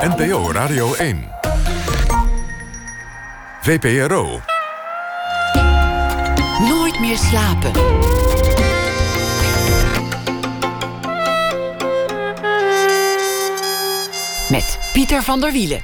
[0.00, 1.28] NPO Radio 1.
[3.60, 4.40] VPRO.
[6.68, 7.72] Nooit meer slapen.
[14.50, 15.82] Met Pieter van der Wielen.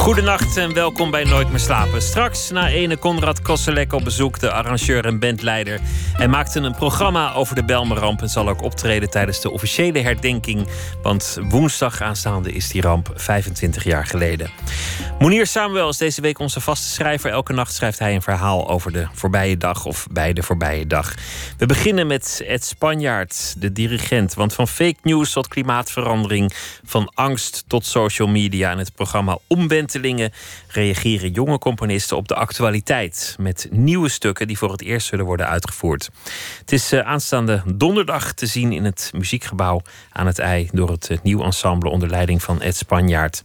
[0.00, 2.02] Goedenacht en welkom bij Nooit meer slapen.
[2.02, 5.80] Straks na ene Konrad Kosselek op bezoek, de arrangeur en bandleider.
[6.20, 10.68] Hij maakte een programma over de Belmeramp en zal ook optreden tijdens de officiële herdenking.
[11.02, 14.50] Want woensdag aanstaande is die ramp 25 jaar geleden.
[15.18, 17.30] Monier Samuel is deze week onze vaste schrijver.
[17.30, 21.14] Elke nacht schrijft hij een verhaal over de voorbije dag of bij de voorbije dag.
[21.58, 24.34] We beginnen met Ed Spanjaard, de dirigent.
[24.34, 26.52] Want van fake news tot klimaatverandering,
[26.84, 30.32] van angst tot social media en het programma Omwenteling
[30.68, 35.48] reageren jonge componisten op de actualiteit met nieuwe stukken die voor het eerst zullen worden
[35.48, 36.09] uitgevoerd.
[36.60, 39.82] Het is uh, aanstaande donderdag te zien in het muziekgebouw
[40.12, 43.42] aan het IJ door het uh, nieuw ensemble onder leiding van Ed Spanjaard.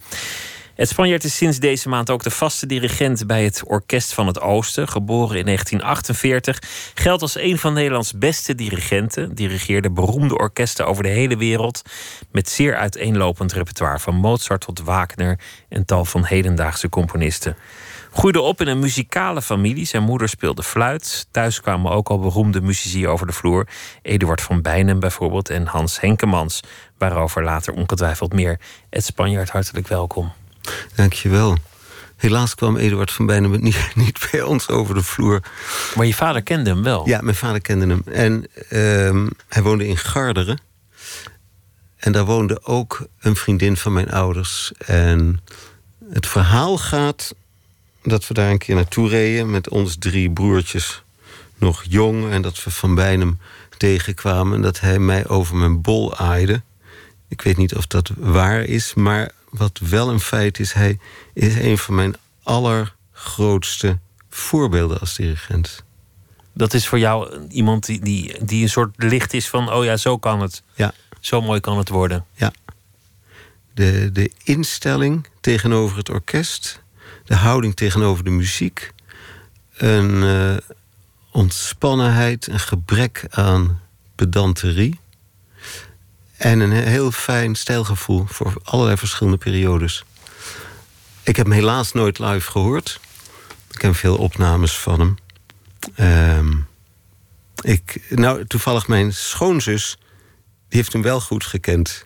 [0.75, 4.41] Ed Spanjaard is sinds deze maand ook de vaste dirigent bij het Orkest van het
[4.41, 4.87] Oosten.
[4.87, 6.61] Geboren in 1948.
[6.93, 9.35] Geldt als een van Nederlands beste dirigenten.
[9.35, 11.81] Dirigeerde beroemde orkesten over de hele wereld.
[12.31, 13.99] Met zeer uiteenlopend repertoire.
[13.99, 17.57] Van Mozart tot Wagner en tal van hedendaagse componisten.
[18.15, 19.85] Groeide op in een muzikale familie.
[19.85, 21.27] Zijn moeder speelde fluit.
[21.31, 23.67] Thuis kwamen ook al beroemde muzici over de vloer.
[24.01, 26.59] Eduard van Bijnen bijvoorbeeld en Hans Henkemans.
[26.97, 28.59] Waarover later ongetwijfeld meer.
[28.89, 30.31] Ed Spanjaard, hartelijk welkom.
[30.95, 31.57] Dankjewel.
[32.15, 35.43] Helaas kwam Eduard van Bijnem niet, niet bij ons over de vloer.
[35.95, 37.07] Maar je vader kende hem wel?
[37.07, 38.01] Ja, mijn vader kende hem.
[38.05, 40.61] En uh, hij woonde in Garderen.
[41.97, 44.71] En daar woonde ook een vriendin van mijn ouders.
[44.77, 45.41] En
[46.09, 47.33] het verhaal gaat
[48.05, 49.49] dat we daar een keer naartoe reden...
[49.51, 51.03] met ons drie broertjes,
[51.57, 52.31] nog jong.
[52.31, 53.39] En dat we Van Bijnem
[53.77, 54.55] tegenkwamen.
[54.55, 56.61] En dat hij mij over mijn bol aaide.
[57.27, 60.99] Ik weet niet of dat waar is, maar wat wel een feit is, hij
[61.33, 63.97] is een van mijn allergrootste
[64.29, 65.83] voorbeelden als dirigent.
[66.53, 69.97] Dat is voor jou iemand die, die, die een soort licht is van: oh ja,
[69.97, 70.63] zo kan het.
[70.73, 70.93] Ja.
[71.19, 72.25] Zo mooi kan het worden.
[72.33, 72.53] Ja.
[73.73, 76.81] De, de instelling tegenover het orkest,
[77.25, 78.93] de houding tegenover de muziek,
[79.77, 80.57] een uh,
[81.31, 83.81] ontspannenheid, een gebrek aan
[84.15, 84.99] pedanterie.
[86.37, 90.03] En een heel fijn stijlgevoel voor allerlei verschillende periodes.
[91.23, 92.99] Ik heb hem helaas nooit live gehoord.
[93.71, 95.17] Ik heb veel opnames van hem.
[96.37, 96.67] Um,
[97.61, 99.97] ik, nou, toevallig mijn schoonzus...
[100.67, 102.05] die heeft hem wel goed gekend.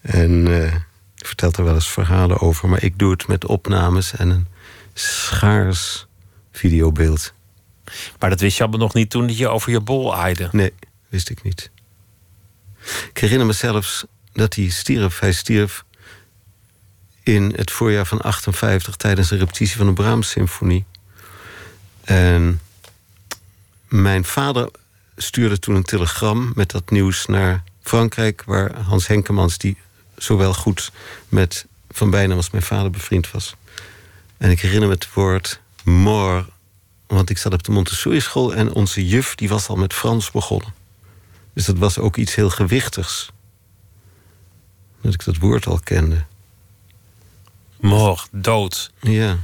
[0.00, 0.74] En uh,
[1.16, 2.68] vertelt er wel eens verhalen over.
[2.68, 4.46] Maar ik doe het met opnames en een
[4.94, 6.06] schaars
[6.52, 7.32] videobeeld.
[8.18, 10.48] Maar dat wist je allemaal nog niet toen je over je bol aaide?
[10.52, 10.72] Nee,
[11.08, 11.70] wist ik niet.
[13.10, 15.18] Ik herinner me zelfs dat hij stierf.
[15.18, 15.84] Hij stierf
[17.22, 20.84] in het voorjaar van 58 tijdens de repetitie van de Brahms-symfonie.
[22.04, 22.60] En
[23.88, 24.70] mijn vader
[25.16, 29.76] stuurde toen een telegram met dat nieuws naar Frankrijk, waar Hans Henkemans, die
[30.16, 30.92] zowel goed
[31.28, 33.54] met Van Bijna als mijn vader bevriend was.
[34.36, 36.48] En ik herinner me het woord mort,
[37.06, 40.74] want ik zat op de Montessori-school en onze juf die was al met Frans begonnen.
[41.52, 43.30] Dus dat was ook iets heel gewichtigs.
[45.00, 46.24] Dat ik dat woord al kende.
[47.80, 48.90] Mort, dood.
[49.00, 49.38] Ja.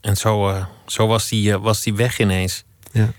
[0.00, 2.64] En zo, uh, zo was, die, uh, was die weg ineens.
[2.92, 3.12] Ja.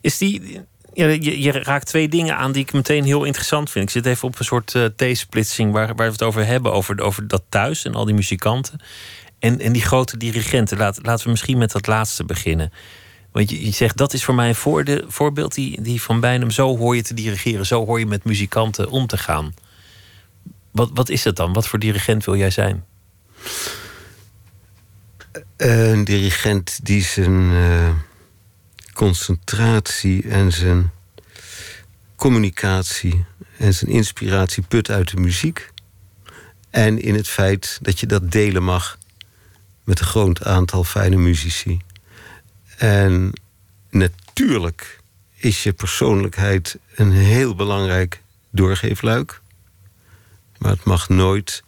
[0.00, 0.60] Is die.
[0.96, 3.84] Ja, je, raakt twee dingen aan die ik meteen heel interessant vind.
[3.84, 6.72] Ik zit even op een soort uh, T-splitsing waar, waar we het over hebben.
[6.72, 8.80] Over, over dat thuis en al die muzikanten.
[9.38, 10.78] En, en die grote dirigenten.
[10.78, 12.72] Laat, laten we misschien met dat laatste beginnen.
[13.32, 16.50] Want je, zegt, dat is voor mij een voorbeeld die, die van Bijnem.
[16.50, 19.54] Zo hoor je te dirigeren, zo hoor je met muzikanten om te gaan.
[20.70, 21.52] Wat, wat is het dan?
[21.52, 22.84] Wat voor dirigent wil jij zijn?
[25.56, 27.88] Een dirigent die zijn uh,
[28.96, 30.90] concentratie en zijn
[32.14, 33.24] communicatie
[33.58, 35.70] en zijn inspiratie put uit de muziek.
[36.70, 38.98] En in het feit dat je dat delen mag
[39.84, 41.80] met een groot aantal fijne muzici.
[42.76, 43.32] En
[43.90, 45.00] natuurlijk
[45.34, 49.40] is je persoonlijkheid een heel belangrijk doorgeefluik.
[50.58, 51.62] Maar het mag nooit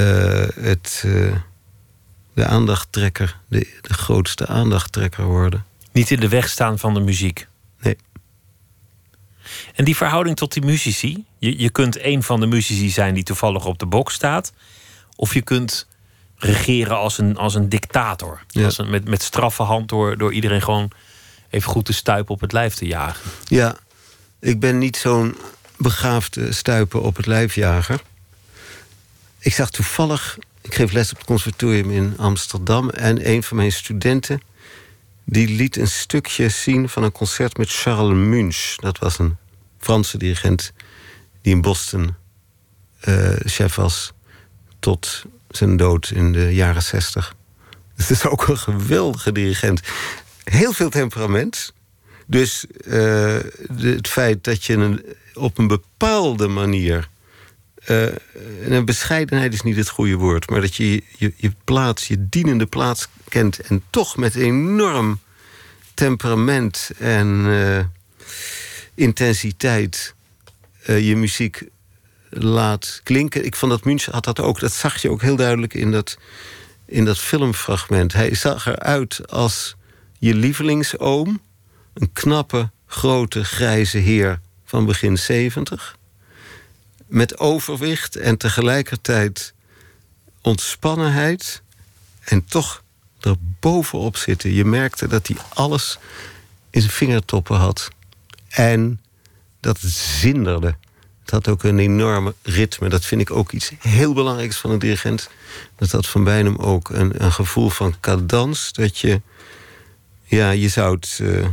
[0.00, 1.36] uh, het, uh,
[2.34, 5.66] de aandachttrekker, de, de grootste aandachttrekker worden.
[5.98, 7.46] Niet in de weg staan van de muziek.
[7.80, 7.96] Nee.
[9.74, 11.24] En die verhouding tot die muzici.
[11.38, 14.52] Je, je kunt een van de muzici zijn die toevallig op de bok staat.
[15.16, 15.86] Of je kunt
[16.36, 18.44] regeren als een, als een dictator.
[18.48, 18.64] Ja.
[18.64, 20.90] Als een, met, met straffe hand door, door iedereen gewoon
[21.50, 23.30] even goed te stuipen op het lijf te jagen.
[23.44, 23.76] Ja,
[24.40, 25.36] ik ben niet zo'n
[25.76, 28.00] begaafde stuipen op het lijfjager.
[29.38, 32.90] Ik zag toevallig, ik geef les op het conservatorium in Amsterdam...
[32.90, 34.40] en een van mijn studenten
[35.30, 38.74] die liet een stukje zien van een concert met Charles Munch.
[38.76, 39.36] Dat was een
[39.78, 40.72] Franse dirigent
[41.42, 42.14] die in Boston
[43.08, 44.12] uh, chef was
[44.78, 47.34] tot zijn dood in de jaren zestig.
[47.96, 49.80] Het is ook een geweldige dirigent.
[50.44, 51.72] Heel veel temperament.
[52.26, 53.38] Dus uh,
[53.76, 55.04] het feit dat je een,
[55.34, 57.08] op een bepaalde manier.
[57.86, 58.06] Uh,
[58.62, 62.66] een bescheidenheid is niet het goede woord, maar dat je, je je plaats, je dienende
[62.66, 65.20] plaats kent en toch met enorm
[65.94, 67.78] temperament en uh,
[68.94, 70.14] intensiteit
[70.96, 71.68] je muziek
[72.30, 73.44] laat klinken.
[73.44, 74.60] Ik vond dat München had dat ook.
[74.60, 76.18] Dat zag je ook heel duidelijk in dat,
[76.84, 78.12] in dat filmfragment.
[78.12, 79.76] Hij zag eruit als
[80.18, 81.40] je lievelingsoom.
[81.94, 85.96] Een knappe, grote, grijze heer van begin 70.
[87.06, 89.54] Met overwicht en tegelijkertijd
[90.40, 91.62] ontspannenheid.
[92.24, 92.82] En toch
[93.20, 94.52] er bovenop zitten.
[94.52, 95.98] Je merkte dat hij alles
[96.70, 97.88] in zijn vingertoppen had.
[98.48, 99.00] En
[99.60, 100.76] dat het zinderde.
[101.20, 102.88] Het had ook een enorme ritme.
[102.88, 105.30] Dat vind ik ook iets heel belangrijks van een dirigent.
[105.76, 108.72] Dat had van Bijnem ook een, een gevoel van cadans.
[108.72, 109.20] Dat je,
[110.24, 111.18] ja, je zou het.
[111.22, 111.46] Uh,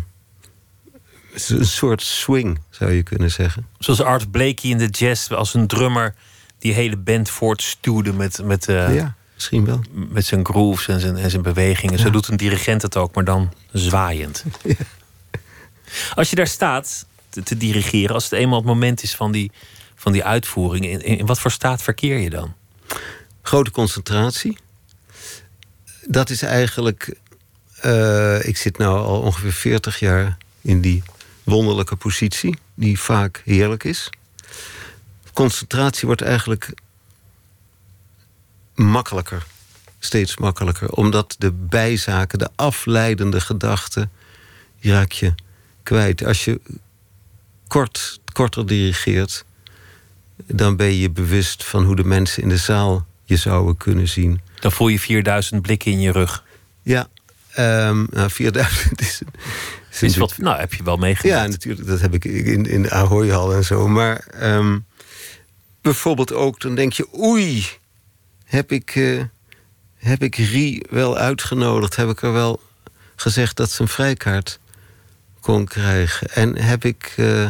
[1.48, 3.68] een soort swing, zou je kunnen zeggen.
[3.80, 6.16] Zoals Art Blakey in de jazz, als een drummer
[6.60, 8.44] die hele band voortstuwde met.
[8.44, 9.16] met uh, ja,
[9.52, 10.08] misschien wel.
[10.10, 12.00] Met zijn grooves en zijn, en zijn bewegingen.
[12.00, 14.44] Zo doet een dirigent het ook, maar dan zwaaiend.
[14.64, 14.76] Ja.
[16.16, 17.06] Als je daar staat,
[17.44, 19.52] te, dirigeren als het eenmaal het moment is van die,
[19.96, 20.86] van die uitvoering?
[20.86, 22.54] In, in wat voor staat verkeer je dan?
[23.42, 24.58] Grote concentratie.
[26.08, 27.16] Dat is eigenlijk.
[27.86, 31.04] Uh, ik zit nu al ongeveer 40 jaar in die
[31.44, 34.10] wonderlijke positie, die vaak heerlijk is.
[35.34, 36.74] Concentratie wordt eigenlijk
[38.76, 39.46] makkelijker,
[40.00, 44.12] steeds makkelijker, omdat de bijzaken, de afleidende gedachten,
[44.80, 45.34] die raak je
[45.84, 46.26] kwijt.
[46.26, 46.62] Als je
[47.68, 49.46] kort, korter dirigeert,
[50.46, 54.42] dan ben je bewust van hoe de mensen in de zaal je zouden kunnen zien.
[54.60, 56.44] Dan voel je 4000 blikken in je rug.
[56.82, 57.08] Ja,
[57.58, 59.22] um, nou, 4000 is.
[60.02, 61.40] is wat, nou, heb je wel meegemaakt.
[61.40, 61.88] Ja, natuurlijk.
[61.88, 63.88] Dat heb ik in, in de Ahoy-hal en zo.
[63.88, 64.86] Maar um,
[65.82, 67.68] bijvoorbeeld ook, dan denk je: oei,
[68.56, 69.24] heb ik, uh,
[69.96, 71.96] heb ik Rie wel uitgenodigd?
[71.96, 72.62] Heb ik er wel
[73.16, 74.60] gezegd dat ze een vrijkaart
[75.40, 76.30] kon krijgen.
[76.30, 77.50] En heb ik uh,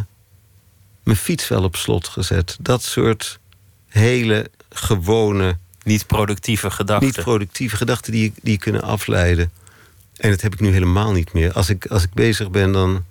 [1.04, 2.58] mijn fiets wel op slot gezet.
[2.60, 3.40] Dat soort
[3.88, 5.58] hele gewone.
[5.84, 7.06] Niet productieve gedachten.
[7.06, 9.52] Niet productieve gedachten die, die kunnen afleiden.
[10.18, 11.54] En dat heb ik nu helemaal niet meer.
[11.54, 13.06] Als ik, als ik bezig ben, dan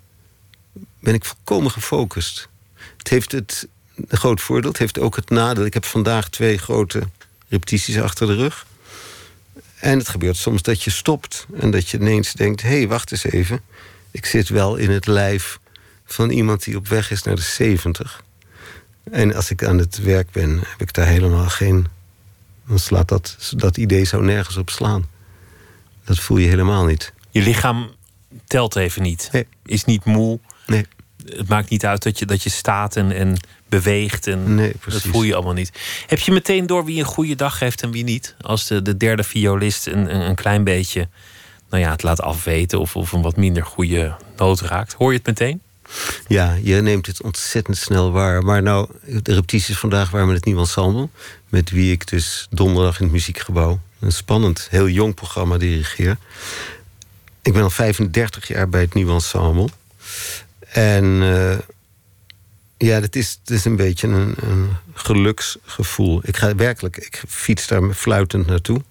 [1.00, 2.48] ben ik volkomen gefocust.
[2.96, 3.68] Het heeft het
[4.08, 4.70] een groot voordeel.
[4.70, 5.64] Het heeft ook het nadeel.
[5.64, 7.08] Ik heb vandaag twee grote
[7.54, 8.66] repetities achter de rug.
[9.80, 13.12] En het gebeurt soms dat je stopt en dat je ineens denkt: hé, hey, wacht
[13.12, 13.60] eens even
[14.14, 15.58] ik zit wel in het lijf
[16.04, 18.22] van iemand die op weg is naar de 70.
[19.10, 21.86] En als ik aan het werk ben, heb ik daar helemaal geen.
[22.66, 25.04] Dan slaat dat, dat idee zo nergens op slaan.
[26.04, 27.12] Dat voel je helemaal niet.
[27.30, 27.90] Je lichaam
[28.46, 29.28] telt even niet.
[29.32, 29.46] Nee.
[29.64, 30.38] Is niet moe.
[30.66, 30.86] Nee.
[31.24, 33.36] Het maakt niet uit dat je, dat je staat en, en
[33.74, 34.26] beweegt.
[34.26, 35.72] En nee, dat voel je allemaal niet.
[36.06, 38.34] Heb je meteen door wie een goede dag heeft en wie niet?
[38.40, 41.08] Als de, de derde violist een, een, klein beetje
[41.70, 44.92] nou ja, het laat afweten of, of een wat minder goede noot raakt.
[44.92, 45.60] Hoor je het meteen?
[46.28, 48.42] Ja, je neemt het ontzettend snel waar.
[48.42, 48.88] Maar nou,
[49.22, 51.08] de repetities vandaag waren met het Nieuw Ensemble.
[51.48, 53.80] Met wie ik dus donderdag in het muziekgebouw...
[54.00, 56.16] een spannend, heel jong programma dirigeer.
[57.42, 59.68] Ik ben al 35 jaar bij het Nieuw Ensemble.
[60.72, 61.58] En uh,
[62.76, 66.20] ja, dat is, het is een beetje een, een geluksgevoel.
[66.22, 68.82] Ik ga werkelijk, ik fiets daar fluitend naartoe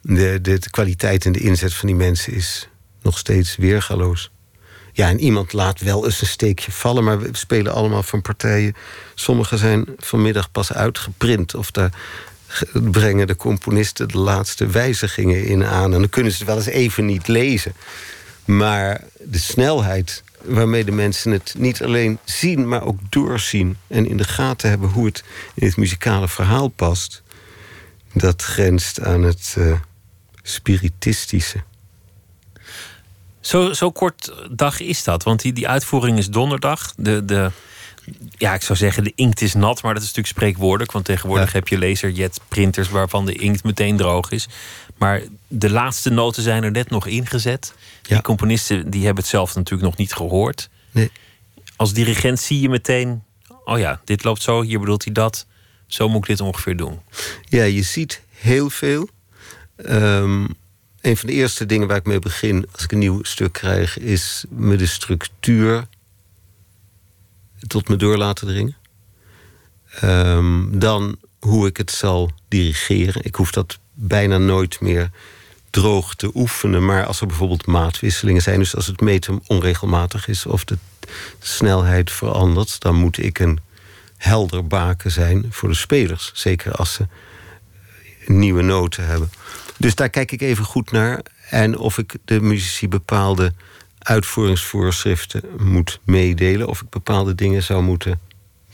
[0.00, 2.68] de, de, de, kwaliteit en de inzet van die mensen is
[3.02, 4.30] nog steeds weergaloos.
[4.92, 8.74] Ja, en iemand laat wel eens een steekje vallen, maar we spelen allemaal van partijen.
[9.14, 11.92] Sommige zijn vanmiddag pas uitgeprint of daar
[12.72, 15.92] brengen de componisten de laatste wijzigingen in aan.
[15.94, 17.72] En dan kunnen ze het wel eens even niet lezen.
[18.44, 24.16] Maar de snelheid waarmee de mensen het niet alleen zien, maar ook doorzien en in
[24.16, 27.22] de gaten hebben hoe het in het muzikale verhaal past,
[28.12, 29.80] dat grenst aan het uh,
[30.42, 31.62] spiritistische.
[33.40, 36.92] Zo, zo kort dag is dat, want die, die uitvoering is donderdag.
[36.96, 37.50] De, de,
[38.36, 40.92] ja, ik zou zeggen, de inkt is nat, maar dat is natuurlijk spreekwoordelijk.
[40.92, 44.48] Want tegenwoordig heb je laserjet printers waarvan de inkt meteen droog is.
[44.96, 47.74] Maar de laatste noten zijn er net nog ingezet.
[48.02, 50.68] Die componisten die hebben het zelf natuurlijk nog niet gehoord.
[50.90, 51.10] Nee.
[51.76, 53.22] Als dirigent zie je meteen
[53.68, 55.46] oh ja, dit loopt zo, hier bedoelt hij dat.
[55.86, 57.00] Zo moet ik dit ongeveer doen.
[57.44, 59.08] Ja, je ziet heel veel.
[59.86, 60.48] Um,
[61.00, 63.98] een van de eerste dingen waar ik mee begin als ik een nieuw stuk krijg,
[63.98, 65.86] is me de structuur
[67.66, 68.76] tot me door laten dringen.
[70.04, 73.24] Um, dan hoe ik het zal dirigeren.
[73.24, 75.10] Ik hoef dat bijna nooit meer
[75.70, 76.84] droog te oefenen.
[76.84, 80.78] Maar als er bijvoorbeeld maatwisselingen zijn, dus als het meten onregelmatig is of de
[81.38, 83.60] snelheid verandert, dan moet ik een
[84.16, 86.30] helder baken zijn voor de spelers.
[86.34, 87.06] Zeker als ze
[88.26, 89.30] nieuwe noten hebben.
[89.76, 91.22] Dus daar kijk ik even goed naar.
[91.50, 93.52] En of ik de muzici bepaalde
[93.98, 96.68] uitvoeringsvoorschriften moet meedelen.
[96.68, 98.20] Of ik bepaalde dingen zou moeten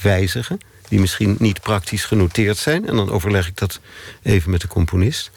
[0.01, 0.59] wijzigen.
[0.89, 2.87] Die misschien niet praktisch genoteerd zijn.
[2.89, 3.81] En dan overleg ik dat
[4.23, 5.31] even met de componist.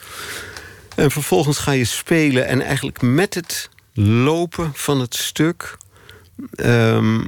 [0.95, 2.47] En vervolgens ga je spelen.
[2.47, 5.77] En eigenlijk met het lopen van het stuk.
[6.55, 7.27] Um,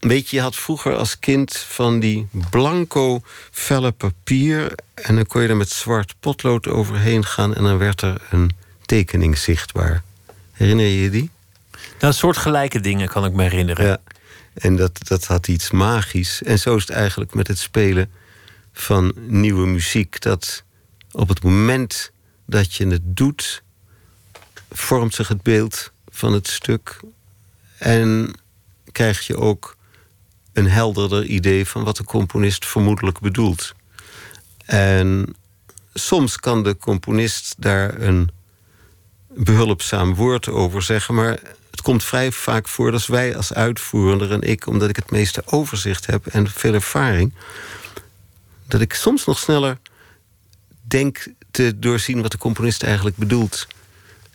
[0.00, 4.72] weet je, je had vroeger als kind van die blanco felle papier.
[4.94, 7.54] En dan kon je er met zwart potlood overheen gaan.
[7.54, 8.50] En dan werd er een
[8.86, 10.02] tekening zichtbaar.
[10.52, 11.30] Herinner je je die?
[11.86, 13.86] Nou, een soort gelijke dingen kan ik me herinneren.
[13.86, 13.98] Ja,
[14.54, 16.42] en dat, dat had iets magisch.
[16.42, 18.10] En zo is het eigenlijk met het spelen
[18.72, 20.20] van nieuwe muziek.
[20.20, 20.62] Dat
[21.10, 22.10] op het moment
[22.46, 23.62] dat je het doet,
[24.70, 27.00] vormt zich het beeld van het stuk.
[27.78, 28.30] En
[28.92, 29.76] krijg je ook
[30.52, 33.74] een helderder idee van wat de componist vermoedelijk bedoelt.
[34.64, 35.34] En
[35.94, 38.30] soms kan de componist daar een
[39.28, 41.38] behulpzaam woord over zeggen, maar
[41.78, 45.42] het komt vrij vaak voor dat wij als uitvoerender en ik, omdat ik het meeste
[45.46, 47.32] overzicht heb en veel ervaring,
[48.66, 49.78] dat ik soms nog sneller
[50.82, 53.66] denk te doorzien wat de componist eigenlijk bedoelt.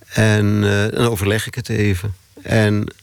[0.07, 2.15] En uh, dan overleg ik het even.
[2.41, 2.93] En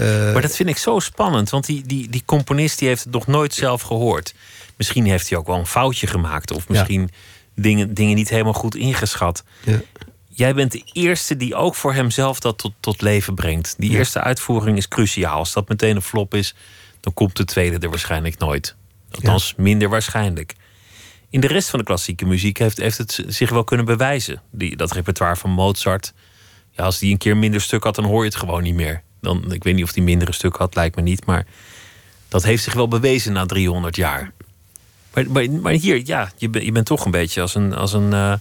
[0.00, 3.12] uh, maar dat vind ik zo spannend, want die, die, die componist die heeft het
[3.12, 4.34] nog nooit zelf gehoord.
[4.76, 7.10] Misschien heeft hij ook wel een foutje gemaakt, of misschien
[7.54, 9.44] dingen, dingen niet helemaal goed ingeschat.
[9.64, 9.80] Ja.
[10.36, 13.74] Jij bent de eerste die ook voor hemzelf dat tot, tot leven brengt.
[13.78, 15.38] Die eerste uitvoering is cruciaal.
[15.38, 16.54] Als dat meteen een flop is,
[17.00, 18.76] dan komt de tweede er waarschijnlijk nooit.
[19.10, 20.54] Althans, minder waarschijnlijk.
[21.30, 24.42] In de rest van de klassieke muziek heeft, heeft het zich wel kunnen bewijzen.
[24.50, 26.12] Die, dat repertoire van Mozart.
[26.70, 29.02] Ja, als die een keer minder stuk had, dan hoor je het gewoon niet meer.
[29.20, 31.26] Dan, ik weet niet of die mindere stuk had, lijkt me niet.
[31.26, 31.46] Maar
[32.28, 34.32] dat heeft zich wel bewezen na 300 jaar.
[35.14, 38.12] Maar, maar, maar hier, ja, je, je bent toch een beetje als een, als een,
[38.12, 38.34] uh,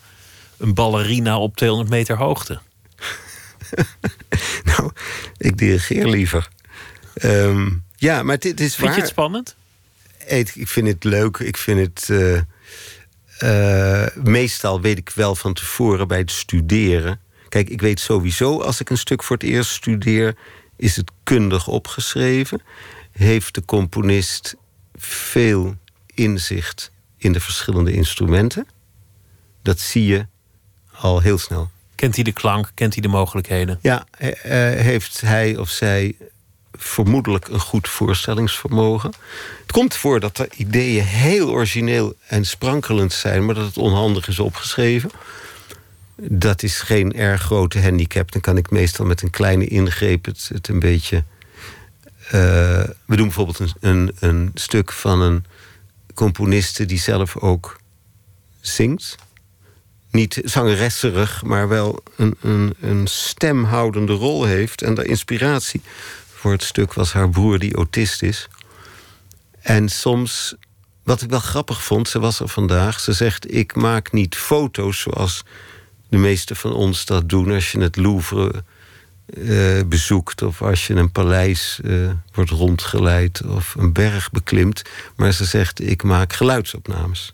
[0.58, 2.60] een ballerina op 200 meter hoogte.
[4.64, 4.92] nou,
[5.38, 6.50] ik dirigeer liever.
[7.24, 9.56] Um, ja, maar dit is Vind je het spannend?
[10.28, 11.38] Ik vind het leuk.
[11.38, 12.08] Ik vind het...
[12.10, 12.42] Uh,
[13.44, 17.20] uh, meestal weet ik wel van tevoren bij het studeren.
[17.50, 20.36] Kijk, ik weet sowieso als ik een stuk voor het eerst studeer
[20.76, 22.62] is het kundig opgeschreven?
[23.12, 24.56] Heeft de componist
[24.96, 28.68] veel inzicht in de verschillende instrumenten?
[29.62, 30.28] Dat zie je
[31.00, 31.70] al heel snel.
[31.96, 32.72] Kent hij de klank?
[32.74, 33.80] Kent hij de mogelijkheden?
[33.82, 36.16] Ja, eh, eh, heeft hij of zij
[36.74, 39.14] vermoedelijk een goed voorstellingsvermogen.
[39.62, 44.28] Het komt voor dat de ideeën heel origineel en sprankelend zijn, maar dat het onhandig
[44.28, 45.12] is opgeschreven
[46.16, 48.32] dat is geen erg grote handicap.
[48.32, 51.24] Dan kan ik meestal met een kleine ingreep het, het een beetje.
[52.26, 52.32] Uh,
[53.06, 55.46] we doen bijvoorbeeld een, een, een, stuk van een
[56.14, 57.80] componiste die zelf ook
[58.60, 59.16] zingt.
[60.16, 64.82] Niet zangeresserig, maar wel een, een, een stemhoudende rol heeft.
[64.82, 65.82] En de inspiratie
[66.34, 68.48] voor het stuk was haar broer die autist is.
[69.62, 70.56] En soms,
[71.04, 73.00] wat ik wel grappig vond, ze was er vandaag.
[73.00, 75.44] Ze zegt: Ik maak niet foto's zoals
[76.10, 78.64] de meeste van ons dat doen als je het Louvre
[79.28, 84.82] uh, bezoekt of als je een paleis uh, wordt rondgeleid of een berg beklimt.
[85.16, 87.34] Maar ze zegt: ik maak geluidsopnames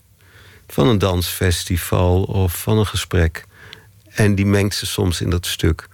[0.72, 3.46] van een dansfestival of van een gesprek.
[4.10, 5.88] En die mengt ze soms in dat stuk.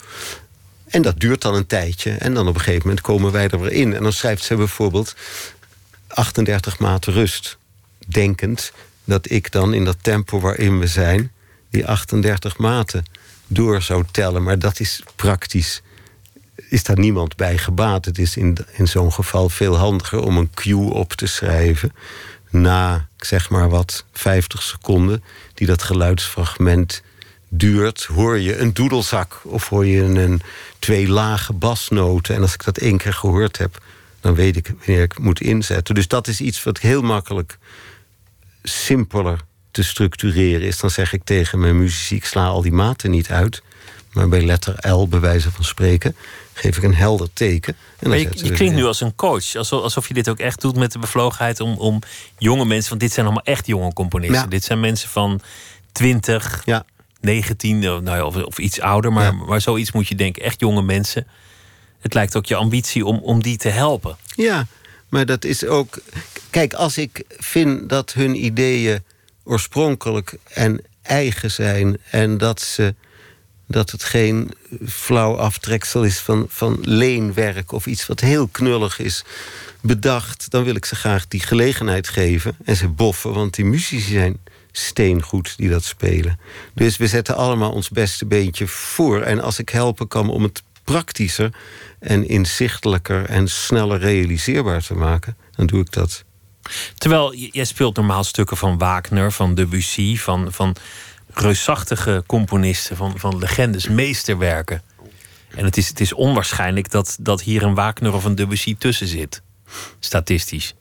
[0.88, 2.12] En dat duurt dan een tijdje.
[2.12, 3.96] En dan op een gegeven moment komen wij er weer in.
[3.96, 5.16] En dan schrijft ze bijvoorbeeld
[6.08, 7.58] 38 maten rust.
[8.08, 8.72] Denkend
[9.04, 11.32] dat ik dan in dat tempo waarin we zijn
[11.70, 13.06] die 38 maten
[13.48, 14.44] door zou tellen.
[14.44, 15.82] Maar dat is praktisch.
[16.70, 18.06] Is daar niemand bij gebaat?
[18.06, 21.92] Het is in, in zo'n geval veel handiger om een cue op te schrijven.
[22.50, 25.24] Na, zeg maar wat, 50 seconden,
[25.54, 27.02] die dat geluidsfragment
[27.50, 30.42] duurt, hoor je een doedelzak of hoor je een
[30.80, 32.36] twee lage basnoten.
[32.36, 33.82] En als ik dat één keer gehoord heb,
[34.20, 35.96] dan weet ik wanneer ik moet inzetten.
[35.96, 37.58] Dus dat is iets wat heel makkelijk
[38.64, 39.40] simpeler
[39.72, 43.62] te structureren is, dan zeg ik tegen mijn muziek: sla al die maten niet uit.
[44.18, 46.16] Maar bij letter L, bij wijze van spreken,
[46.54, 47.76] geef ik een helder teken.
[48.00, 49.56] En maar je, je klinkt nu als een coach.
[49.56, 52.00] Alsof, alsof je dit ook echt doet met de bevlogenheid om, om
[52.38, 52.90] jonge mensen...
[52.90, 54.50] want dit zijn allemaal echt jonge componisten.
[54.50, 55.42] Dit zijn mensen van
[55.92, 56.86] 20, ja.
[57.22, 59.14] 19 nou ja, of, of, iets ouder.
[59.14, 60.44] Maar, maar zoiets moet je denken.
[60.44, 61.28] Echt jonge mensen.
[62.00, 64.18] Het lijkt ook je ambitie om, om die te helpen.
[64.36, 64.68] Ja,
[65.10, 66.00] maar dat is ook...
[66.50, 69.04] Kijk, als ik vind dat hun ideeën
[69.44, 71.98] oorspronkelijk en eigen zijn...
[72.12, 72.96] en dat, ze,
[73.68, 74.52] dat het geen
[74.88, 77.72] flauw aftreksel is van, van leenwerk...
[77.72, 79.24] of iets wat heel knullig is
[79.82, 80.52] bedacht...
[80.52, 83.34] dan wil ik ze graag die gelegenheid geven en ze boffen...
[83.34, 84.38] want die muzici zijn
[84.72, 86.40] steengoed die dat spelen.
[86.74, 89.22] Dus we zetten allemaal ons beste beentje voor.
[89.22, 91.54] En als ik helpen kan om het praktischer
[92.00, 96.26] en inzichtelijker en sneller realiseerbaar te maken, dan doe ik dat.
[96.98, 100.76] Terwijl jij speelt normaal stukken van Wagner, van Debussy, van, van
[101.40, 104.82] reusachtige componisten, van, van legendes, meesterwerken.
[105.56, 109.08] En het is, het is onwaarschijnlijk dat, dat hier een Wagner of een Debussy tussen
[109.08, 109.42] zit,
[110.00, 110.76] statistisch.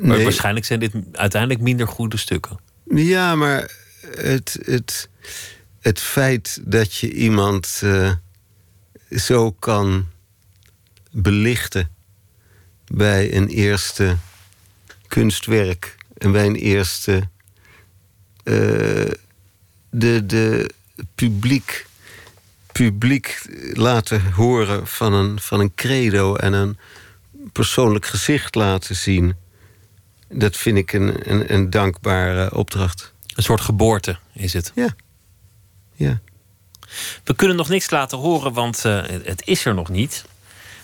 [0.00, 2.58] Maar waarschijnlijk zijn dit uiteindelijk minder goede stukken.
[2.84, 3.70] Ja, maar
[4.16, 5.08] het, het,
[5.80, 8.12] het feit dat je iemand uh,
[9.10, 10.06] zo kan
[11.10, 11.90] belichten
[12.86, 14.16] bij een eerste
[15.06, 17.28] kunstwerk en bij een eerste
[18.44, 19.10] uh,
[19.92, 20.70] de, de
[21.14, 21.86] publiek,
[22.72, 26.78] publiek laten horen van een, van een credo en een
[27.52, 29.34] persoonlijk gezicht laten zien.
[30.28, 33.12] Dat vind ik een, een, een dankbare opdracht.
[33.34, 34.72] Een soort geboorte is het.
[34.74, 34.94] Ja.
[35.94, 36.20] ja.
[37.24, 40.24] We kunnen nog niks laten horen, want uh, het is er nog niet.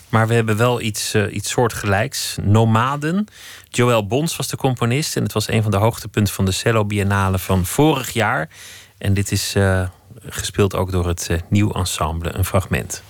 [0.09, 2.37] Maar we hebben wel iets, uh, iets soortgelijks.
[2.43, 3.27] Nomaden.
[3.69, 5.17] Joël Bons was de componist.
[5.17, 8.49] En het was een van de hoogtepunten van de Cello Biennale van vorig jaar.
[8.99, 9.89] En dit is uh,
[10.25, 12.35] gespeeld ook door het uh, nieuw ensemble.
[12.35, 13.03] Een fragment.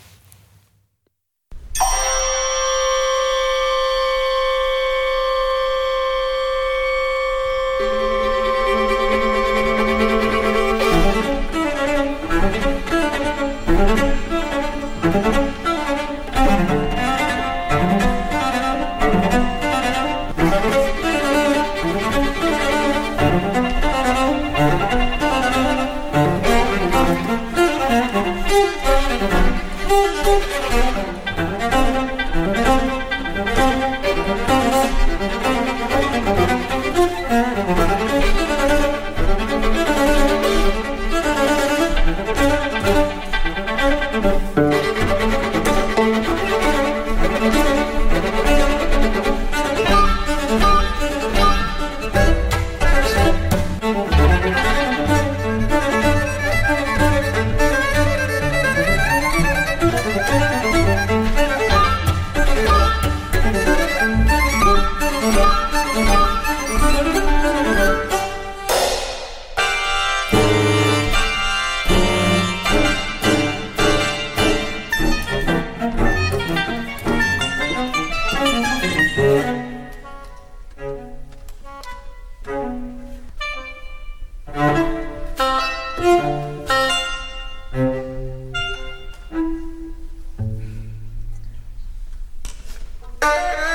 [93.20, 93.67] Uh-huh.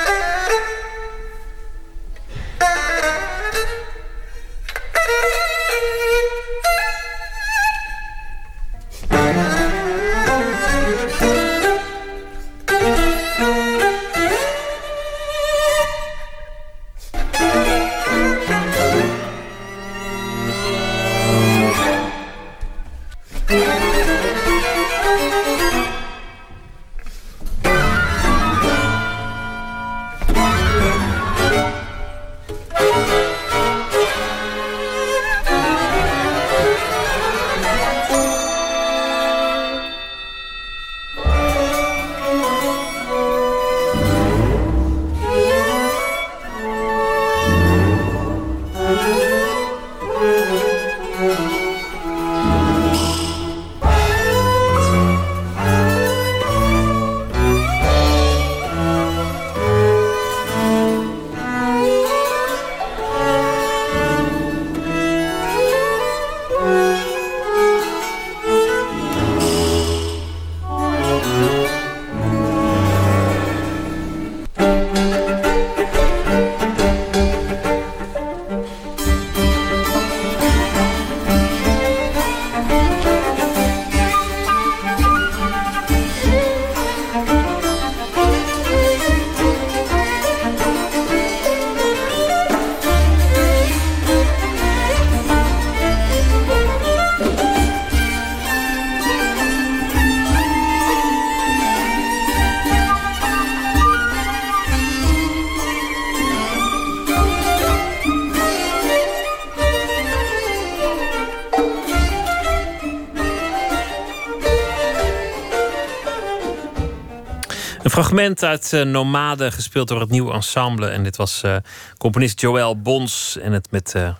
[118.13, 120.87] Fragment uit uh, Nomade, gespeeld door het nieuwe ensemble.
[120.87, 121.55] En dit was uh,
[121.97, 123.37] componist Joël Bons.
[123.37, 124.15] En het met uh,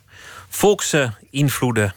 [0.50, 1.94] volkse invloeden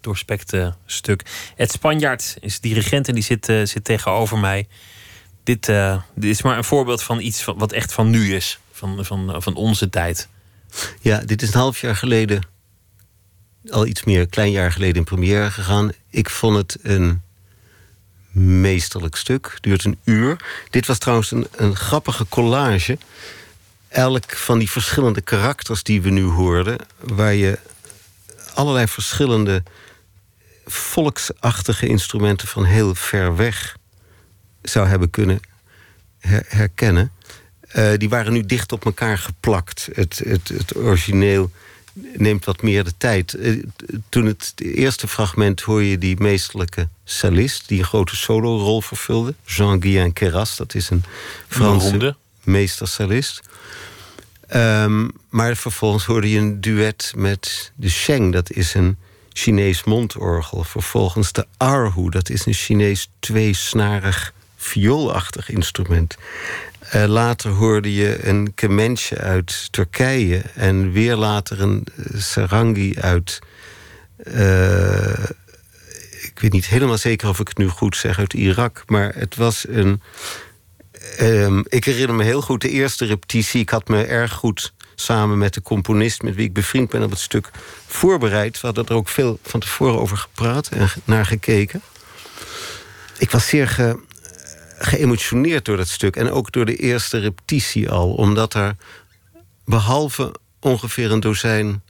[0.00, 1.22] doorspekte stuk.
[1.56, 4.68] Ed Spanjaard is dirigent en die zit, zit tegenover mij.
[5.42, 5.66] Dit,
[6.14, 8.58] dit, is maar een voorbeeld van iets wat echt van nu is.
[8.72, 10.28] Van, van, van onze tijd.
[11.00, 12.46] Ja, dit is een half jaar geleden.
[13.70, 15.92] Al iets meer, een klein jaar geleden in première gegaan.
[16.10, 17.22] Ik vond het een
[18.34, 19.58] meesterlijk stuk.
[19.60, 20.36] Duurt een uur.
[20.70, 22.98] Dit was trouwens een, een grappige collage.
[23.88, 27.58] Elk van die verschillende karakters die we nu hoorden, waar je
[28.54, 29.62] allerlei verschillende
[30.66, 33.76] volksachtige instrumenten van heel ver weg
[34.62, 35.40] zou hebben kunnen
[36.46, 37.12] herkennen.
[37.72, 39.88] Uh, die waren nu dicht op elkaar geplakt.
[39.92, 41.50] Het, het, het origineel
[41.94, 43.34] neemt wat meer de tijd.
[43.34, 43.64] Uh,
[44.08, 47.68] toen het eerste fragment hoor je die meesterlijke cellist...
[47.68, 49.34] die een grote solorol vervulde.
[49.44, 51.04] Jean-Guillain Keras, dat is een
[51.48, 53.40] Franse meestercellist.
[54.54, 58.32] Um, maar vervolgens hoorde je een duet met de Sheng.
[58.32, 58.96] Dat is een
[59.32, 60.64] Chinees mondorgel.
[60.64, 66.16] Vervolgens de Arhu, dat is een Chinees tweesnarig vioolachtig instrument.
[66.94, 70.42] Uh, later hoorde je een kemenche uit Turkije.
[70.54, 73.38] En weer later een uh, sarangi uit...
[74.26, 75.24] Uh,
[76.22, 78.82] ik weet niet helemaal zeker of ik het nu goed zeg, uit Irak.
[78.86, 80.02] Maar het was een...
[81.20, 83.60] Um, ik herinner me heel goed de eerste repetitie.
[83.60, 86.22] Ik had me erg goed samen met de componist...
[86.22, 87.50] met wie ik bevriend ben op het stuk
[87.86, 88.60] voorbereid.
[88.60, 91.82] We hadden er ook veel van tevoren over gepraat en naar gekeken.
[93.18, 93.98] Ik was zeer ge,
[94.94, 96.16] geëmotioneerd door dat stuk.
[96.16, 98.14] En ook door de eerste repetitie al.
[98.14, 98.76] Omdat er
[99.64, 101.82] behalve ongeveer een dozijn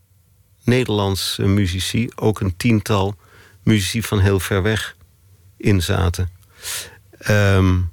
[0.64, 2.08] Nederlandse muzici...
[2.14, 3.16] ook een tiental
[3.62, 4.96] muzici van heel ver weg
[5.56, 6.30] in zaten.
[7.28, 7.92] Um,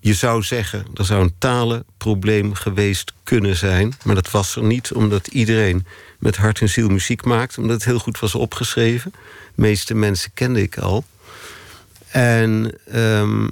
[0.00, 3.94] je zou zeggen, er zou een talenprobleem geweest kunnen zijn...
[4.04, 5.86] maar dat was er niet, omdat iedereen
[6.18, 7.58] met hart en ziel muziek maakt...
[7.58, 9.10] omdat het heel goed was opgeschreven.
[9.54, 11.04] De meeste mensen kende ik al.
[12.08, 13.50] En um,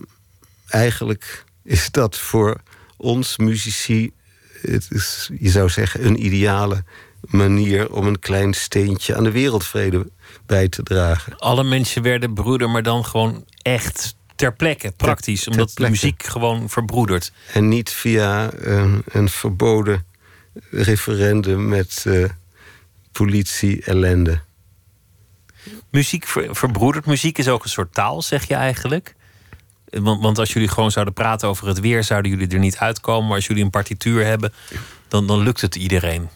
[0.75, 2.61] eigenlijk is dat voor
[2.97, 4.13] ons muzici,
[4.61, 6.85] het is, je zou zeggen, een ideale
[7.21, 10.11] manier om een klein steentje aan de wereldvrede
[10.47, 11.39] bij te dragen.
[11.39, 16.23] Alle mensen werden broeder, maar dan gewoon echt ter plekke, praktisch, ter, omdat de muziek
[16.23, 17.33] gewoon verbroedert.
[17.53, 20.05] En niet via een, een verboden
[20.71, 22.29] referendum met uh,
[23.13, 24.41] politie-ellende.
[25.91, 27.07] Muziek ver, verbroedert.
[27.07, 29.15] Muziek is ook een soort taal, zeg je eigenlijk?
[29.85, 33.27] Want, want als jullie gewoon zouden praten over het weer, zouden jullie er niet uitkomen.
[33.27, 34.53] Maar als jullie een partituur hebben,
[35.09, 36.29] dan, dan lukt het iedereen.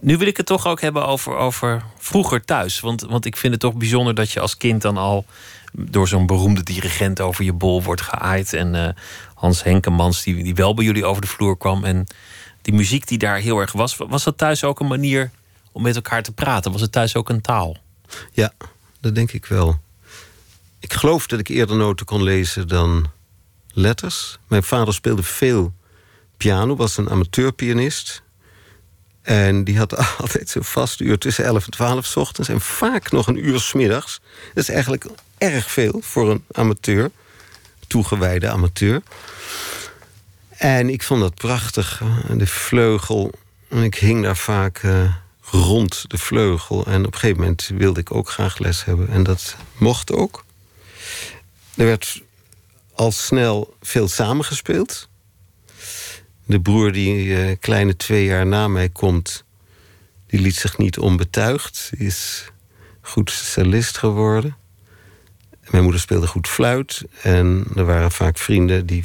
[0.00, 2.80] Nu wil ik het toch ook hebben over, over vroeger thuis.
[2.80, 5.24] Want, want ik vind het toch bijzonder dat je als kind dan al
[5.72, 8.52] door zo'n beroemde dirigent over je bol wordt geaaid.
[8.52, 8.88] En uh,
[9.34, 11.84] Hans Henkemans, die, die wel bij jullie over de vloer kwam.
[11.84, 12.06] En
[12.62, 13.96] die muziek die daar heel erg was.
[13.96, 15.30] Was dat thuis ook een manier
[15.72, 16.72] om met elkaar te praten?
[16.72, 17.76] Was het thuis ook een taal?
[18.32, 18.52] Ja,
[19.00, 19.78] dat denk ik wel.
[20.80, 23.10] Ik geloof dat ik eerder noten kon lezen dan
[23.68, 24.38] letters.
[24.48, 25.72] Mijn vader speelde veel
[26.36, 28.22] piano, was een amateurpianist.
[29.22, 32.48] En die had altijd zo'n vast uur tussen 11 en 12 s ochtends...
[32.48, 34.20] en vaak nog een uur s middags.
[34.54, 35.06] Dat is eigenlijk
[35.38, 37.10] erg veel voor een amateur,
[37.86, 39.02] toegewijde amateur.
[40.48, 43.30] En ik vond dat prachtig, de vleugel.
[43.68, 45.14] Ik hing daar vaak uh,
[45.50, 46.86] rond de vleugel.
[46.86, 49.08] En op een gegeven moment wilde ik ook graag les hebben.
[49.08, 50.44] En dat mocht ook.
[51.76, 52.22] Er werd
[52.94, 55.08] al snel veel samengespeeld.
[56.44, 59.44] De broer die uh, kleine twee jaar na mij komt...
[60.26, 61.90] die liet zich niet onbetuigd.
[61.96, 62.50] Is
[63.00, 64.56] goed cellist geworden.
[65.70, 67.02] Mijn moeder speelde goed fluit.
[67.22, 68.86] En er waren vaak vrienden.
[68.86, 69.04] Die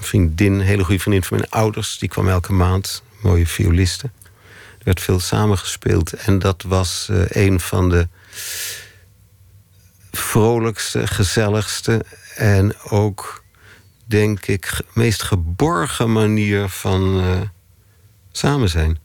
[0.00, 1.98] vriendin, een hele goede vriendin van mijn ouders...
[1.98, 4.12] die kwam elke maand, mooie violisten.
[4.78, 6.12] Er werd veel samengespeeld.
[6.12, 8.08] En dat was uh, een van de
[10.10, 12.04] vrolijkste, gezelligste
[12.36, 13.44] en ook,
[14.04, 17.40] denk ik, meest geborgen manier van uh,
[18.32, 18.98] samen zijn.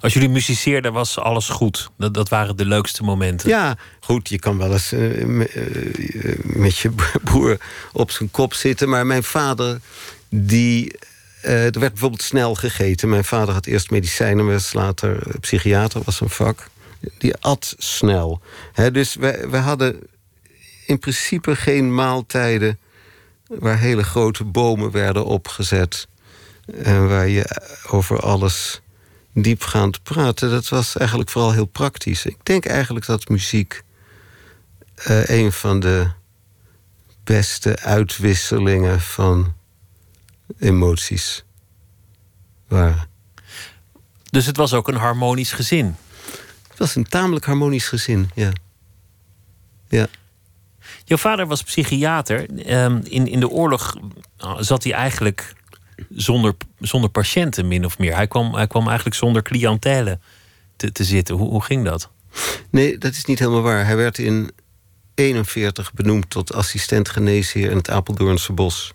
[0.00, 1.90] Als jullie muziceerden, was alles goed.
[1.98, 3.48] Dat, dat waren de leukste momenten.
[3.48, 4.28] Ja, goed.
[4.28, 5.46] Je kan wel eens uh,
[6.42, 6.90] met je
[7.22, 7.58] broer
[7.92, 8.88] op zijn kop zitten.
[8.88, 9.80] Maar mijn vader,
[10.28, 10.98] die.
[11.44, 13.08] Uh, er werd bijvoorbeeld snel gegeten.
[13.08, 16.70] Mijn vader had eerst medicijnen, was later psychiater, was een vak
[17.18, 18.40] die at snel.
[18.92, 20.00] dus we, we hadden
[20.86, 22.78] in principe geen maaltijden
[23.46, 26.08] waar hele grote bomen werden opgezet.
[26.82, 28.80] En waar je over alles
[29.34, 30.50] diepgaand praatte.
[30.50, 32.26] Dat was eigenlijk vooral heel praktisch.
[32.26, 33.82] Ik denk eigenlijk dat muziek
[35.08, 36.10] uh, een van de
[37.24, 39.54] beste uitwisselingen van
[40.58, 41.44] emoties
[42.68, 43.08] waren.
[44.30, 45.96] Dus het was ook een harmonisch gezin?
[46.74, 48.52] Het was een tamelijk harmonisch gezin, ja.
[49.88, 50.06] Ja.
[51.04, 52.58] Jouw vader was psychiater.
[52.66, 53.96] Ehm, in, in de oorlog
[54.36, 55.54] eh, zat hij eigenlijk
[56.10, 58.14] zonder, zonder patiënten, min of meer.
[58.14, 60.18] Hij kwam, hij kwam eigenlijk zonder cliëntele
[60.76, 61.34] te, te zitten.
[61.34, 62.10] Hoe, hoe ging dat?
[62.70, 63.84] Nee, dat is niet helemaal waar.
[63.84, 64.50] Hij werd in
[65.14, 68.92] 41 benoemd tot assistent geneesheer in het Apeldoornse bos.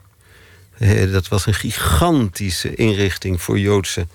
[1.11, 4.07] Dat was een gigantische inrichting voor Joodse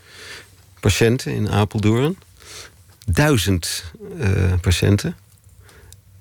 [0.80, 2.16] patiënten in Apeldoorn.
[3.06, 3.84] Duizend
[4.18, 5.16] uh, patiënten.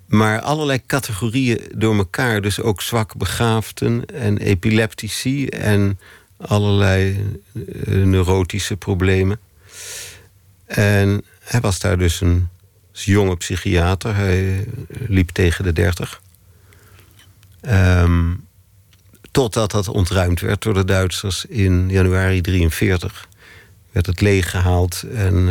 [0.05, 2.41] Maar allerlei categorieën door elkaar.
[2.41, 5.99] Dus ook zwak begaafden en epileptici en
[6.37, 9.39] allerlei uh, neurotische problemen.
[10.65, 12.49] En hij was daar dus een
[12.91, 14.15] jonge psychiater.
[14.15, 14.67] Hij
[15.07, 16.21] liep tegen de dertig.
[17.69, 18.47] Um,
[19.31, 23.27] totdat dat ontruimd werd door de Duitsers in januari 43.
[23.91, 25.03] Werd het leeggehaald.
[25.13, 25.47] En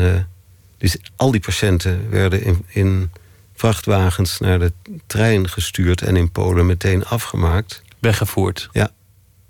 [0.83, 3.11] dus al die patiënten werden in, in
[3.55, 4.73] vrachtwagens naar de
[5.07, 7.83] trein gestuurd en in Polen meteen afgemaakt.
[7.99, 8.68] Weggevoerd.
[8.73, 8.90] Ja.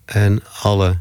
[0.04, 1.00] En alle.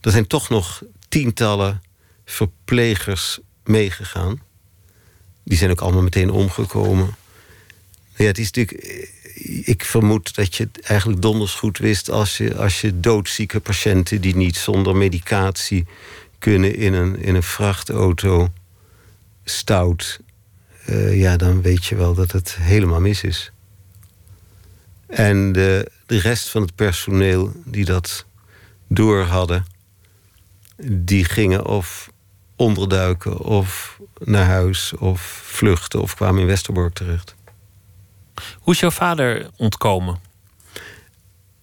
[0.00, 1.82] Er zijn toch nog tientallen
[2.24, 4.42] verplegers meegegaan.
[5.42, 7.14] Die zijn ook allemaal meteen omgekomen.
[8.14, 9.08] Ja, het is natuurlijk.
[9.64, 14.20] Ik vermoed dat je het eigenlijk donders goed wist als je, als je doodzieke patiënten
[14.20, 15.86] die niet zonder medicatie
[16.38, 18.50] kunnen in een, in een vrachtauto
[19.48, 20.20] stout
[20.86, 23.52] uh, ja, dan weet je wel dat het helemaal mis is.
[25.06, 28.24] En de, de rest van het personeel die dat
[28.88, 29.66] door hadden,
[30.90, 32.10] die gingen of
[32.56, 37.34] onderduiken of naar huis of vluchten of kwamen in Westerbork terecht.
[38.58, 40.18] Hoe is jouw vader ontkomen?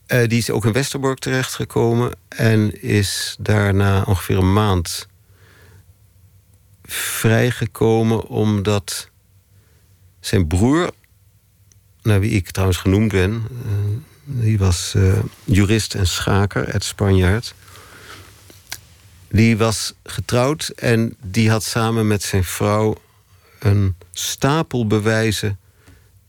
[0.08, 5.08] Uh, die is ook in Westerbork terechtgekomen en is daarna ongeveer een maand
[6.84, 9.10] vrijgekomen omdat
[10.20, 10.92] zijn broer,
[12.02, 13.70] naar wie ik trouwens genoemd ben, uh,
[14.24, 17.56] die was uh, jurist en schaker uit Spanjaard.
[19.30, 22.98] Die was getrouwd en die had samen met zijn vrouw
[23.60, 25.60] een stapel bewijzen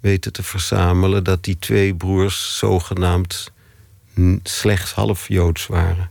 [0.00, 3.52] weten te verzamelen dat die twee broers zogenaamd
[4.42, 6.10] slechts half joods waren.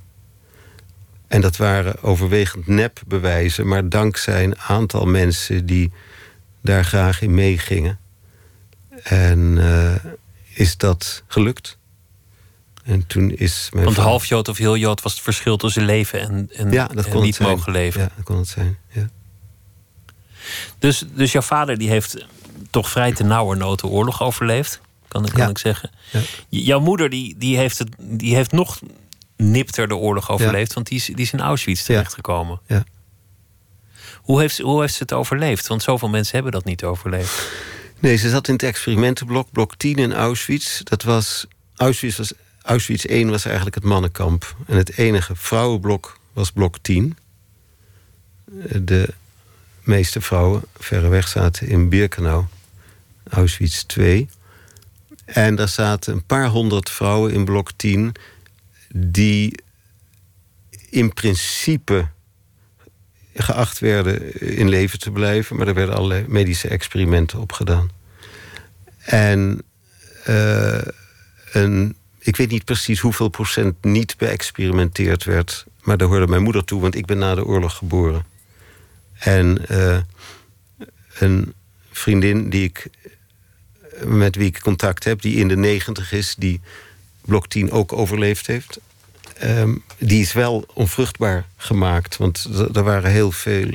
[1.34, 5.91] En dat waren overwegend nepbewijzen, maar dankzij een aantal mensen die
[6.62, 8.00] daar graag in meegingen.
[9.04, 9.96] En uh,
[10.54, 11.78] is dat gelukt.
[12.84, 16.19] En toen is mijn Want half Jood of heel Jood was het verschil tussen leven
[16.19, 18.02] en, en, ja, dat en kon niet het mogen leven.
[18.02, 18.78] Ja, dat kon het zijn.
[18.88, 19.10] Ja.
[20.80, 22.26] Dus, dus jouw vader die heeft
[22.69, 25.50] toch vrij te nauwernood de oorlog overleefd, kan, kan Ja.
[25.50, 25.91] ik zeggen.
[26.12, 26.22] Ja.
[26.50, 28.80] Jouw moeder die, die, heeft het, die heeft nog
[29.51, 32.60] nipter de oorlog overleefd, want die is, die is in Auschwitz terechtgekomen.
[32.67, 32.84] Ja.
[34.21, 35.67] Hoe, heeft, ze- hoe heeft ze het overleefd?
[35.67, 37.51] Want zoveel mensen hebben dat niet overleefd.
[37.99, 40.79] Nee, ze zat in het experimentenblok, blok 10 in Auschwitz.
[40.84, 44.56] Dat was, Auschwitz, was, Auschwitz 1 was eigenlijk het mannenkamp.
[44.67, 47.17] En het enige vrouwenblok was blok 10.
[48.82, 49.13] De
[49.82, 52.43] meeste vrouwen verreweg zaten in Birkenau,
[53.29, 54.29] Auschwitz 2.
[55.25, 58.12] En daar zaten een paar honderd vrouwen in blok 10...
[58.95, 59.60] die
[60.89, 62.08] in principe
[63.34, 65.56] geacht werden in leven te blijven.
[65.56, 67.89] Maar er werden allerlei medische experimenten op gedaan.
[68.99, 69.62] En
[70.23, 70.82] eh,
[71.51, 75.65] een, ik weet niet precies hoeveel procent niet beëxperimenteerd werd.
[75.82, 78.25] Maar daar hoorde mijn moeder toe, want ik ben na de oorlog geboren.
[79.13, 79.97] En eh,
[81.19, 81.53] een
[81.91, 82.89] vriendin die ik,
[84.03, 86.62] met wie ik contact heb, die in de negentig is, die
[87.25, 88.79] blok 10 ook overleefd heeft.
[89.38, 92.17] Ehm, die is wel onvruchtbaar gemaakt.
[92.17, 93.69] Want er- waren heel veel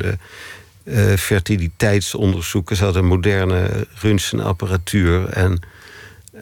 [0.84, 2.76] eh, fertiliteitsonderzoeken.
[2.76, 5.28] Ze hadden moderne röntgenapparatuur.
[5.28, 5.60] En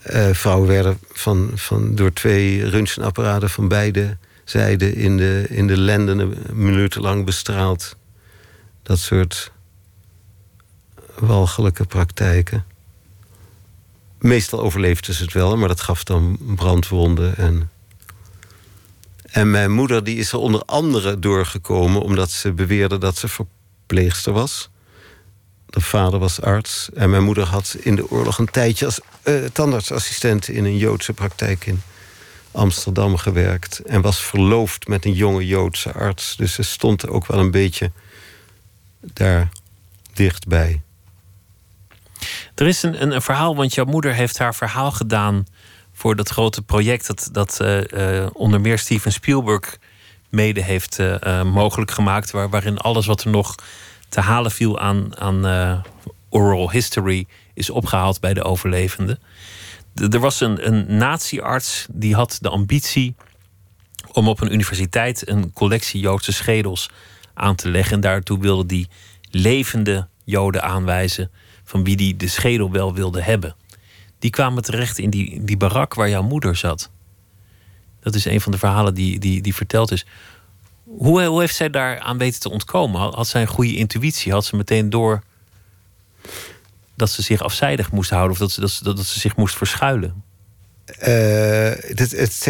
[0.02, 5.76] eh, vrouwen werden van, van, door twee röntgenapparaten van beide zijden in de, in de
[5.76, 7.96] lenden minutenlang bestraald.
[8.82, 9.52] Dat soort
[11.18, 12.64] walgelijke praktijken.
[14.18, 17.70] Meestal overleefden ze het wel, maar dat gaf dan brandwonden en
[19.36, 24.32] en mijn moeder die is er onder andere doorgekomen omdat ze beweerde dat ze verpleegster
[24.32, 24.68] was.
[25.66, 29.34] De vader was arts en mijn moeder had in de oorlog een tijdje als eh,
[29.52, 31.82] tandartsassistent in een Joodse praktijk in
[32.50, 33.78] Amsterdam gewerkt.
[33.78, 36.36] En was verloofd met een jonge Joodse arts.
[36.36, 37.90] Dus ze stond ook wel een beetje
[39.00, 39.48] daar
[40.12, 40.80] dichtbij.
[42.56, 45.46] Er is een, een, verhaal, want jouw moeder heeft haar verhaal gedaan
[45.92, 49.78] voor dat grote project dat, dat eh, eh, onder meer Steven Spielberg
[50.30, 52.30] mede heeft eh, mogelijk gemaakt.
[52.30, 53.54] Waar, waarin alles wat er nog
[54.08, 55.82] te halen viel aan, aan
[56.28, 59.18] oral history is opgehaald bij de overlevenden.
[60.10, 63.14] er was een, een natiearts die had de ambitie
[64.12, 66.90] om op een universiteit een collectie Joodse schedels
[67.34, 67.94] aan te leggen.
[67.94, 68.88] En daartoe wilde die
[69.30, 71.30] levende Joden aanwijzen
[71.66, 73.56] van wie die de schedel wel wilde hebben.
[74.18, 76.90] Die kwamen terecht in die, die barak waar jouw moeder zat.
[78.00, 80.06] Dat is een van de verhalen die, die, die verteld is.
[80.84, 83.00] Hoe, hoe heeft zij daar aan weten te ontkomen?
[83.00, 84.32] Had, zij een goede intuïtie?
[84.32, 85.22] Had ze meteen door
[86.94, 89.56] dat ze zich afzijdig moest houden of dat ze, dat ze, dat ze zich moest
[89.56, 90.24] verschuilen?
[90.88, 92.44] Uh, het, het,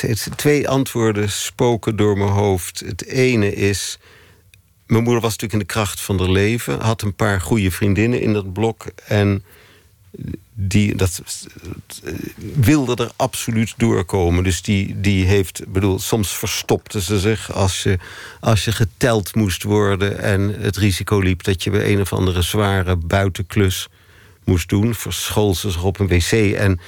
[0.00, 2.80] het, twee antwoorden spoken door mijn hoofd.
[2.80, 3.98] Het ene is.
[4.90, 8.20] Mijn moeder was natuurlijk in de kracht van haar leven, had een paar goede vriendinnen
[8.20, 8.84] in dat blok.
[9.04, 9.44] En
[10.52, 11.22] die dat,
[12.54, 14.44] wilde er absoluut doorkomen.
[14.44, 17.98] Dus die, die heeft, bedoel, soms verstopte ze zich als je,
[18.40, 22.42] als je geteld moest worden en het risico liep dat je bij een of andere
[22.42, 23.88] zware buitenklus
[24.44, 24.94] moest doen.
[24.94, 26.32] Verschool ze zich op een wc.
[26.52, 26.80] En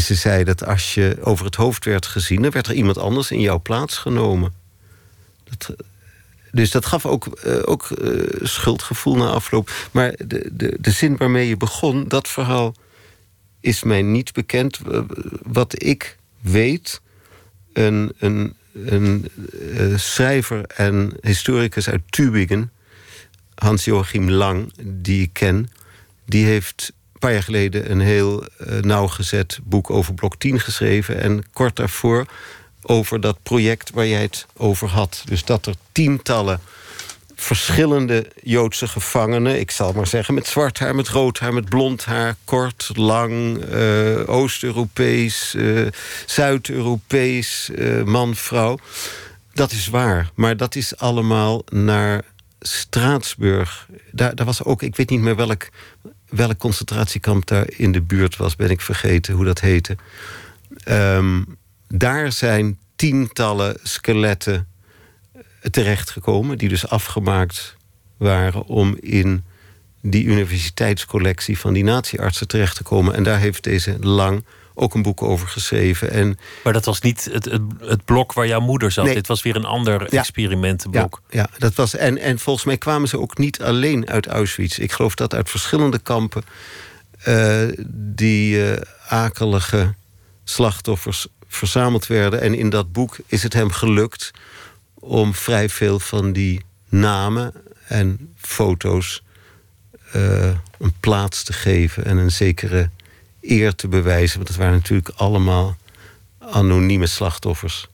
[0.00, 3.30] ze zei dat als je over het hoofd werd gezien, dan werd er iemand anders
[3.30, 4.52] in jouw plaats genomen.
[5.44, 5.76] Dat,
[6.52, 9.88] dus dat gaf ook, uh, ook uh, schuldgevoel na afloop.
[9.90, 12.74] Maar de, de, de zin waarmee je begon, dat verhaal
[13.60, 14.80] is mij niet bekend.
[15.42, 17.00] Wat ik weet,
[17.72, 19.28] een, een, een
[19.60, 22.72] uh, schrijver en historicus uit Tübingen,
[23.54, 25.70] Hans-Joachim Lang, die ik ken,
[26.26, 28.46] die heeft een paar jaar geleden een heel
[28.80, 31.20] nauwgezet boek over blok 10 geschreven.
[31.20, 32.26] En kort daarvoor
[32.82, 35.22] over dat project waar jij het over had.
[35.24, 36.60] Dus dat er tientallen
[37.42, 39.60] verschillende Joodse gevangenen...
[39.60, 42.36] ik zal maar zeggen, met zwart haar, met rood haar, met blond haar...
[42.44, 45.88] kort, lang, uh, Oost-Europees, uh,
[46.26, 48.78] Zuid-Europees, uh, man, vrouw.
[49.52, 52.22] Dat is waar, maar dat is allemaal naar
[52.60, 53.88] Straatsburg.
[54.10, 55.68] Daar, daar was ook, ik weet niet meer welk,
[56.28, 58.56] welk concentratiekamp daar in de buurt was...
[58.56, 59.96] ben ik vergeten hoe dat heette...
[60.88, 61.60] Um,
[61.92, 64.66] daar zijn tientallen skeletten
[65.70, 67.76] terechtgekomen, die dus afgemaakt
[68.16, 69.44] waren om in
[70.00, 73.14] die universiteitscollectie van die natieartsen terecht te komen.
[73.14, 76.10] En daar heeft deze Lang ook een boek over geschreven.
[76.10, 79.04] En maar dat was niet het, het, het blok waar jouw moeder zat.
[79.04, 81.22] Dit was weer een ander experimentenblok.
[81.28, 84.78] Ja, ja, dat was, en, en volgens mij kwamen ze ook niet alleen uit Auschwitz.
[84.78, 86.42] Ik geloof dat uit verschillende kampen
[87.28, 88.76] uh, die uh,
[89.08, 89.94] akelige
[90.44, 92.40] slachtoffers verzameld werden.
[92.40, 94.30] En in dat boek is het hem gelukt
[94.94, 97.52] om vrij veel van die namen
[97.86, 99.22] en foto's
[100.16, 100.44] uh,
[100.78, 102.90] een plaats te geven en een zekere
[103.40, 104.36] eer te bewijzen.
[104.36, 105.76] Want het waren natuurlijk allemaal
[106.38, 107.90] anonieme slachtoffers.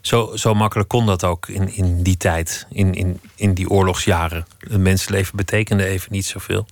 [0.00, 4.46] Zo, zo makkelijk kon dat ook in, in die tijd, in, in, in die oorlogsjaren.
[4.58, 6.66] Een mensenleven betekende even niet zoveel.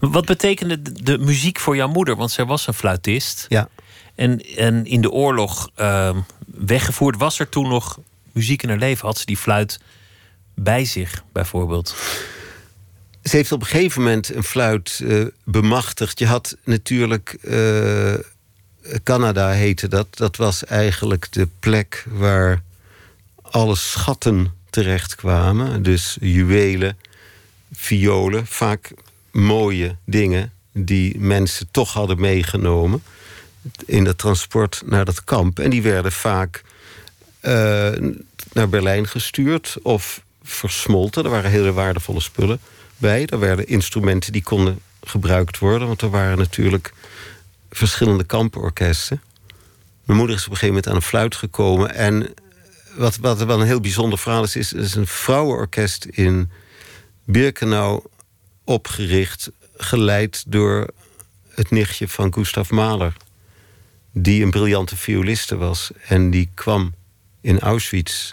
[0.00, 2.16] Wat betekende de, de muziek voor jouw moeder?
[2.16, 3.46] Want zij was een fluitist.
[3.48, 3.68] Ja.
[4.18, 7.98] En, en in de oorlog uh, weggevoerd, was er toen nog
[8.32, 9.06] muziek in haar leven?
[9.06, 9.80] Had ze die fluit
[10.54, 11.96] bij zich, bijvoorbeeld?
[13.22, 16.18] Ze heeft op een gegeven moment een fluit uh, bemachtigd.
[16.18, 17.36] Je had natuurlijk.
[17.42, 18.14] Uh,
[19.02, 20.06] Canada heette dat.
[20.10, 22.62] Dat was eigenlijk de plek waar
[23.42, 25.82] alle schatten terechtkwamen.
[25.82, 26.98] Dus juwelen,
[27.72, 28.90] violen, vaak
[29.30, 33.02] mooie dingen die mensen toch hadden meegenomen
[33.86, 35.58] in dat transport naar dat kamp.
[35.58, 36.62] En die werden vaak
[37.42, 37.52] uh,
[38.52, 41.24] naar Berlijn gestuurd of versmolten.
[41.24, 42.60] Er waren hele waardevolle spullen
[42.96, 43.26] bij.
[43.26, 46.92] Er werden instrumenten die konden gebruikt worden, want er waren natuurlijk
[47.70, 49.22] verschillende kamporkesten.
[50.04, 51.94] Mijn moeder is op een gegeven moment aan een fluit gekomen.
[51.94, 52.34] En
[52.96, 56.50] wat, wat wel een heel bijzonder verhaal is, is, is een vrouwenorkest in
[57.24, 58.02] Birkenau
[58.64, 60.88] opgericht, geleid door
[61.48, 63.12] het nichtje van Gustav Mahler
[64.12, 65.90] die een briljante violiste was.
[66.06, 66.94] En die kwam
[67.40, 68.32] in Auschwitz.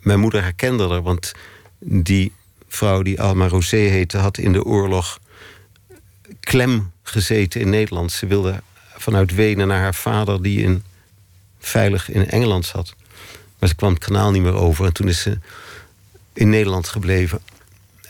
[0.00, 1.32] Mijn moeder herkende haar, want
[1.78, 2.32] die
[2.68, 4.18] vrouw die Alma Rosé heette...
[4.18, 5.18] had in de oorlog
[6.40, 8.12] klem gezeten in Nederland.
[8.12, 8.62] Ze wilde
[8.96, 10.42] vanuit Wenen naar haar vader...
[10.42, 10.82] die in,
[11.58, 12.94] veilig in Engeland zat.
[13.58, 14.86] Maar ze kwam het kanaal niet meer over.
[14.86, 15.38] En toen is ze
[16.32, 17.40] in Nederland gebleven.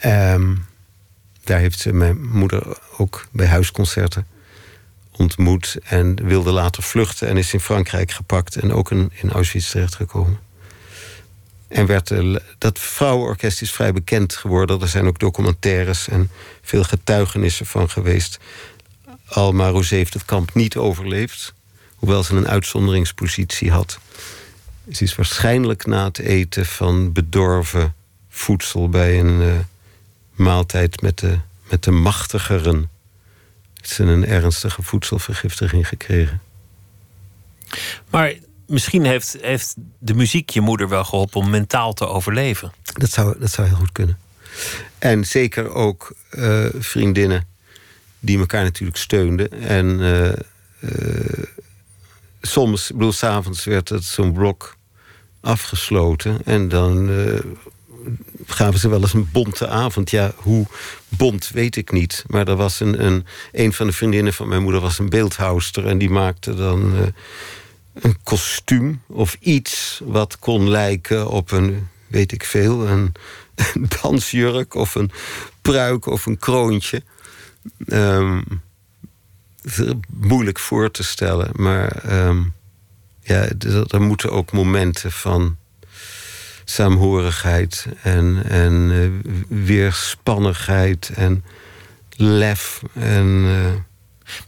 [0.04, 0.66] Um,
[1.44, 4.26] daar heeft ze mijn moeder ook bij huisconcerten
[5.16, 10.38] ontmoet en wilde later vluchten en is in Frankrijk gepakt en ook in, Auschwitz terechtgekomen.
[11.68, 12.12] En werd,
[12.58, 14.80] dat vrouwenorkest is vrij bekend geworden.
[14.80, 16.30] Er zijn ook documentaires en
[16.62, 18.38] veel getuigenissen van geweest.
[19.28, 21.54] Alma Rosé heeft het kamp niet overleefd.
[21.94, 23.98] Hoewel ze een uitzonderingspositie had.
[24.92, 27.94] Ze is waarschijnlijk na het eten van bedorven
[28.28, 29.52] voedsel bij een uh,
[30.34, 31.38] maaltijd met de,
[31.70, 32.90] met de machtigeren.
[33.84, 36.40] Heeft ze een ernstige voedselvergiftiging gekregen.
[38.10, 38.34] Maar
[38.66, 42.72] misschien heeft, heeft de muziek je moeder wel geholpen om mentaal te overleven.
[42.82, 44.18] Dat zou, dat zou heel goed kunnen.
[44.98, 47.46] En zeker ook uh, vriendinnen
[48.20, 49.50] die elkaar natuurlijk steunden.
[49.50, 50.32] En uh,
[50.80, 51.44] uh,
[52.40, 54.76] soms, ik bedoel, s'avonds werd het zo'n blok
[55.40, 56.38] afgesloten.
[56.44, 57.10] En dan
[58.46, 60.10] gaven ze wel eens een bonte avond.
[60.10, 60.66] Ja, hoe
[61.08, 62.24] bont weet ik niet.
[62.26, 65.86] Maar er was een, een, een van de vriendinnen van mijn moeder was een beeldhouster.
[65.86, 66.94] En die maakte dan
[67.94, 73.12] een kostuum of iets wat kon lijken op een, weet ik veel, een,
[74.02, 75.10] dansjurk of een
[75.62, 77.02] pruik of een kroontje.
[77.86, 78.62] Um,
[80.06, 82.52] moeilijk voor te stellen, maar um,
[83.20, 83.48] ja,
[83.88, 85.56] er moeten ook momenten van
[86.64, 89.10] saamhorigheid en, en uh,
[89.48, 91.44] weerspannigheid en
[92.16, 93.26] lef en.
[93.26, 93.72] Uh,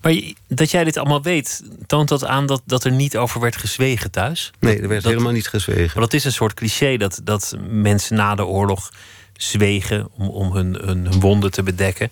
[0.01, 3.57] maar dat jij dit allemaal weet, toont dat aan dat, dat er niet over werd
[3.57, 4.51] gezwegen thuis?
[4.61, 5.91] Nee, er werd helemaal niet gezwegen.
[5.95, 8.91] Maar dat is een soort cliché dat, dat mensen na de oorlog
[9.33, 12.11] zwegen om, om hun, hun, wonden te bedekken.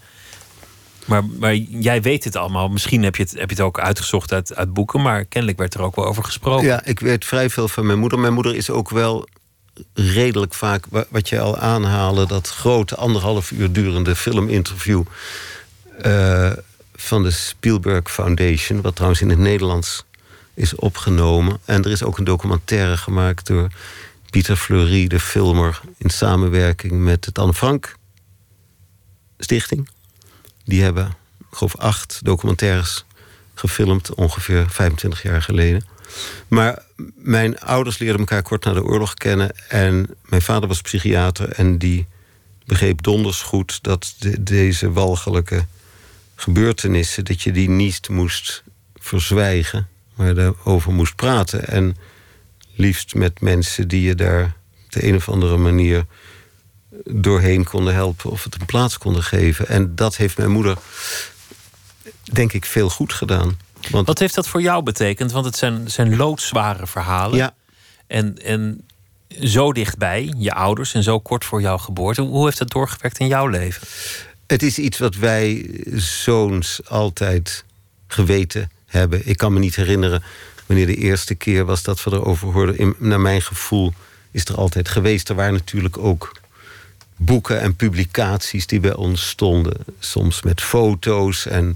[1.05, 2.69] Maar, maar jij weet het allemaal.
[2.69, 5.75] Misschien heb je het, heb je het ook uitgezocht uit, uit boeken, maar kennelijk werd
[5.75, 6.67] er ook wel over gesproken.
[6.67, 8.19] Ja, ik weet vrij veel van mijn moeder.
[8.19, 9.29] Mijn moeder is ook wel
[9.95, 15.03] redelijk vaak, wat je al aanhaalde, dat grote anderhalf uur durende filminterview.
[16.05, 16.53] Uh,
[16.95, 20.05] van de Spielberg Foundation, wat trouwens in het Nederlands
[20.55, 21.59] is opgenomen.
[21.65, 23.69] En er is ook een documentaire gemaakt door
[24.31, 27.97] Pieter Fleury, de filmer, in samenwerking met het Anne Frank
[29.39, 29.89] Stichting.
[30.65, 31.07] Die hebben,
[31.39, 33.05] ik geloof, acht documentaires
[33.55, 35.85] gefilmd, ongeveer 25 jaar geleden.
[36.49, 36.83] Maar
[37.15, 39.51] mijn ouders leerden elkaar kort na de oorlog kennen.
[39.69, 42.07] En mijn vader was psychiater en die
[42.67, 45.67] begreep donders goed dat deze walgelijke
[46.35, 48.63] gebeurtenissen, dat je die niet moest
[48.95, 51.67] verzwijgen, maar daarover moest praten.
[51.69, 51.97] En
[52.75, 54.45] liefst met mensen die je daar
[54.85, 56.07] op de een of andere manier
[57.05, 59.69] doorheen konden helpen of het een plaats konden geven.
[59.69, 60.79] En dat heeft mijn moeder,
[62.23, 63.59] denk ik, veel goed gedaan.
[63.91, 65.33] Want Wat heeft dat voor jou betekend?
[65.33, 67.37] Want het zijn, zijn loodzware verhalen.
[67.37, 67.55] Ja.
[68.07, 68.87] En, en
[69.41, 72.23] zo dichtbij, je ouders, en zo kort voor jouw geboorte.
[72.23, 73.87] Hoe heeft dat doorgewerkt in jouw leven?
[74.47, 77.65] Het is iets wat wij zoons altijd
[78.07, 79.29] geweten hebben.
[79.29, 80.23] Ik kan me niet herinneren
[80.67, 82.79] wanneer de eerste keer was dat we erover hoorden.
[82.79, 83.93] In, naar mijn gevoel
[84.31, 85.29] is er altijd geweest.
[85.29, 86.33] Er waren natuurlijk ook
[87.17, 89.77] boeken en publicaties die bij ons stonden.
[89.99, 91.75] Soms met foto's en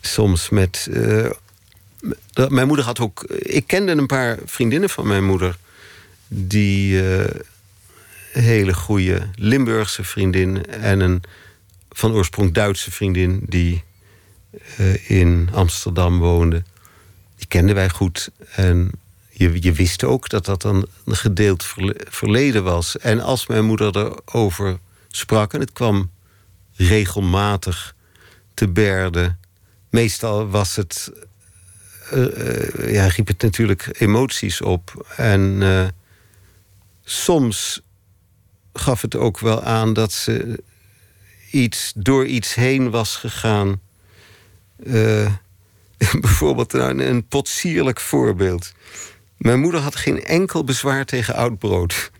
[0.00, 0.88] soms met.
[0.90, 1.30] Uh,
[2.48, 3.22] mijn moeder had ook.
[3.38, 5.56] Ik kende een paar vriendinnen van mijn moeder.
[6.28, 7.02] die.
[7.02, 7.24] Uh,
[8.40, 11.22] hele goede Limburgse vriendin en een
[11.90, 13.82] van oorsprong Duitse vriendin die
[14.80, 16.62] uh, in Amsterdam woonde.
[17.36, 18.30] Die kenden wij goed.
[18.54, 18.90] En
[19.30, 21.66] je, je wist ook dat dat dan een gedeeld
[22.08, 22.98] verleden was.
[22.98, 24.78] En als mijn moeder erover
[25.08, 26.10] sprak, en het kwam
[26.76, 27.94] regelmatig
[28.54, 29.38] te berden.
[29.90, 31.12] Meestal was het.
[32.14, 35.06] Uh, uh, ja, riep het natuurlijk emoties op.
[35.16, 35.62] En
[37.04, 37.82] soms
[38.72, 40.62] gaf het ook wel aan dat ze
[41.50, 43.80] iets, door iets heen was gegaan.
[44.76, 45.32] Uh,
[46.20, 48.72] bijvoorbeeld een, een potsierlijk voorbeeld.
[49.36, 52.10] Mijn moeder had geen enkel bezwaar tegen oud brood.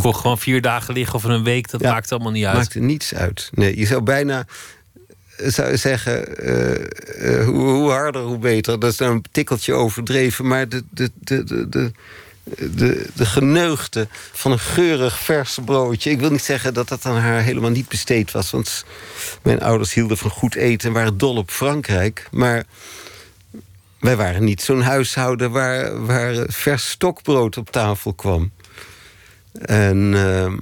[0.00, 2.56] Kon gewoon vier dagen liggen of een week, dat maakt allemaal niet uit.
[2.56, 3.50] Maakte niets uit.
[3.52, 4.46] Nee, je zou bijna
[5.46, 8.80] zou zeggen, uh, uh, hoe, hoe, harder, hoe beter.
[8.80, 10.46] Dat is dan een tikkeltje overdreven.
[10.46, 11.92] Maar de, de, de, de, de
[12.56, 16.10] de, de geneugde van een geurig vers broodje.
[16.10, 18.50] Ik wil niet zeggen dat dat aan haar helemaal niet besteed was.
[18.50, 18.84] Want
[19.42, 22.28] mijn ouders hielden van goed eten en waren dol op Frankrijk.
[22.30, 22.64] Maar
[24.00, 28.50] wij waren niet zo'n huishouden waar, waar vers stokbrood op tafel kwam.
[29.60, 30.12] En...
[30.12, 30.52] Uh,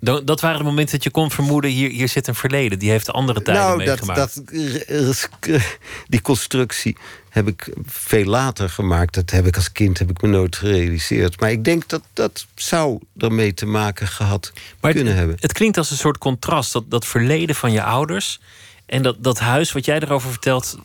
[0.00, 1.70] dat waren de momenten dat je kon vermoeden...
[1.70, 4.40] hier, hier zit een verleden, die heeft andere tijden nou, meegemaakt.
[4.44, 5.62] Dat,
[6.06, 6.96] die constructie
[7.28, 9.14] heb ik veel later gemaakt.
[9.14, 11.40] Dat heb ik als kind heb ik me nooit gerealiseerd.
[11.40, 15.36] Maar ik denk dat dat zou ermee te maken gehad kunnen het, hebben.
[15.40, 16.72] Het klinkt als een soort contrast.
[16.72, 18.40] Dat, dat verleden van je ouders...
[18.86, 20.78] en dat, dat huis wat jij erover vertelt...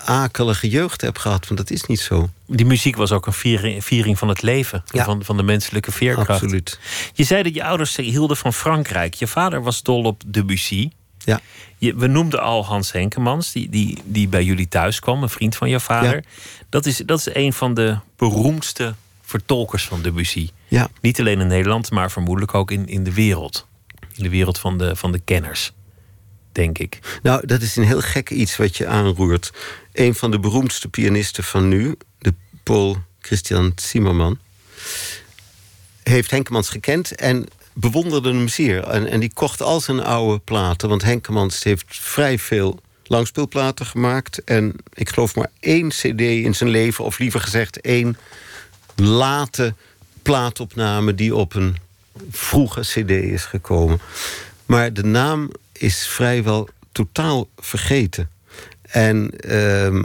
[0.05, 1.47] akelige jeugd heb gehad.
[1.47, 2.31] Want dat is niet zo.
[2.47, 4.83] Die muziek was ook een viering, viering van het leven.
[4.87, 6.29] Van, van de menselijke veerkracht.
[6.29, 6.79] Absoluut.
[7.13, 9.15] Je zei dat je ouders hielden van Frankrijk.
[9.15, 10.91] Je vader was dol op Debussy.
[11.25, 11.41] Ja.
[11.79, 15.57] Je, we noemden al Hans Henkemans, die, die, die bij jullie thuis kwam, een vriend
[15.57, 16.15] van je vader.
[16.15, 16.23] Ja.
[16.69, 20.51] Dat, is, dat is een van de beroemdste vertolkers van Debussy.
[20.69, 20.89] Ja.
[21.01, 23.67] Niet alleen in Nederland, maar vermoedelijk ook in, in de wereld.
[24.15, 25.73] In de wereld van de, van de kenners,
[26.53, 27.19] denk ik.
[27.23, 29.53] Nou, dat is een heel gek iets wat je aanroert.
[29.93, 34.39] Een van de beroemdste pianisten van nu, de Paul Christian Zimmerman,
[36.03, 38.85] heeft Henkemans gekend en bewonderde hem zeer.
[38.85, 40.89] En, en die kocht al zijn oude platen.
[40.89, 44.45] Want Henkemans heeft vrij veel langspeelplaten gemaakt.
[44.45, 47.05] En ik geloof maar één cd in zijn leven.
[47.05, 48.17] Of liever gezegd één
[48.97, 49.75] late
[50.23, 51.15] plaatopname...
[51.15, 51.77] die op een
[52.31, 54.01] vroege cd is gekomen.
[54.67, 58.31] Maar de naam is vrijwel totaal vergeten.
[58.83, 60.05] En uh,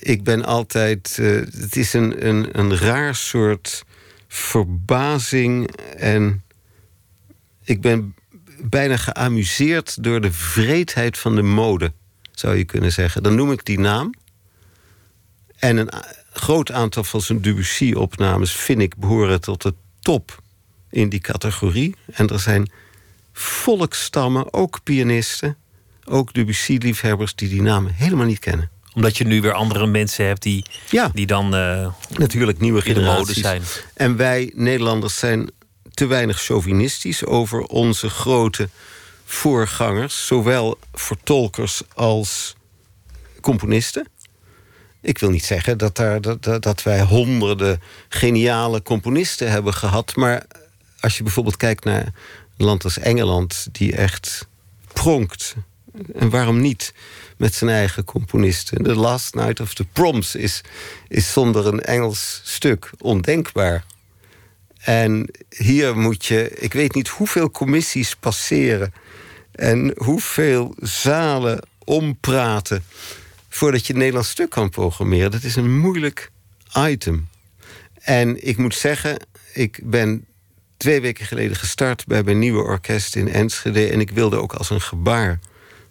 [0.00, 1.16] ik ben altijd...
[1.20, 3.84] Uh, het is een, een, een raar soort
[4.28, 6.42] verbazing en
[7.66, 8.14] ik ben
[8.60, 11.92] bijna geamuseerd door de vreedheid van de mode,
[12.32, 13.22] zou je kunnen zeggen.
[13.22, 14.14] Dan noem ik die naam.
[15.56, 15.90] En een
[16.32, 20.42] groot aantal van zijn Debussy-opnames vind ik behoren tot de top
[20.90, 21.94] in die categorie.
[22.12, 22.70] En er zijn
[23.32, 25.56] volkstammen, ook pianisten,
[26.04, 30.42] ook Debussy-liefhebbers die die naam helemaal niet kennen omdat je nu weer andere mensen hebt
[30.42, 31.10] die, ja.
[31.14, 33.62] die dan uh, natuurlijk nieuwe generaties zijn.
[33.94, 35.50] En wij Nederlanders zijn
[35.96, 38.68] te weinig chauvinistisch over onze grote
[39.24, 42.56] voorgangers, zowel vertolkers als
[43.40, 44.08] componisten.
[45.00, 50.46] Ik wil niet zeggen dat, daar, dat, dat wij honderden geniale componisten hebben gehad, maar
[51.00, 52.04] als je bijvoorbeeld kijkt naar
[52.56, 54.48] een land als Engeland, die echt
[54.92, 55.54] pronkt,
[56.14, 56.92] en waarom niet?
[57.36, 58.82] met zijn eigen componisten.
[58.82, 60.60] The Last Night of the Proms is,
[61.08, 63.84] is zonder een Engels stuk ondenkbaar.
[64.86, 68.92] En hier moet je, ik weet niet hoeveel commissies passeren
[69.52, 72.84] en hoeveel zalen ompraten
[73.48, 75.30] voordat je een Nederlands stuk kan programmeren.
[75.30, 76.30] Dat is een moeilijk
[76.76, 77.28] item.
[78.00, 80.24] En ik moet zeggen, ik ben
[80.76, 83.88] twee weken geleden gestart bij mijn nieuwe orkest in Enschede.
[83.88, 85.38] En ik wilde ook als een gebaar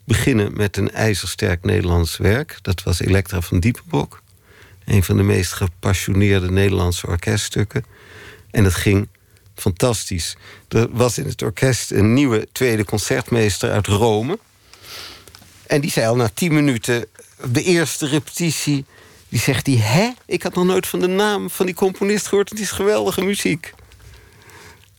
[0.03, 2.57] beginnen met een ijzersterk Nederlands werk.
[2.61, 4.21] Dat was Elektra van Diepenbok.
[4.85, 7.94] Een van de meest gepassioneerde Nederlandse orkeststukken.
[8.56, 9.08] En dat ging
[9.56, 10.36] fantastisch.
[10.68, 14.39] Er was in het orkest een nieuwe tweede concertmeester uit Rome.
[15.68, 17.06] En die zei al na tien minuten,
[17.51, 18.86] de eerste repetitie...
[19.30, 20.10] die zegt die, hè?
[20.26, 22.49] Ik had nog nooit van de naam van die componist gehoord.
[22.49, 23.74] Het is geweldige muziek.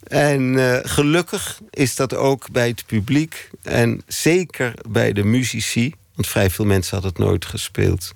[0.02, 3.50] En uh, gelukkig is dat ook bij het publiek.
[3.62, 5.94] En zeker bij de muzici.
[6.14, 8.12] Want vrij veel mensen hadden het nooit gespeeld.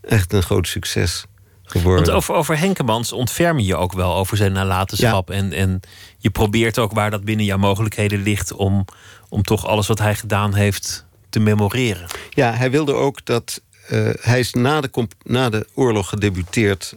[0.00, 1.24] Echt een groot succes
[1.70, 2.04] geworden.
[2.04, 5.28] Want over, over Henkemans ontferm je je ook wel over zijn nalatenschap.
[5.28, 5.34] Ja.
[5.34, 5.80] En, en
[6.18, 8.52] je probeert ook waar dat binnen jouw mogelijkheden ligt...
[8.52, 8.84] om,
[9.28, 12.06] om toch alles wat hij gedaan heeft te memoreren.
[12.30, 13.60] Ja, hij wilde ook dat...
[13.90, 16.94] Uh, hij is na de, na de oorlog gedebuteerd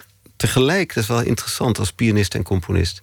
[0.47, 3.01] tegelijk, dat is wel interessant als pianist en componist.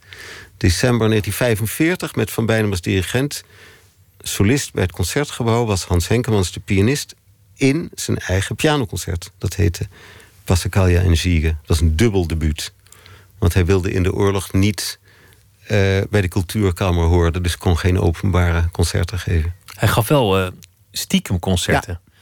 [0.57, 3.45] December 1945 met Van Bijnem als dirigent.
[4.19, 7.15] Solist bij het concertgebouw was Hans Henkemans de pianist
[7.57, 9.31] in zijn eigen pianoconcert.
[9.39, 9.89] Dat heette
[10.51, 11.47] Passacaglia en Ziege.
[11.47, 12.73] Dat was een dubbel debuut.
[13.39, 14.99] Want hij wilde in de oorlog niet
[15.63, 15.69] uh,
[16.11, 19.55] bij de cultuurkamer horen, dus kon geen openbare concerten geven.
[19.75, 20.49] Hij gaf wel uh,
[20.93, 22.01] stiekem concerten.
[22.05, 22.13] Ja.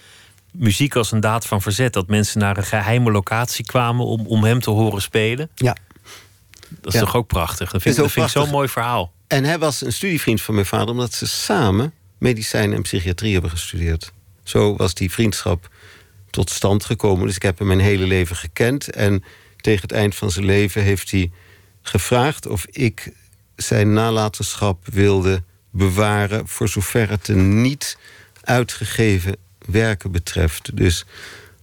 [0.52, 1.92] Muziek als een daad van verzet.
[1.92, 5.50] Dat mensen naar een geheime locatie kwamen om, om hem te horen spelen.
[5.54, 5.76] Ja.
[6.68, 7.06] Dat is Ja.
[7.06, 7.70] toch ook prachtig?
[7.70, 9.12] Dat vind, dat ik zo'n mooi verhaal.
[9.26, 13.50] En hij was een studievriend van mijn vader, omdat ze samen medicijn en psychiatrie hebben
[13.50, 14.12] gestudeerd.
[14.42, 15.68] Zo was die vriendschap
[16.30, 17.26] tot stand gekomen.
[17.26, 18.90] Dus ik heb hem mijn hele leven gekend.
[18.90, 19.24] En
[19.60, 21.30] tegen het eind van zijn leven heeft hij
[21.82, 23.12] gevraagd of ik
[23.56, 26.48] zijn nalatenschap wilde bewaren.
[26.48, 27.98] voor zover het de niet
[28.42, 30.76] uitgegeven werken betreft.
[30.76, 31.04] Dus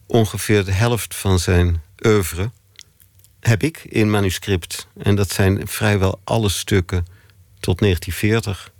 [0.06, 2.52] ongeveer de helft van zijn oeuvre
[3.40, 4.88] heb ik in manuscript.
[4.98, 7.06] En dat zijn vrijwel alle stukken
[7.60, 8.72] tot 1940.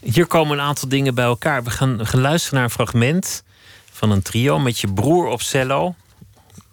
[0.00, 1.64] Hier komen een aantal dingen bij elkaar.
[1.64, 3.42] We gaan, we gaan luisteren naar een fragment
[4.00, 5.94] van een trio met je broer op cello,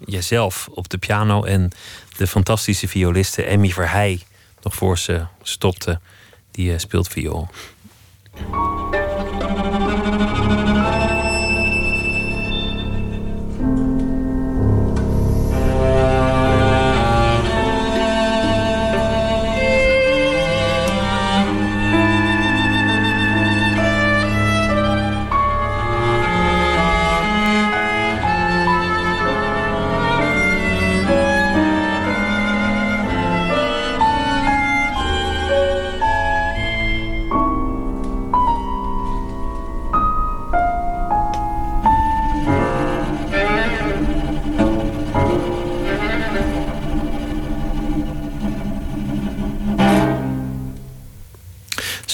[0.06, 1.72] jezelf op de piano en
[2.18, 4.22] de fantastische violiste Emmy Verheij,
[4.62, 6.00] nog voor ze stopte,
[6.52, 7.50] die eh, speelt viool.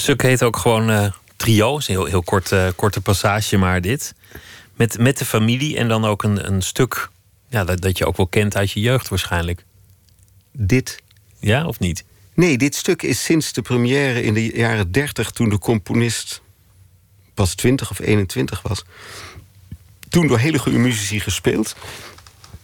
[0.04, 1.78] Stuk heet ook gewoon eh, trio.
[1.78, 4.14] is een heel, heel kort, eh, korte passage, maar dit.
[4.76, 7.10] Met, met de familie en dan ook een, een stuk
[7.50, 9.66] ja, dat, dat je ook wel kent uit je jeugd waarschijnlijk.
[10.52, 11.02] Dit.
[11.40, 12.04] Ja, of niet?
[12.34, 16.42] Nee, dit stuk is sinds de première in de jaren 30, toen de componist
[17.34, 18.84] pas 20 of 21 was.
[20.10, 21.76] Toen door hele goede muzici gespeeld.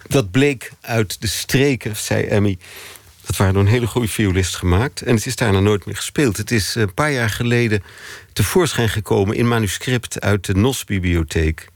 [0.08, 2.58] Dat bleek uit de streken, zei Emmy.
[3.30, 5.02] Dat waren door een hele goede violist gemaakt.
[5.02, 6.38] En het is daarna nooit meer gespeeld.
[6.38, 7.84] Het is een paar jaar geleden
[8.34, 11.68] tevoorschijn gekomen in manuscript uit de NOS-bibliotheek.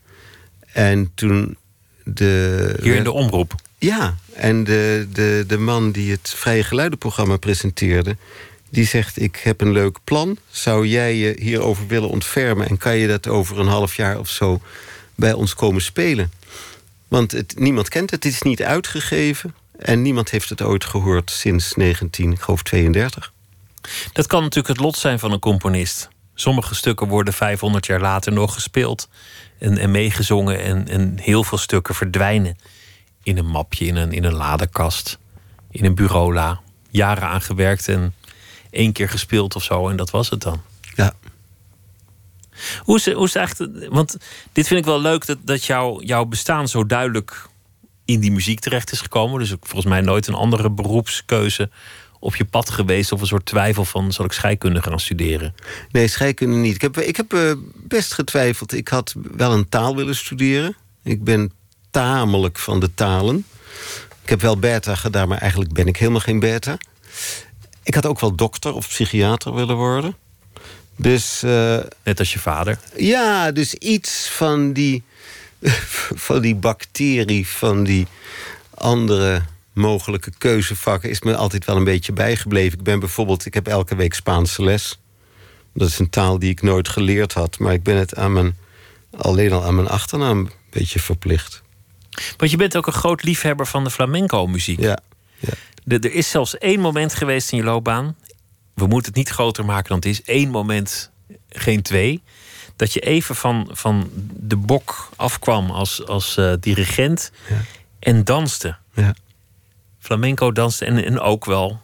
[0.72, 1.58] En toen
[2.04, 2.76] de.
[2.82, 3.56] Hier in de omroep.
[3.78, 8.18] Ja, en de, de, de man die het Vrije Geluidenprogramma presenteerde...
[8.70, 10.38] die zegt, ik heb een leuk plan.
[10.50, 12.70] Zou jij je hierover willen ontfermen...
[12.70, 14.62] en kan je dat over een half jaar of zo
[15.16, 16.32] bij ons komen spelen?
[17.08, 19.54] Want het, niemand kent het, het is niet uitgegeven...
[19.78, 23.34] en niemand heeft het ooit gehoord sinds 1932.
[24.14, 26.10] Dat kan natuurlijk het lot zijn van een componist.
[26.36, 29.10] Sommige stukken worden 500 jaar later nog gespeeld
[29.60, 30.64] en, en meegezongen.
[30.64, 32.58] En, en heel veel stukken verdwijnen
[33.24, 34.62] in een mapje, in een, in een
[35.72, 36.62] in een bureaula.
[36.90, 38.14] Jaren aan gewerkt en
[38.70, 40.62] één keer gespeeld of zo en dat was het dan.
[40.96, 41.14] Ja.
[42.80, 43.94] Hoe is, hoe is het eigenlijk...
[43.94, 44.18] Want
[44.52, 45.66] dit vind ik wel leuk dat, dat
[46.00, 47.48] jouw bestaan zo duidelijk
[48.06, 49.40] in die muziek terecht is gekomen.
[49.40, 51.70] Dus ook volgens mij nooit een andere beroepskeuze
[52.20, 53.12] op je pad geweest...
[53.12, 55.56] of een soort twijfel van, zal ik scheikunde gaan studeren?
[55.92, 56.76] Nee, scheikunde niet.
[56.76, 58.74] Ik heb, ik heb eh, best getwijfeld.
[58.74, 60.76] Ik had wel een taal willen studeren.
[61.04, 61.52] Ik ben
[61.92, 63.46] tamelijk van de talen.
[64.24, 66.78] Ik heb wel beta gedaan, maar eigenlijk ben ik helemaal geen beta.
[67.84, 70.16] Ik had ook wel dokter of psychiater willen worden.
[70.96, 72.80] Dus eh, Net als je vader.
[72.98, 75.04] ja, dus iets van die,
[76.28, 78.08] van die bacterie, van die
[78.74, 79.44] andere
[79.74, 82.78] mogelijke keuzevakken is me altijd wel een beetje bijgebleven.
[82.78, 85.00] Ik ben bijvoorbeeld, ik heb elke week Spaanse les.
[85.74, 88.58] Dat is een taal die ik nooit geleerd had, maar ik ben het aan mijn,
[89.18, 91.62] alleen al aan mijn achternaam een beetje verplicht.
[92.38, 94.80] Want je bent ook een groot liefhebber van de flamenco-muziek.
[94.80, 94.98] Ja,
[95.40, 95.54] ja.
[95.84, 98.16] De- er is zelfs één moment geweest in je loopbaan.
[98.74, 100.24] We moeten het niet groter maken dan het is.
[100.24, 101.12] Één moment,
[101.50, 102.22] geen twee.
[102.84, 107.62] Dat je even van, van de bok afkwam als, als eh, dirigent Ja.
[108.00, 108.76] en danste.
[108.94, 109.16] ja.
[110.00, 111.80] Flamenco danste en, en ook wel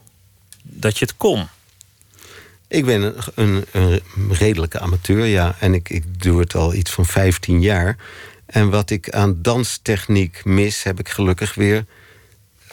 [0.61, 1.47] dat je het kon.
[2.67, 3.65] Ik ben een, een,
[4.13, 5.55] een redelijke amateur, ja.
[5.59, 7.97] En ik, ik doe het al iets van 15 jaar.
[8.45, 11.85] En wat ik aan danstechniek mis, heb ik gelukkig weer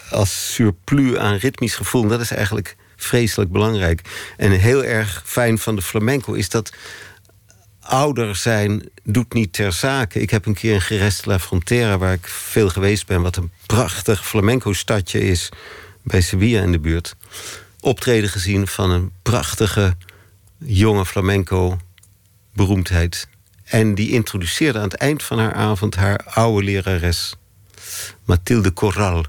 [0.09, 2.01] als surplus aan ritmisch gevoel.
[2.03, 4.01] En dat is eigenlijk vreselijk belangrijk.
[4.37, 6.71] En heel erg fijn van de flamenco is dat
[7.87, 10.21] ouder zijn doet niet ter zake.
[10.21, 13.21] Ik heb een keer in de la Frontera, waar ik veel geweest ben...
[13.21, 15.49] wat een prachtig flamenco-stadje is
[16.03, 17.15] bij Sevilla in de buurt...
[17.79, 19.95] optreden gezien van een prachtige
[20.57, 23.27] jonge flamenco-beroemdheid.
[23.63, 27.35] En die introduceerde aan het eind van haar avond haar oude lerares...
[28.25, 29.25] Mathilde Corral.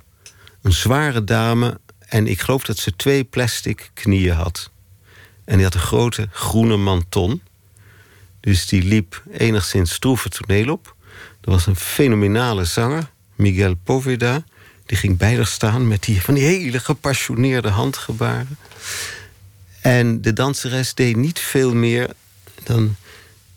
[0.62, 4.70] Een zware dame en ik geloof dat ze twee plastic knieën had.
[5.44, 7.42] En die had een grote groene manton...
[8.40, 10.94] Dus die liep enigszins stroeve toneel op.
[11.40, 14.44] Er was een fenomenale zanger, Miguel Poveda.
[14.86, 18.58] Die ging bij staan met die, van die hele gepassioneerde handgebaren.
[19.80, 22.10] En de danseres deed niet veel meer
[22.62, 22.96] dan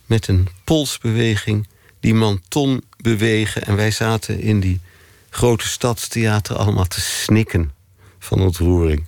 [0.06, 1.68] met een polsbeweging
[2.00, 3.64] die manton bewegen.
[3.64, 4.82] En wij zaten in die
[5.30, 7.72] grote stadstheater allemaal te snikken
[8.20, 9.06] van ontroering.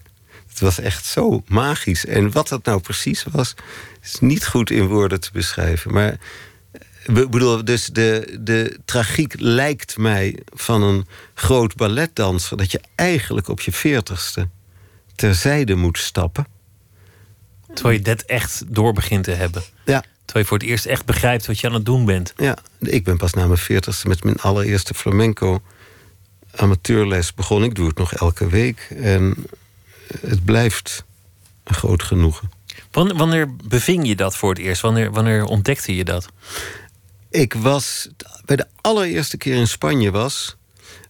[0.49, 2.05] Het was echt zo magisch.
[2.05, 3.53] En wat dat nou precies was,
[4.03, 5.93] is niet goed in woorden te beschrijven.
[5.93, 6.17] Maar
[7.05, 12.57] ik bedoel, dus de, de tragiek lijkt mij van een groot balletdanser...
[12.57, 14.49] dat je eigenlijk op je veertigste
[15.15, 16.47] terzijde moet stappen.
[17.73, 19.63] Terwijl je dat echt door begint te hebben.
[19.85, 20.03] Ja.
[20.25, 22.33] Terwijl je voor het eerst echt begrijpt wat je aan het doen bent.
[22.37, 25.61] Ja, ik ben pas na mijn veertigste met mijn allereerste flamenco
[26.55, 27.69] amateurles begonnen.
[27.69, 28.87] Ik doe het nog elke week.
[28.95, 29.45] En
[30.21, 31.03] het blijft
[31.63, 32.52] een groot genoegen.
[32.91, 34.81] Wanneer beving je dat voor het eerst?
[34.81, 36.27] Wanneer, wanneer ontdekte je dat?
[37.29, 38.09] Ik was
[38.45, 40.55] bij de allereerste keer in Spanje was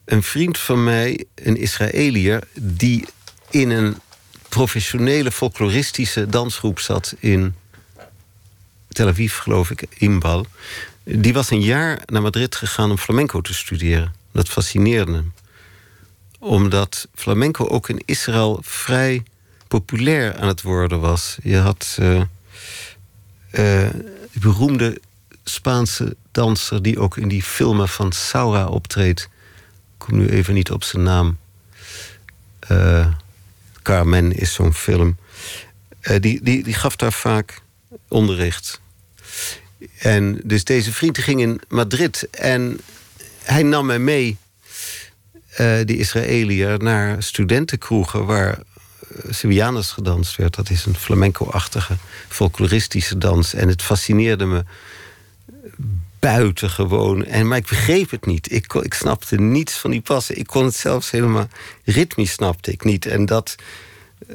[0.05, 3.05] een vriend van mij, een Israëliër, die
[3.49, 3.97] in een
[4.49, 7.55] professionele folkloristische dansgroep zat in
[8.89, 10.45] Tel Aviv, geloof ik, Imbal.
[11.03, 14.13] Die was een jaar naar Madrid gegaan om flamenco te studeren.
[14.31, 15.33] Dat fascineerde hem.
[16.39, 19.23] Omdat flamenco ook in Israël vrij
[19.79, 21.37] populair aan het worden was.
[21.43, 23.89] Je had uh,
[24.31, 25.01] beroemde
[25.43, 29.21] Spaanse danser die ook in die filmen van Saura optreedt.
[29.21, 29.29] Ik
[29.97, 31.37] kom nu even niet op zijn naam.
[32.71, 33.07] Uh,
[33.81, 35.17] Carmen is zo'n film.
[36.19, 37.61] die, die, die gaf daar vaak
[38.07, 38.81] onderricht.
[39.99, 42.79] En dus deze vriend ging in Madrid en
[43.43, 44.37] hij nam mij mee,
[45.85, 48.59] die Israëliër, naar studentenkroegen waar
[49.29, 50.55] Sevillanas gedanst werd.
[50.55, 51.97] Dat is een flamenco-achtige
[52.27, 53.53] folkloristische dans.
[53.53, 54.63] En het fascineerde me
[56.19, 57.25] buitengewoon.
[57.25, 58.51] En, maar ik begreep het niet.
[58.51, 60.37] Ik, ik snapte niets van die passen.
[60.37, 61.47] Ik kon het zelfs helemaal
[61.83, 63.05] ritmisch snapte ik niet.
[63.05, 63.55] En dat,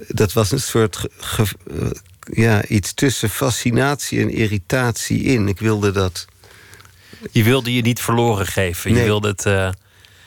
[0.08, 1.06] dat was een soort
[2.32, 5.48] ja, iets tussen fascinatie en irritatie in.
[5.48, 6.26] Ik wilde dat.
[7.30, 8.94] Je wilde je niet verloren geven.
[8.94, 9.44] Je wilde het.
[9.46, 9.70] Uh,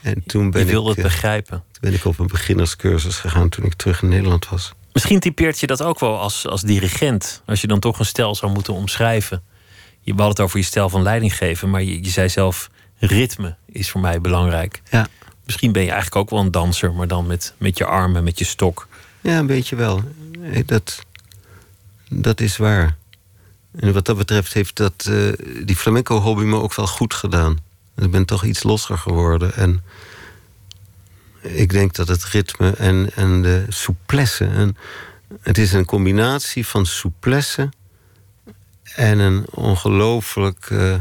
[0.02, 1.64] en toen ben je wilde ik, het begrijpen.
[1.82, 4.74] Ben ik op een beginnerscursus gegaan toen ik terug in Nederland was.
[4.94, 7.42] Misschien typeert je dat ook wel als, als dirigent.
[7.46, 9.44] Als je dan toch een stijl zou moeten omschrijven.
[10.02, 13.56] Je had het over je stijl van leiding geven, maar je, je zei zelf: ritme
[13.66, 14.82] is voor mij belangrijk.
[14.90, 15.08] Ja.
[15.46, 18.40] Misschien ben je eigenlijk ook wel een danser, maar dan met, met je armen, met
[18.40, 18.88] je stok.
[19.22, 20.04] Ja, een beetje wel.
[20.66, 21.06] Dat,
[22.10, 22.98] dat is waar.
[23.80, 27.58] En wat dat betreft heeft dat, uh, die flamenco-hobby me ook wel goed gedaan.
[27.98, 29.56] Ik ben toch iets losser geworden.
[29.56, 29.84] En
[31.42, 34.46] ik denk dat het ritme en, en de souplesse...
[34.46, 34.78] En
[35.42, 37.70] het is een combinatie van souplesse...
[38.84, 40.96] en een ongelooflijk uh,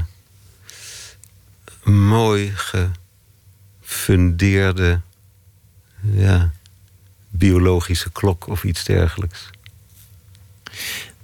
[1.82, 2.53] mooi
[3.82, 5.01] gefundeerde...
[6.01, 6.53] Ja,
[7.30, 9.51] biologische klok of iets dergelijks.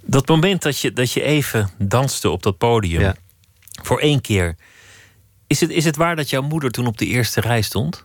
[0.03, 3.17] Dat moment dat je, dat je even danste op dat podium, ja.
[3.83, 4.57] voor één keer.
[5.47, 8.05] Is het, is het waar dat jouw moeder toen op de eerste rij stond?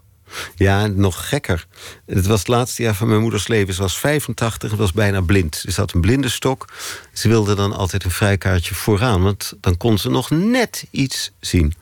[0.55, 1.67] Ja, nog gekker.
[2.05, 3.73] Het was het laatste jaar van mijn moeders leven.
[3.73, 5.63] Ze was 85 en was bijna blind.
[5.67, 6.65] Ze had een blinde stok.
[7.13, 11.73] Ze wilde dan altijd een vrijkaartje vooraan, want dan kon ze nog net iets zien.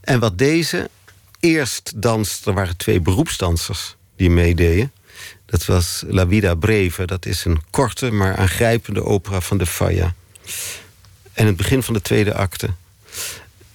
[0.00, 0.90] En wat deze
[1.40, 4.92] eerst danste, er waren twee beroepsdansers die meededen.
[5.46, 7.06] Dat was La Vida Breve.
[7.06, 10.14] Dat is een korte, maar aangrijpende opera van de Falla.
[11.32, 12.70] En het begin van de tweede acte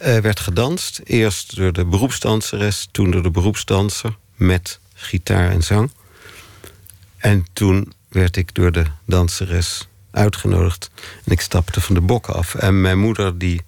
[0.05, 1.01] uh, werd gedanst.
[1.03, 4.17] Eerst door de beroepsdanseres, toen door de beroepsdanser...
[4.35, 5.91] met gitaar en zang.
[7.17, 10.89] En toen werd ik door de danseres uitgenodigd.
[11.23, 12.55] En ik stapte van de bok af.
[12.55, 13.61] En mijn moeder die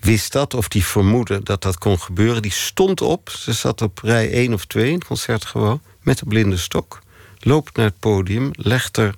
[0.00, 2.42] wist dat, of die vermoedde dat dat kon gebeuren...
[2.42, 5.80] die stond op, ze zat op rij 1 of 2 in het concertgebouw...
[6.00, 7.02] met een blinde stok
[7.38, 9.14] loopt naar het podium, legt er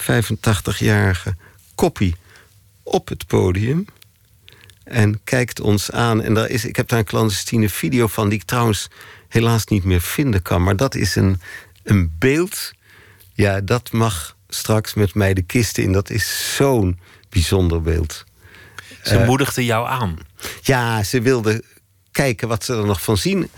[0.00, 1.36] 85-jarige
[1.74, 2.16] koppie
[2.82, 3.86] op het podium
[4.86, 6.22] en kijkt ons aan.
[6.22, 8.88] En daar is, ik heb daar een clandestine video van, die ik trouwens
[9.28, 10.62] helaas niet meer vinden kan.
[10.62, 11.40] Maar dat is een,
[11.82, 12.72] een beeld.
[13.32, 15.92] Ja, dat mag straks met mij de kisten in.
[15.92, 18.24] Dat is zo'n bijzonder beeld.
[19.02, 20.18] Ze uh, moedigde jou aan.
[20.62, 21.64] Ja, ze wilde
[22.10, 23.50] kijken wat ze er nog van zien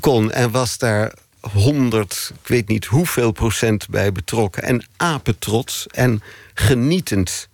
[0.00, 0.32] kon.
[0.32, 4.62] En was daar 100, ik weet niet hoeveel procent bij betrokken.
[4.62, 6.22] En apetrots en
[6.54, 7.48] genietend.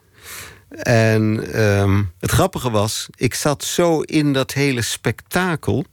[0.82, 1.22] En
[1.62, 5.84] um, het grappige was, ik zat zo in dat hele spektakel.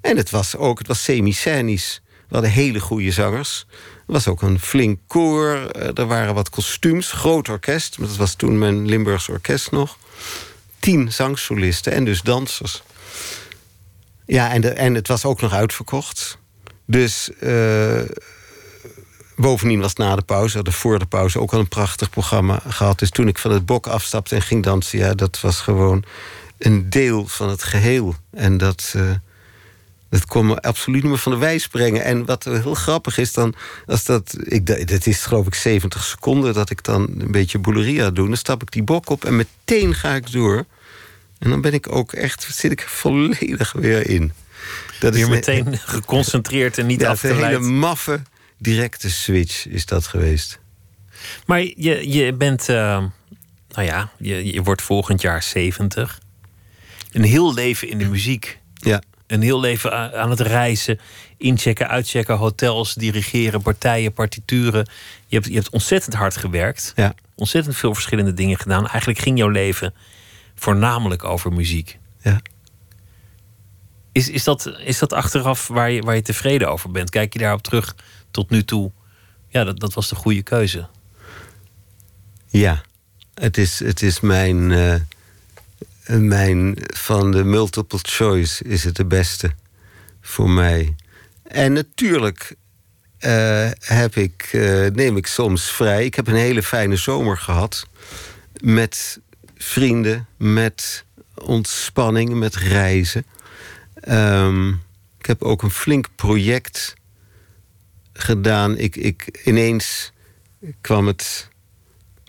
[0.00, 2.00] En het was ook, het was semi-scenisch.
[2.28, 3.66] We hadden hele goede zangers.
[4.06, 5.70] Er was ook een flink koor.
[5.94, 8.00] Er waren wat kostuums, groot orkest.
[8.00, 9.98] Dat was toen mijn Limburgs orkest nog.
[10.78, 12.82] Tien zangsolisten en dus dansers.
[14.26, 16.38] Ja, en, de, en het was ook nog uitverkocht.
[16.86, 18.00] Dus uh,
[19.36, 22.98] bovendien was na de pauze, hadden voor de pauze ook al een prachtig programma gehad.
[22.98, 26.04] Dus toen ik van het bok afstapte en ging dansen, ja, dat was gewoon
[26.58, 28.14] een deel van het geheel.
[28.30, 29.10] En dat, uh,
[30.10, 32.04] dat kon me absoluut niet meer van de wijs brengen.
[32.04, 33.54] En wat heel grappig is dan,
[33.86, 38.10] als dat, ik, dat is geloof ik 70 seconden dat ik dan een beetje bouleria
[38.10, 38.26] doe.
[38.26, 40.64] Dan stap ik die bok op en meteen ga ik door.
[41.38, 44.32] En dan ben ik ook echt, zit ik volledig weer in.
[45.00, 47.40] Dat is meteen geconcentreerd en niet ja, afgeleid.
[47.40, 48.22] Een hele maffe,
[48.58, 50.58] directe switch is dat geweest.
[51.46, 52.76] Maar je, je bent, uh,
[53.68, 56.20] nou ja, je, je wordt volgend jaar 70.
[57.12, 58.58] Een heel leven in de muziek.
[58.74, 59.02] Ja.
[59.26, 61.00] Een heel leven aan het reizen,
[61.36, 64.88] inchecken, uitchecken, hotels, dirigeren, partijen, partituren.
[65.26, 66.92] Je hebt, je hebt ontzettend hard gewerkt.
[66.96, 67.14] Ja.
[67.34, 68.88] Ontzettend veel verschillende dingen gedaan.
[68.88, 69.94] Eigenlijk ging jouw leven
[70.54, 71.98] voornamelijk over muziek.
[72.20, 72.40] Ja.
[74.12, 77.10] Is, is, dat, is dat achteraf waar je, waar je tevreden over bent?
[77.10, 77.94] Kijk je daarop terug
[78.36, 78.92] tot nu toe?
[79.48, 80.88] Ja, dat, dat was de goede keuze.
[82.46, 82.82] Ja,
[83.34, 84.94] het is, het is mijn, uh,
[86.06, 86.76] mijn.
[86.94, 89.50] Van de multiple choice is het de beste
[90.20, 90.94] voor mij.
[91.42, 92.56] En natuurlijk
[93.20, 96.04] uh, heb ik, uh, neem ik soms vrij.
[96.04, 97.86] Ik heb een hele fijne zomer gehad.
[98.60, 99.20] Met
[99.56, 103.26] vrienden, met ontspanning, met reizen.
[104.08, 104.82] Um,
[105.18, 106.94] ik heb ook een flink project
[108.16, 108.78] gedaan.
[108.78, 110.12] Ik, ik, ineens
[110.80, 111.48] kwam het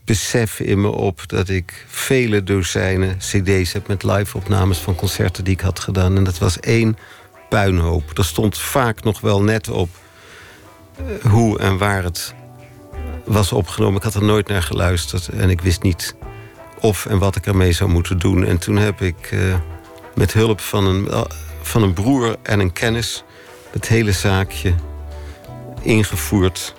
[0.05, 5.53] besef in me op dat ik vele dozijnen CD's heb met live-opnames van concerten die
[5.53, 6.17] ik had gedaan.
[6.17, 6.97] En dat was één
[7.49, 8.17] puinhoop.
[8.17, 9.89] Er stond vaak nog wel net op
[11.01, 12.33] uh, hoe en waar het
[13.25, 13.97] was opgenomen.
[13.97, 16.15] Ik had er nooit naar geluisterd en ik wist niet
[16.79, 18.45] of en wat ik ermee zou moeten doen.
[18.45, 19.55] En toen heb ik uh,
[20.15, 21.27] met hulp van een,
[21.61, 23.23] van een broer en een kennis
[23.71, 24.73] het hele zaakje
[25.81, 26.73] ingevoerd.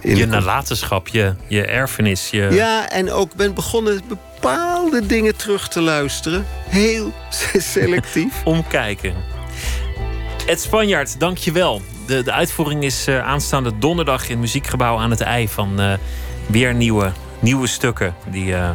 [0.00, 2.30] In je nalatenschap, je, je erfenis.
[2.30, 2.48] Je...
[2.50, 6.46] Ja, en ook ben begonnen bepaalde dingen terug te luisteren.
[6.68, 7.12] Heel
[7.72, 8.34] selectief.
[8.44, 9.14] Omkijken.
[10.46, 11.82] Ed Spanjaard, dank je wel.
[12.06, 15.48] De, de uitvoering is uh, aanstaande donderdag in het Muziekgebouw aan het IJ...
[15.48, 15.92] van uh,
[16.46, 18.70] weer nieuwe, nieuwe stukken die uh,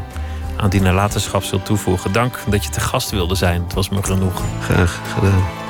[0.58, 2.12] aan die nalatenschap zult toevoegen.
[2.12, 3.64] Dank dat je te gast wilde zijn.
[3.64, 4.42] Het was me genoeg.
[4.62, 5.65] Graag gedaan.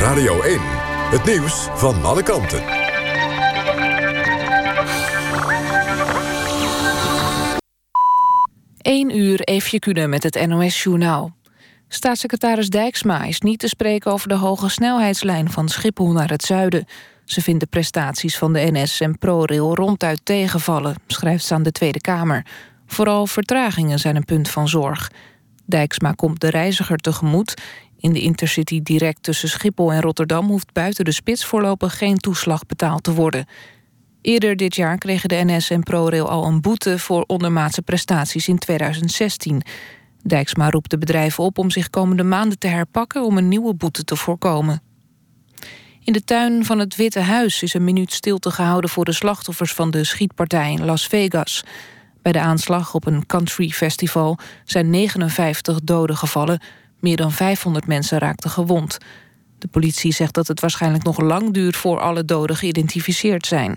[0.00, 0.58] Radio 1,
[1.10, 2.62] het nieuws van alle kanten.
[8.78, 11.36] Eén uur Eefje met het NOS Journaal.
[11.88, 16.86] Staatssecretaris Dijksma is niet te spreken over de hoge snelheidslijn van Schiphol naar het zuiden.
[17.24, 21.72] Ze vindt de prestaties van de NS en ProRail ronduit tegenvallen, schrijft ze aan de
[21.72, 22.46] Tweede Kamer.
[22.86, 25.10] Vooral vertragingen zijn een punt van zorg.
[25.64, 27.54] Dijksma komt de reiziger tegemoet.
[28.00, 32.66] In de Intercity direct tussen Schiphol en Rotterdam hoeft buiten de spits voorlopig geen toeslag
[32.66, 33.46] betaald te worden.
[34.22, 38.58] Eerder dit jaar kregen de NS en ProRail al een boete voor ondermaatse prestaties in
[38.58, 39.62] 2016.
[40.22, 44.04] Dijksma roept de bedrijven op om zich komende maanden te herpakken om een nieuwe boete
[44.04, 44.82] te voorkomen.
[46.04, 49.72] In de tuin van het Witte Huis is een minuut stilte gehouden voor de slachtoffers
[49.72, 51.64] van de schietpartij in Las Vegas.
[52.22, 56.60] Bij de aanslag op een country festival zijn 59 doden gevallen.
[57.00, 58.98] Meer dan 500 mensen raakten gewond.
[59.58, 63.70] De politie zegt dat het waarschijnlijk nog lang duurt voor alle doden geïdentificeerd zijn.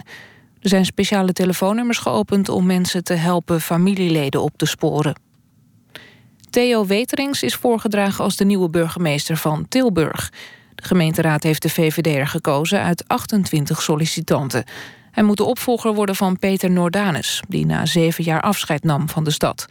[0.62, 5.16] Er zijn speciale telefoonnummers geopend om mensen te helpen familieleden op te sporen.
[6.50, 10.32] Theo Weterings is voorgedragen als de nieuwe burgemeester van Tilburg.
[10.76, 14.64] De gemeenteraad heeft de VVD'er gekozen uit 28 sollicitanten.
[15.12, 17.44] Hij moet de opvolger worden van Peter Noordanus...
[17.48, 19.66] die na zeven jaar afscheid nam van de stad.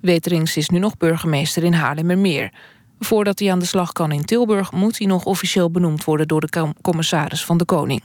[0.00, 2.52] Weterings is nu nog burgemeester in Haarlemmermeer.
[2.98, 4.72] Voordat hij aan de slag kan in Tilburg...
[4.72, 8.02] moet hij nog officieel benoemd worden door de commissaris van de Koning.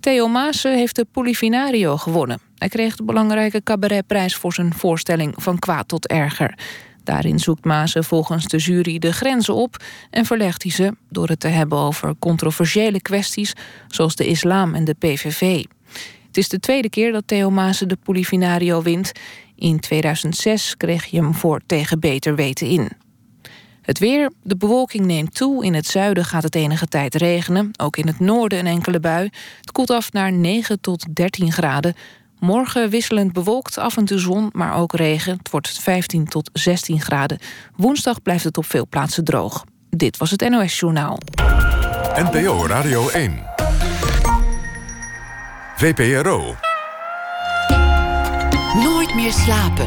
[0.00, 2.40] Theo Maassen heeft de Polifinario gewonnen.
[2.56, 6.58] Hij kreeg de belangrijke cabaretprijs voor zijn voorstelling Van kwaad tot erger.
[7.04, 11.40] Daarin zoekt Maassen volgens de jury de grenzen op en verlegt hij ze door het
[11.40, 13.52] te hebben over controversiële kwesties
[13.88, 15.64] zoals de islam en de PVV.
[16.26, 19.12] Het is de tweede keer dat Theo Maassen de Polifinario wint.
[19.56, 22.90] In 2006 kreeg hij hem voor tegen beter weten in.
[23.92, 25.64] Het weer, de bewolking neemt toe.
[25.64, 27.70] In het zuiden gaat het enige tijd regenen.
[27.76, 29.30] Ook in het noorden een enkele bui.
[29.60, 31.94] Het koelt af naar 9 tot 13 graden.
[32.38, 35.36] Morgen wisselend bewolkt, af en toe zon, maar ook regen.
[35.36, 37.38] Het wordt 15 tot 16 graden.
[37.76, 39.64] Woensdag blijft het op veel plaatsen droog.
[39.90, 41.18] Dit was het NOS Journaal.
[42.14, 43.42] NPO Radio 1.
[45.76, 46.54] VPRO.
[48.74, 49.86] Nooit meer slapen.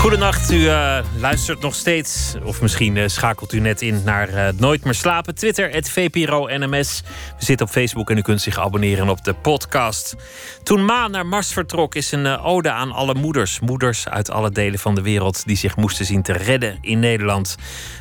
[0.00, 4.48] Goedenacht, u uh, luistert nog steeds, of misschien uh, schakelt u net in naar uh,
[4.56, 5.34] Nooit meer slapen.
[5.34, 7.02] Twitter, het VPRO NMS.
[7.38, 10.16] We zitten op Facebook en u kunt zich abonneren op de podcast.
[10.62, 13.60] Toen Ma naar Mars vertrok, is een ode aan alle moeders.
[13.60, 17.56] Moeders uit alle delen van de wereld die zich moesten zien te redden in Nederland.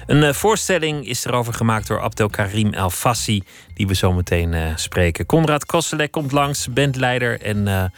[0.06, 3.44] Een voorstelling is erover gemaakt door Abdelkarim El Fassi,
[3.74, 5.26] die we zo meteen spreken.
[5.26, 7.92] Konrad Kosselek komt langs, bandleider en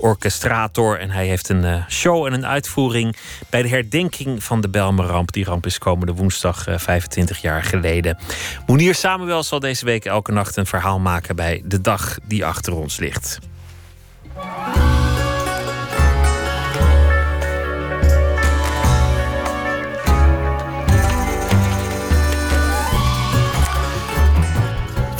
[0.00, 0.98] orchestrator.
[0.98, 3.16] En hij heeft een uh, show en een uitvoering
[3.50, 5.32] bij de herdenking van de Belmeramp.
[5.32, 8.18] Die ramp is komende woensdag uh, 25 jaar geleden.
[8.66, 12.74] Monier Samuel zal deze week elke nacht een verhaal maken bij de dag die achter
[12.74, 13.38] ons ligt.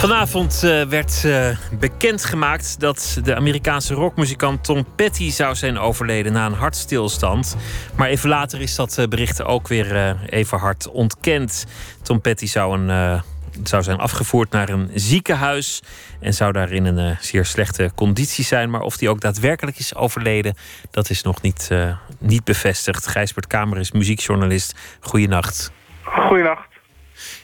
[0.00, 1.48] Vanavond uh, werd uh,
[1.78, 7.56] bekendgemaakt dat de Amerikaanse rockmuzikant Tom Petty zou zijn overleden na een hartstilstand.
[7.96, 11.66] Maar even later is dat uh, bericht ook weer even hard ontkend.
[12.02, 13.22] Tom Petty zou, een,
[13.62, 15.82] zou zijn afgevoerd naar een ziekenhuis
[16.20, 18.70] en zou daar in een zeer slechte conditie zijn.
[18.70, 20.54] Maar of hij ook daadwerkelijk is overleden,
[20.90, 21.70] dat is nog niet,
[22.18, 23.06] niet bevestigd.
[23.06, 24.74] Gijsbert Kamer is muziekjournalist.
[25.00, 25.72] Goeienacht.
[26.02, 26.69] Goeienacht.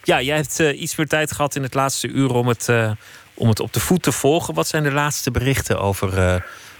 [0.07, 2.91] Ja, jij hebt uh, iets meer tijd gehad in het laatste uur om het, uh,
[3.35, 4.55] om het op de voet te volgen.
[4.55, 6.35] Wat zijn de laatste berichten over uh,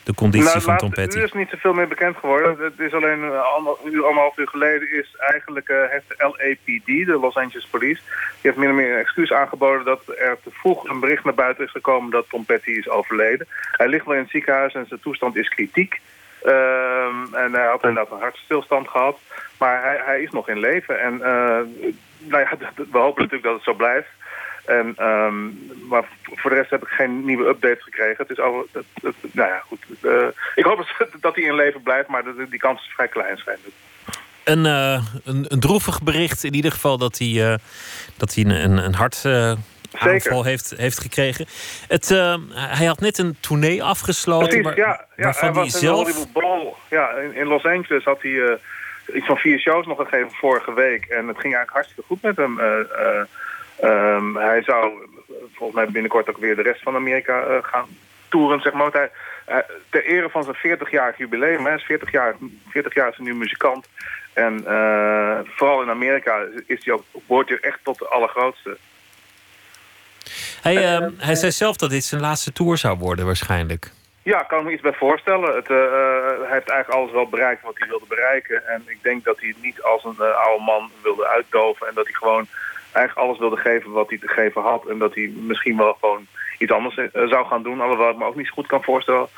[0.05, 1.17] de conditie nou, van Tom Petty?
[1.19, 2.57] Er is niet zoveel meer bekend geworden.
[2.59, 3.33] Het is alleen een
[3.85, 8.57] uur, anderhalf uur geleden is eigenlijk heeft de LAPD, de Los Angeles Police, die heeft
[8.57, 11.71] min of meer een excuus aangeboden dat er te vroeg een bericht naar buiten is
[11.71, 13.47] gekomen dat Tom Petty is overleden.
[13.71, 16.01] Hij ligt wel in het ziekenhuis en zijn toestand is kritiek.
[16.45, 19.19] Um, en hij had inderdaad een hartstilstand gehad.
[19.59, 21.01] Maar hij, hij is nog in leven.
[21.01, 21.21] En
[22.19, 22.57] nou ja,
[22.93, 24.09] we hopen natuurlijk dat het zo blijft.
[24.67, 25.59] En, um,
[25.89, 28.17] maar voor de rest heb ik geen nieuwe updates gekregen.
[28.17, 29.85] Het is het, het, nou ja, goed.
[30.03, 33.37] Uh, ik hoop dat hij in leven blijft, maar die, die kans is vrij klein
[33.37, 33.75] schijnlijk.
[34.45, 37.55] Een, uh, een, een droevig bericht in ieder geval dat hij, uh,
[38.17, 39.25] dat hij een, een hart
[39.93, 41.47] aanval heeft, heeft gekregen.
[41.89, 42.09] Het,
[42.55, 44.49] hij had net een tournee afgesloten.
[44.49, 46.09] Precies, waar, ja, ja, hij was hij zelf...
[46.09, 46.75] in Hollywood Bowl.
[46.91, 48.59] Ja, in, in Los Angeles had hij
[49.15, 51.05] iets van vier shows nog gegeven vorige week.
[51.05, 52.59] En het ging eigenlijk hartstikke goed met hem.
[52.61, 54.93] Uh, um, hij zou
[55.55, 57.87] volgens mij binnenkort ook weer de rest van Amerika uh, gaan
[58.29, 58.93] toeren, zeg maar.
[58.93, 59.11] Hij,
[59.91, 62.35] ter ere van zijn 40-jarig jubileum, hij is 40 jaar,
[62.69, 63.87] 40 jaar is hij nu muzikant.
[64.33, 64.63] En
[65.45, 68.77] vooral in Amerika is hij ook, behoort hij echt tot de allergrootste.
[70.63, 73.91] Hij, uh, hij zei zelf dat dit zijn laatste tour zou worden waarschijnlijk.
[74.33, 75.55] Ja, ik kan me iets bij voorstellen.
[75.55, 75.77] Het, uh,
[76.43, 78.67] hij heeft eigenlijk alles wel bereikt wat hij wilde bereiken.
[78.67, 81.89] En ik denk dat hij het niet als een uh, oude man wilde uitdoven.
[81.89, 82.47] En dat hij gewoon
[82.93, 84.87] eigenlijk alles wilde geven wat hij te geven had.
[84.87, 86.27] En dat hij misschien wel gewoon
[86.59, 87.81] iets anders zou gaan doen.
[87.81, 89.29] Alhoewel ik me ook niet zo goed kan voorstellen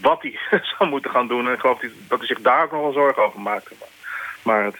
[0.00, 0.38] wat hij
[0.78, 1.46] zou moeten gaan doen.
[1.46, 3.74] En ik geloof dat hij zich daar ook nog wel zorgen over maakte.
[4.42, 4.78] Maar het,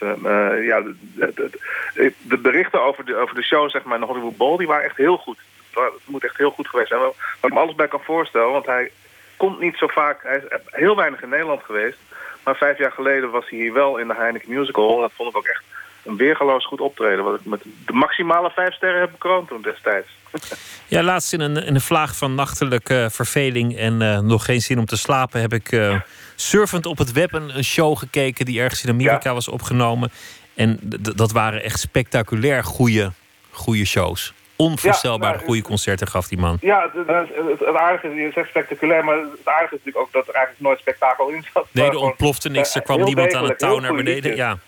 [0.63, 4.57] ja, de, de, de, berichten over de, over de show, zeg maar, in Hollywood Bowl,
[4.57, 5.39] die waren echt heel goed.
[5.71, 7.01] Het moet echt heel goed geweest zijn.
[7.01, 7.11] Waar
[7.41, 8.91] ik me alles bij kan voorstellen, want hij
[9.37, 10.23] komt niet zo vaak.
[10.23, 11.99] Hij is heel weinig in Nederland geweest.
[12.45, 15.01] Maar vijf jaar geleden was hij hier wel in de Heineken Musical.
[15.01, 15.63] Dat vond ik ook echt
[16.05, 17.25] een weergeloos goed optreden.
[17.25, 20.09] Wat ik met de maximale vijf sterren heb bekroond toen destijds.
[20.87, 24.79] Ja, laatst in een, in een vlaag van nachtelijke verveling en uh, nog geen zin
[24.79, 25.41] om te slapen...
[25.41, 26.01] heb ik uh,
[26.35, 29.35] surfend op het web een, een, show gekeken die ergens in Amerika ja.
[29.35, 30.11] was opgenomen.
[30.55, 30.79] En
[31.17, 33.13] dat waren echt spectaculair goede,
[33.51, 36.59] goede shows onvoorstelbaar ja, nou, goede concerten gaf die man.
[36.61, 40.13] Ja, het, het, het, aardige is, je zegt spectaculair, maar het aardige is natuurlijk ook
[40.13, 41.67] dat er eigenlijk nooit spektakel in zat.
[41.71, 44.37] Nee, er ontplofte niks, er kwam niemand aan het touw naar beneden.
[44.37, 44.59] Ja.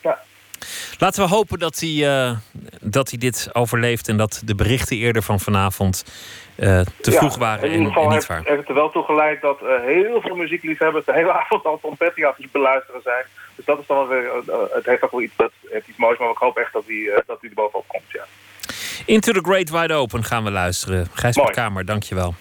[0.00, 0.18] ja.
[0.98, 2.36] Laten we hopen dat hij, uh,
[2.80, 6.04] dat hij dit overleeft en dat de berichten eerder van vanavond
[6.58, 8.38] uh, te vroeg waren en, en, niet waar.
[8.38, 11.80] Het heeft er wel toe geleid dat uh, heel veel muziekliefhebbers de hele avond al
[11.82, 13.24] aan het beluisteren zijn.
[13.54, 14.30] Dus dat is dan weer,
[14.72, 17.22] het heeft ook wel iets, dat, heeft iets moois, maar ik hoop echt dat hij,
[17.26, 18.24] dat hij er bovenop komt, ja.
[19.04, 21.06] Into the Great Wide Open gaan we luisteren.
[21.14, 22.34] Gijs Kamer, dankjewel.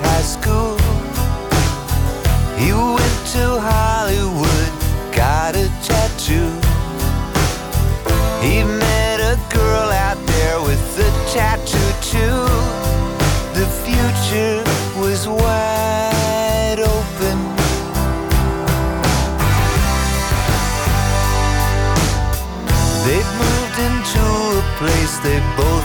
[0.00, 0.76] High school.
[2.58, 2.72] He
[11.38, 12.42] tattoo too.
[13.58, 14.58] The future
[15.00, 17.38] was wide open.
[23.04, 24.24] They'd moved into
[24.60, 25.77] a place they both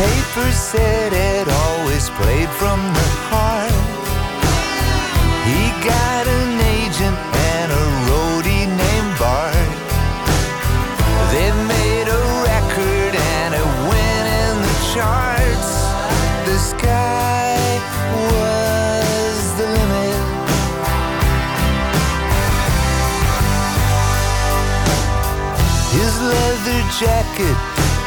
[0.00, 3.76] paper said it always played from the heart.
[5.48, 6.19] He got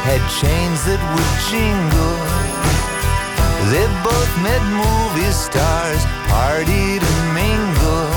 [0.04, 2.18] had chains that would jingle.
[3.72, 8.12] They both met movie stars, partied and mingle.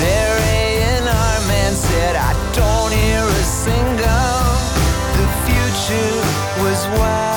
[0.00, 4.40] Their A&R man said, I don't hear a single.
[5.20, 6.16] The future
[6.64, 7.27] was wide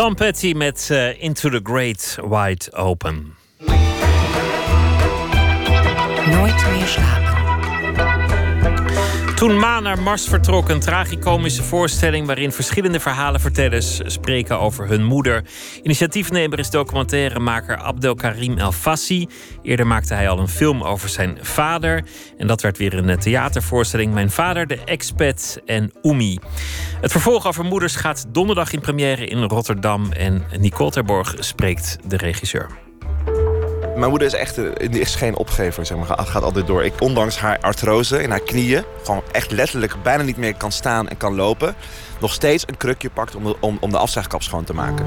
[0.00, 3.36] Tom Petty met eh, Into the Great Wide Open.
[6.26, 7.19] Nooit meer slapen.
[9.40, 15.44] Toen Ma naar Mars vertrok, een tragicomische voorstelling waarin verschillende verhalenvertellers spreken over hun moeder.
[15.82, 19.26] Initiatiefnemer is documentairemaker Abdelkarim El Fassi.
[19.62, 22.04] Eerder maakte hij al een film over zijn vader.
[22.38, 26.38] En dat werd weer een theatervoorstelling Mijn vader, de expat en Oemi.
[27.00, 30.12] Het vervolg over moeders gaat donderdag in première in Rotterdam.
[30.12, 32.89] En Nicole Terborg spreekt de regisseur.
[33.96, 36.06] Mijn moeder is echt eh, is geen opgever, zeg maar.
[36.06, 36.84] Gaat gaat altijd door.
[36.84, 41.08] Ik, ondanks haar artrose in haar knieën, gewoon echt letterlijk bijna niet meer kan staan
[41.08, 41.74] en kan lopen,
[42.20, 45.06] nog steeds een krukje pakt om de, om, om de afzuigkap schoon te maken.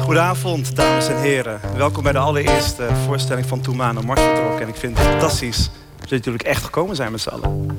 [0.00, 1.60] Goedenavond, dames en heren.
[1.76, 4.60] Welkom bij de allereerste voorstelling van Toemaan en Mars vertrok.
[4.60, 7.78] En ik vind het fantastisch dat jullie natuurlijk echt gekomen zijn met z'n allen.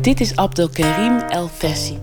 [0.00, 1.98] Dit is Abdelkarim El Fessi.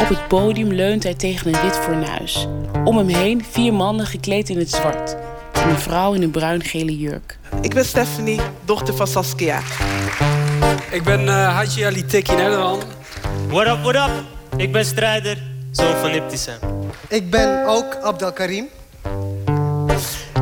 [0.00, 2.46] Op het podium leunt hij tegen een wit fornuis.
[2.84, 5.16] Om hem heen vier mannen gekleed in het zwart.
[5.52, 7.38] En een vrouw in een bruin-gele jurk.
[7.60, 9.60] Ik ben Stephanie, dochter van Saskia.
[10.90, 12.86] Ik ben uh, Haji Ali Teki Nederland.
[13.48, 14.10] What up, what up?
[14.56, 15.38] Ik ben Strijder,
[15.70, 16.58] zoon van Niptisem.
[17.08, 18.66] Ik ben ook Abdelkarim.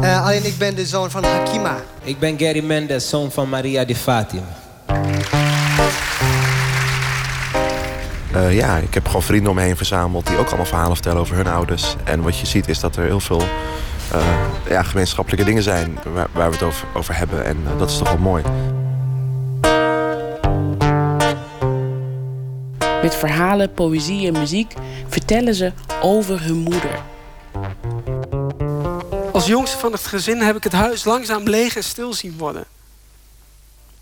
[0.00, 1.76] Uh, alleen ik ben de zoon van Hakima.
[2.02, 4.46] Ik ben Gary Mendes, zoon van Maria de Fatima.
[8.34, 11.20] Uh, ja, ik heb gewoon vrienden om me heen verzameld die ook allemaal verhalen vertellen
[11.20, 11.96] over hun ouders.
[12.04, 13.40] En wat je ziet is dat er heel veel
[14.14, 17.44] uh, ja, gemeenschappelijke dingen zijn waar, waar we het over, over hebben.
[17.44, 18.42] En uh, dat is toch wel mooi.
[23.02, 24.74] Met verhalen, poëzie en muziek
[25.08, 27.00] vertellen ze over hun moeder.
[29.32, 32.64] Als jongste van het gezin heb ik het huis langzaam leeg en stil zien worden.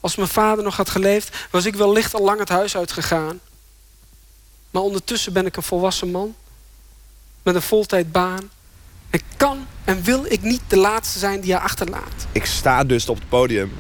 [0.01, 3.41] Als mijn vader nog had geleefd, was ik wellicht al lang het huis uitgegaan.
[4.71, 6.35] Maar ondertussen ben ik een volwassen man.
[7.43, 8.51] Met een voltijdbaan.
[9.11, 12.27] En kan en wil ik niet de laatste zijn die haar achterlaat.
[12.33, 13.73] Ik sta dus op het podium.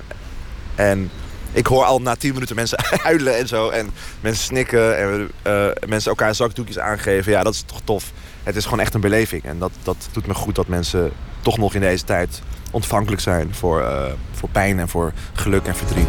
[0.74, 1.10] En
[1.52, 3.68] ik hoor al na tien minuten mensen huilen en zo.
[3.68, 3.90] En
[4.20, 4.98] mensen snikken.
[4.98, 7.32] En uh, mensen elkaar zakdoekjes aangeven.
[7.32, 8.12] Ja, dat is toch tof.
[8.42, 9.44] Het is gewoon echt een beleving.
[9.44, 11.12] En dat, dat doet me goed dat mensen
[11.42, 15.76] toch nog in deze tijd ontvankelijk zijn voor, uh, voor pijn en voor geluk en
[15.76, 16.08] verdriet.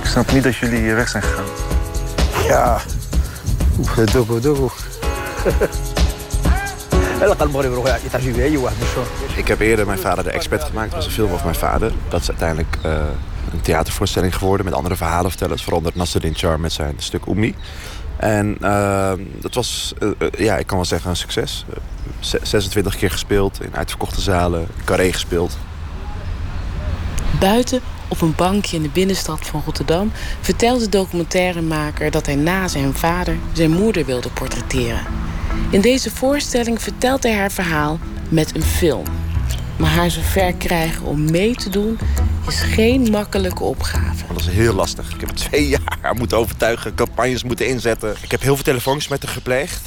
[0.00, 1.63] Ik snap niet dat jullie hier weg zijn gegaan.
[2.46, 2.80] Ja.
[9.36, 10.90] Ik heb eerder mijn vader de expert gemaakt.
[10.90, 11.92] Dat was een film over mijn vader.
[12.08, 12.92] Dat is uiteindelijk uh,
[13.52, 15.62] een theatervoorstelling geworden met andere verhalenvertellers.
[15.62, 17.54] Vooral Nasreddin Char met zijn stuk Oemi.
[18.16, 21.64] En uh, dat was, uh, ja, ik kan wel zeggen, een succes.
[22.20, 25.56] 26 keer gespeeld, in uitverkochte zalen, carré gespeeld.
[27.40, 32.68] Buiten op een bankje in de binnenstad van Rotterdam vertelt de documentairemaker dat hij na
[32.68, 35.06] zijn vader zijn moeder wilde portretteren.
[35.70, 37.98] In deze voorstelling vertelt hij haar verhaal
[38.28, 39.04] met een film.
[39.76, 41.98] Maar haar zover krijgen om mee te doen
[42.48, 44.24] is geen makkelijke opgave.
[44.28, 45.14] Dat is heel lastig.
[45.14, 48.14] Ik heb twee jaar moeten overtuigen, campagnes moeten inzetten.
[48.22, 49.80] Ik heb heel veel telefoontjes met haar gepleegd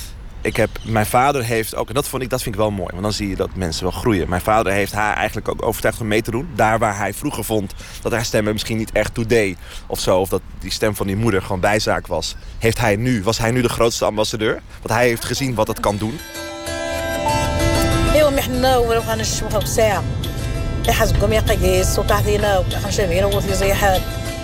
[0.48, 2.90] ik heb, mijn vader heeft ook, en dat, vond ik, dat vind ik wel mooi,
[2.92, 4.30] want dan zie je dat mensen wel groeien.
[4.30, 6.50] Mijn vader heeft haar eigenlijk ook overtuigd om mee te doen.
[6.56, 9.58] Daar waar hij vroeger vond dat haar stem misschien niet echt toe deed
[9.88, 13.24] of zo, of dat die stem van die moeder gewoon bijzaak was, heeft hij nu,
[13.24, 14.62] was hij nu de grootste ambassadeur.
[14.82, 16.20] Want hij heeft gezien wat het kan doen.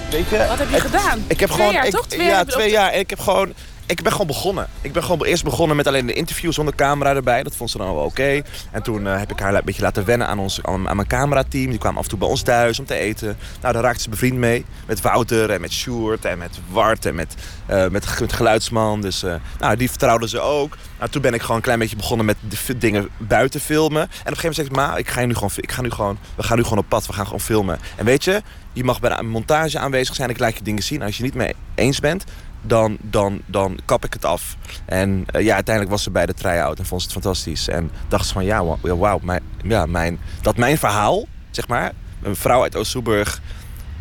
[0.10, 1.24] Weet wat heb je gedaan?
[1.28, 2.08] Ik heb gewoon, jaar, ik, toch?
[2.08, 2.92] Twee ja, twee jaar.
[2.92, 3.54] En ik heb gewoon
[3.86, 4.68] ik ben gewoon begonnen.
[4.82, 7.44] Ik ben gewoon eerst begonnen met alleen de interview zonder camera erbij.
[7.44, 8.42] Dat vond ze dan wel oké.
[8.72, 11.08] En toen eh, heb ik haar een beetje laten wennen aan, ons, aan, aan mijn
[11.08, 11.70] camerateam.
[11.70, 13.38] Die kwamen af en toe bij ons thuis om te eten.
[13.62, 14.66] Nou, daar raakte ze bevriend mee.
[14.86, 17.36] Met Wouter en met Sjoerd en met Wart en met,
[17.66, 19.02] eh met, met Geluidsman.
[19.02, 20.78] Dus eh, nou, die vertrouwden ze ook.
[20.98, 24.02] Nou, toen ben ik gewoon een klein beetje begonnen met de dingen buiten filmen.
[24.02, 25.90] En op een gegeven moment zeg ik, ma, ik ga nu gewoon, ik ga nu
[25.90, 27.06] gewoon, we gaan nu gewoon op pad.
[27.06, 27.80] We gaan gewoon filmen.
[27.96, 28.42] En weet je,
[28.74, 30.30] je mag bij de montage aanwezig zijn.
[30.30, 31.02] Ik laat je dingen zien.
[31.02, 32.24] Als je niet mee eens bent,
[32.64, 34.58] dan, dan, dan kap ik het af.
[34.86, 37.68] En eh, ja, uiteindelijk was ze bij de try-out en vond ze het fantastisch.
[37.68, 41.92] En dacht ze van, ja, wauw, mijn, ja, mijn, dat mijn verhaal, zeg maar...
[42.22, 43.42] een vrouw uit Oost-Soeburg,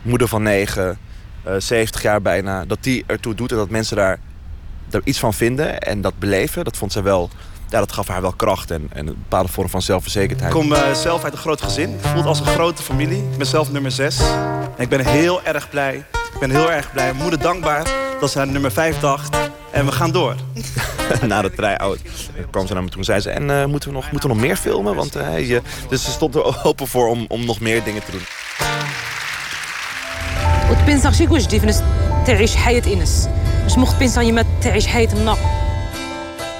[0.02, 0.98] moeder van negen,
[1.42, 2.64] eh 70 jaar bijna...
[2.64, 4.18] dat die ertoe doet en dat mensen daar,
[4.88, 6.64] daar iets van vinden en dat beleven...
[6.64, 7.30] dat vond ze wel...
[7.68, 10.52] Ja, dat gaf haar wel kracht en, en een bepaalde vorm van Ik zelfverzekerdheid.
[10.52, 11.90] kom eh, zelf uit een groot gezin.
[11.90, 13.18] Het voelt als een grote familie.
[13.30, 14.18] Ik ben zelf nummer 6.
[14.18, 15.94] En ik ben heel erg blij.
[16.34, 17.12] Ik ben heel erg blij.
[17.12, 19.37] Moeder dankbaar dat ze aan nummer 5 dacht.
[19.71, 20.35] En we gaan door.
[21.27, 21.99] na de try-out
[22.51, 23.29] kwam ze naar me toe en zei ze...
[23.29, 24.95] en eh, moeten, we nog, moeten we nog meer filmen?
[24.95, 25.61] Want, eh, je...
[25.89, 28.21] Dus ze stond er open voor om, om nog meer dingen te doen.
[30.69, 31.83] وتبنسا شي واش دي في نفس
[32.25, 33.29] تعيش حياة إنس
[33.65, 35.37] مش مخ بنسا يما تعيش حياة النار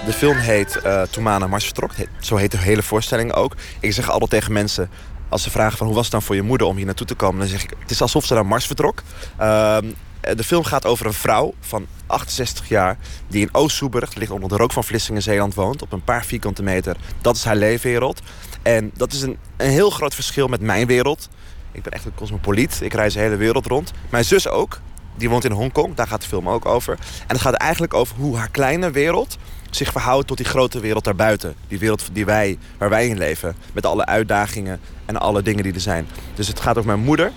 [0.05, 1.93] De film heet eh Toen Maan naar Mars vertrok.
[1.95, 3.55] Heet- Zo heet de hele voorstelling ook.
[3.79, 4.89] Ik zeg altijd tegen mensen...
[5.29, 7.15] Als ze vragen van hoe was het dan voor je moeder om hier naartoe te
[7.15, 7.39] komen...
[7.39, 9.03] dan zeg ik, het is alsof ze naar Mars vertrok.
[9.37, 9.85] Ehm,
[10.22, 12.98] de film gaat over een vrouw van 68 jaar...
[13.28, 15.82] die in Oost-Soeburg, dat ligt onder de rook van Vlissingen, Zeeland woont...
[15.82, 16.96] op een paar vierkante meter.
[17.20, 18.20] Dat is haar leefwereld.
[18.62, 21.28] En dat is een, een heel groot verschil met mijn wereld.
[21.72, 22.80] Ik ben echt een cosmopoliet.
[22.82, 23.92] Ik reis de hele wereld rond.
[24.10, 24.80] Mijn zus ook.
[25.16, 25.94] Die woont in Hongkong.
[25.94, 26.92] Daar gaat de film ook over.
[27.20, 29.38] En het gaat eigenlijk over hoe haar kleine wereld
[29.70, 31.54] zich verhoudt tot die grote wereld daarbuiten.
[31.68, 33.56] Die wereld die wij, waar wij in leven.
[33.72, 36.06] Met alle uitdagingen en alle dingen die er zijn.
[36.34, 37.32] Dus het gaat over mijn moeder.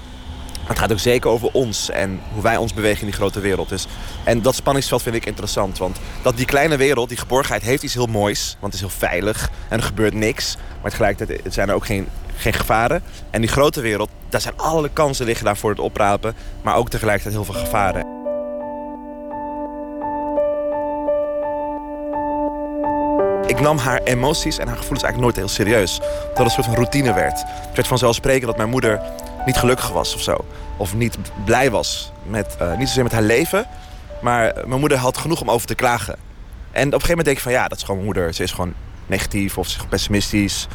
[0.66, 3.70] Het gaat ook zeker over ons en hoe wij ons bewegen in die grote wereld.
[3.70, 3.88] Dus,
[4.24, 5.78] en dat spanningsveld vind ik interessant.
[5.78, 8.58] Want dat die kleine wereld, die geborgenheid, heeft iets heel moois.
[8.60, 10.58] Want het is heel veilig en er gebeurt niks.
[10.82, 13.04] Maar tegelijkertijd zijn er ook geen, geen gevaren.
[13.30, 16.36] En die grote wereld, daar zijn alle kansen liggen daar voor het oprapen.
[16.62, 18.14] Maar ook tegelijkertijd heel veel gevaren.
[23.48, 25.98] Ik nam haar emoties en haar gevoelens eigenlijk nooit heel serieus.
[25.98, 27.44] Dat het een soort van routine werd.
[27.48, 29.02] Het werd vanzelfsprekend dat mijn moeder
[29.45, 30.45] niet gelukkig was of zo.
[30.77, 32.11] Of niet blij was.
[32.23, 33.67] Met, eh, niet zozeer met haar leven.
[34.22, 36.13] Maar mijn moeder had genoeg om over te klagen.
[36.72, 38.34] En op een gegeven moment denk ik van ja, dat is gewoon mijn moeder.
[38.34, 38.73] Ze is gewoon
[39.07, 40.67] negatief of pessimistisch.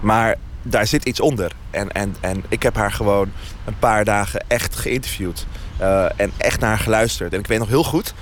[0.00, 1.52] Maar daar zit iets onder.
[1.70, 3.32] En, en, en ik heb haar gewoon
[3.64, 5.46] een paar dagen echt geïnterviewd.
[5.78, 7.32] eh, en echt naar haar geluisterd.
[7.32, 8.14] En ik weet nog heel goed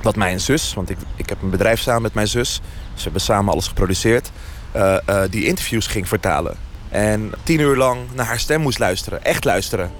[0.00, 2.60] dat mijn zus, want ik, ik heb een bedrijf samen met mijn zus.
[2.94, 4.30] Ze hebben samen alles geproduceerd.
[4.72, 4.96] eh,
[5.30, 6.56] die interviews ging vertalen.
[6.90, 9.24] En tien uur lang naar haar stem moest luisteren.
[9.24, 9.90] Echt luisteren.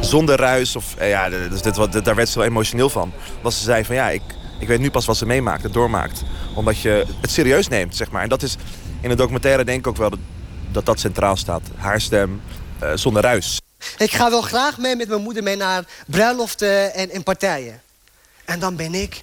[0.00, 3.12] Zonder ruis, of eh, ja, dus dit, wat, daar werd ze wel emotioneel van.
[3.40, 4.22] Was ze zei van ja, ik,
[4.58, 6.24] ik weet nu pas wat ze meemaakt, het doormaakt.
[6.54, 8.22] Omdat je het serieus neemt, zeg maar.
[8.22, 8.56] En dat is
[9.00, 10.18] in de documentaire denk ik ook wel dat
[10.74, 11.62] dat, dat centraal staat.
[11.76, 12.40] Haar stem
[12.78, 13.63] eh, zonder ruis.
[13.98, 17.82] Ik ga wel graag mee met mijn moeder mee naar bruiloften en, en partijen.
[18.44, 19.22] En dan ben ik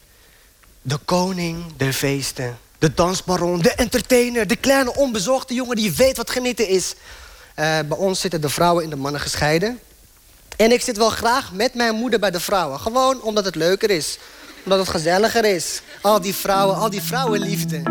[0.82, 2.58] de koning der feesten.
[2.78, 6.94] De dansbaron, de entertainer, de kleine onbezorgde jongen die weet wat genieten is.
[7.56, 9.80] Eh, bij ons zitten de vrouwen en de mannen gescheiden.
[10.58, 12.80] En ik zit wel graag met mijn moeder bij de vrouwen.
[12.80, 14.18] Gewoon omdat het leuker is.
[14.64, 15.82] Omdat het gezelliger is.
[16.02, 17.82] Al die vrouwen, al die vrouwenliefde.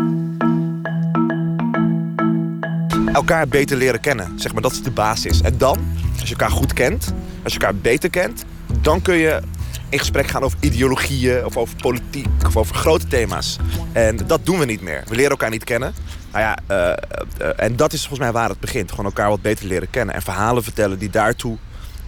[3.13, 4.39] Elkaar beter leren kennen.
[4.39, 5.41] Zeg maar, dat is de basis.
[5.41, 5.77] En dan,
[6.19, 7.13] als je elkaar goed kent,
[7.43, 8.45] als je elkaar beter kent,
[8.81, 9.41] dan kun je
[9.89, 13.57] in gesprek gaan over ideologieën of over politiek of over grote thema's.
[13.91, 15.03] En dat doen we niet meer.
[15.07, 15.93] We leren elkaar niet kennen.
[16.31, 18.89] Nou ja, eh, eh, en dat is volgens mij waar het begint.
[18.89, 21.57] Gewoon elkaar wat beter leren kennen en verhalen vertellen die daartoe,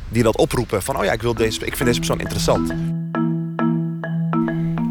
[0.10, 0.82] die dat oproepen.
[0.84, 2.74] Van, oh ja, ik, wil deze, ik vind deze persoon interessant.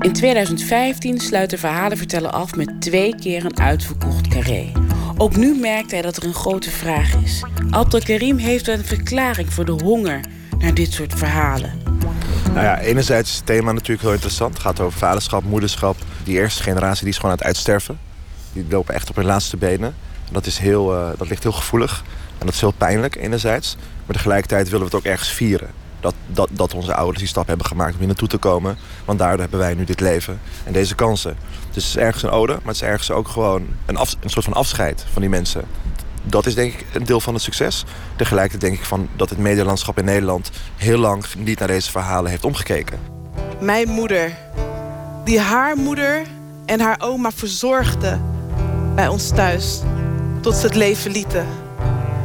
[0.00, 4.72] In 2015 sluit de verhalenverteller af met twee keer een uitverkocht carré.
[5.22, 7.42] Ook nu merkt hij dat er een grote vraag is.
[7.70, 10.20] Abdelkarim heeft een verklaring voor de honger
[10.58, 11.80] naar dit soort verhalen.
[12.52, 14.52] Nou ja, enerzijds is het thema natuurlijk heel interessant.
[14.52, 15.96] Het gaat over vaderschap, moederschap.
[16.24, 17.98] Die eerste generatie die is gewoon aan het uitsterven.
[18.52, 19.94] Die lopen echt op hun laatste benen.
[20.32, 22.04] Dat, is heel, uh, dat ligt heel gevoelig.
[22.38, 23.76] En dat is heel pijnlijk enerzijds.
[24.06, 25.70] Maar tegelijkertijd willen we het ook ergens vieren.
[26.02, 28.76] Dat, dat, dat onze ouders die stap hebben gemaakt om hier naartoe te komen.
[29.04, 31.36] Want daardoor hebben wij nu dit leven en deze kansen.
[31.72, 34.44] Dus het is ergens een ode, maar het is ergens ook gewoon een, een soort
[34.44, 35.64] van afscheid van die mensen.
[36.22, 37.84] Dat is denk ik een deel van het succes.
[38.16, 42.30] Tegelijkertijd denk ik van dat het medielandschap in Nederland heel lang niet naar deze verhalen
[42.30, 42.98] heeft omgekeken.
[43.60, 44.36] Mijn moeder,
[45.24, 46.22] die haar moeder
[46.66, 48.20] en haar oma verzorgde
[48.94, 49.80] bij ons thuis
[50.40, 51.46] tot ze het leven lieten.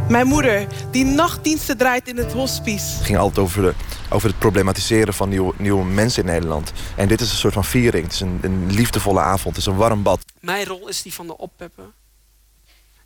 [0.10, 2.96] Mijn moeder, die nachtdiensten draait in het hospice.
[2.96, 3.74] Het ging altijd over, de,
[4.10, 6.72] over het problematiseren van nieuwe, nieuwe mensen in Nederland.
[6.96, 8.04] En dit is een soort van viering.
[8.04, 9.56] Het is een, een liefdevolle avond.
[9.56, 10.20] Het is een warm bad.
[10.40, 11.94] Mijn rol is die van de oppeppen.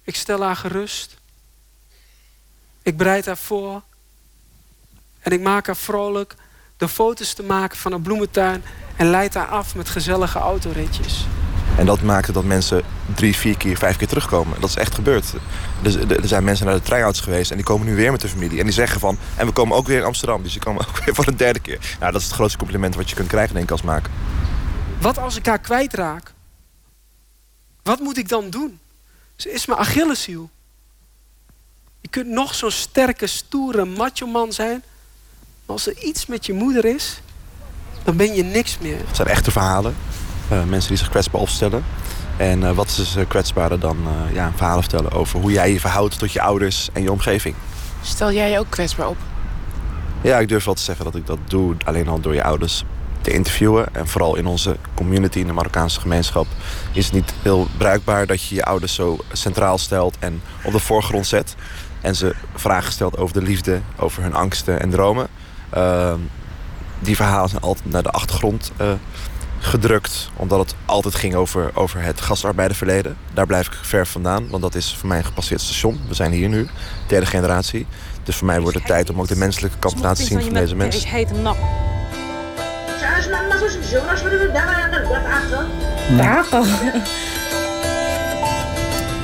[0.03, 1.18] Ik stel haar gerust.
[2.82, 3.82] Ik bereid haar voor.
[5.19, 6.36] En ik maak haar vrolijk
[6.78, 8.64] de foto's te maken van een bloementuin...
[8.95, 11.26] en leid haar af met gezellige autoritjes.
[11.77, 12.84] En dat maakte dat mensen
[13.15, 14.60] drie, vier keer, vijf keer terugkomen.
[14.60, 15.34] Dat is echt gebeurd.
[15.81, 18.27] Dus er zijn mensen naar de try-outs geweest en die komen nu weer met de
[18.27, 18.60] familie.
[18.60, 20.43] En die zeggen van, en we komen ook weer in Amsterdam.
[20.43, 21.80] Dus die komen ook weer voor een derde keer.
[21.99, 24.11] Nou, dat is het grootste compliment wat je kunt krijgen, denk ik, als maker.
[24.99, 26.34] Wat als ik haar kwijtraak?
[27.84, 28.80] Wat moet ik dan doen?
[29.35, 30.49] Ze is mijn Achilleshiel.
[32.02, 34.84] Je kunt nog zo'n sterke, stoere macho man zijn.
[35.65, 37.22] Maar als er iets met je moeder is,
[38.03, 38.98] dan ben je niks meer.
[39.07, 39.95] Het zijn echte verhalen.
[40.52, 41.84] Uh, mensen die zich kwetsbaar opstellen.
[42.38, 45.72] En uh, wat is dus kwetsbaarder dan uh, ja, een verhaal vertellen over hoe jij
[45.72, 47.56] je verhoudt tot je ouders en je omgeving.
[48.02, 49.18] Stel jij je ook kwetsbaar op?
[50.22, 51.76] Ja, ik durf wel te zeggen dat ik dat doe.
[51.86, 52.84] Alleen al door je ouders
[53.22, 53.95] te interviewen.
[53.95, 56.48] En vooral in onze community, in de Marokkaanse gemeenschap...
[56.91, 60.80] is het niet heel bruikbaar dat je je ouders zo centraal stelt en op de
[60.80, 61.56] voorgrond zet.
[62.02, 65.28] En ze vragen stelt over de liefde, over hun angsten en dromen.
[65.78, 66.14] Uh,
[66.99, 68.91] die verhalen zijn altijd naar de achtergrond uh,
[69.61, 70.29] gedrukt.
[70.35, 73.17] Omdat het altijd ging over, over het gastarbeiderverleden.
[73.33, 76.01] Daar blijf ik ver vandaan, want dat is voor mij een gepasseerd station.
[76.07, 76.67] We zijn hier nu,
[77.07, 77.88] derde generatie.
[78.23, 80.53] Dus voor mij wordt het tijd om ook de menselijke kant te laten zien van
[80.53, 81.09] deze mensen.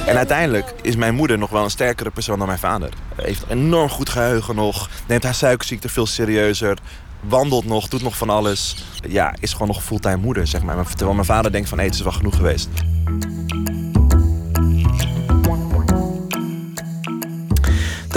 [0.07, 2.89] En uiteindelijk is mijn moeder nog wel een sterkere persoon dan mijn vader.
[3.15, 4.89] Heeft een enorm goed geheugen nog.
[5.07, 6.77] Neemt haar suikerziekte veel serieuzer.
[7.19, 8.75] Wandelt nog, doet nog van alles.
[9.07, 10.85] Ja, is gewoon nog fulltime moeder, zeg maar.
[10.87, 12.69] Terwijl mijn vader denkt van, hé, het is wel genoeg geweest.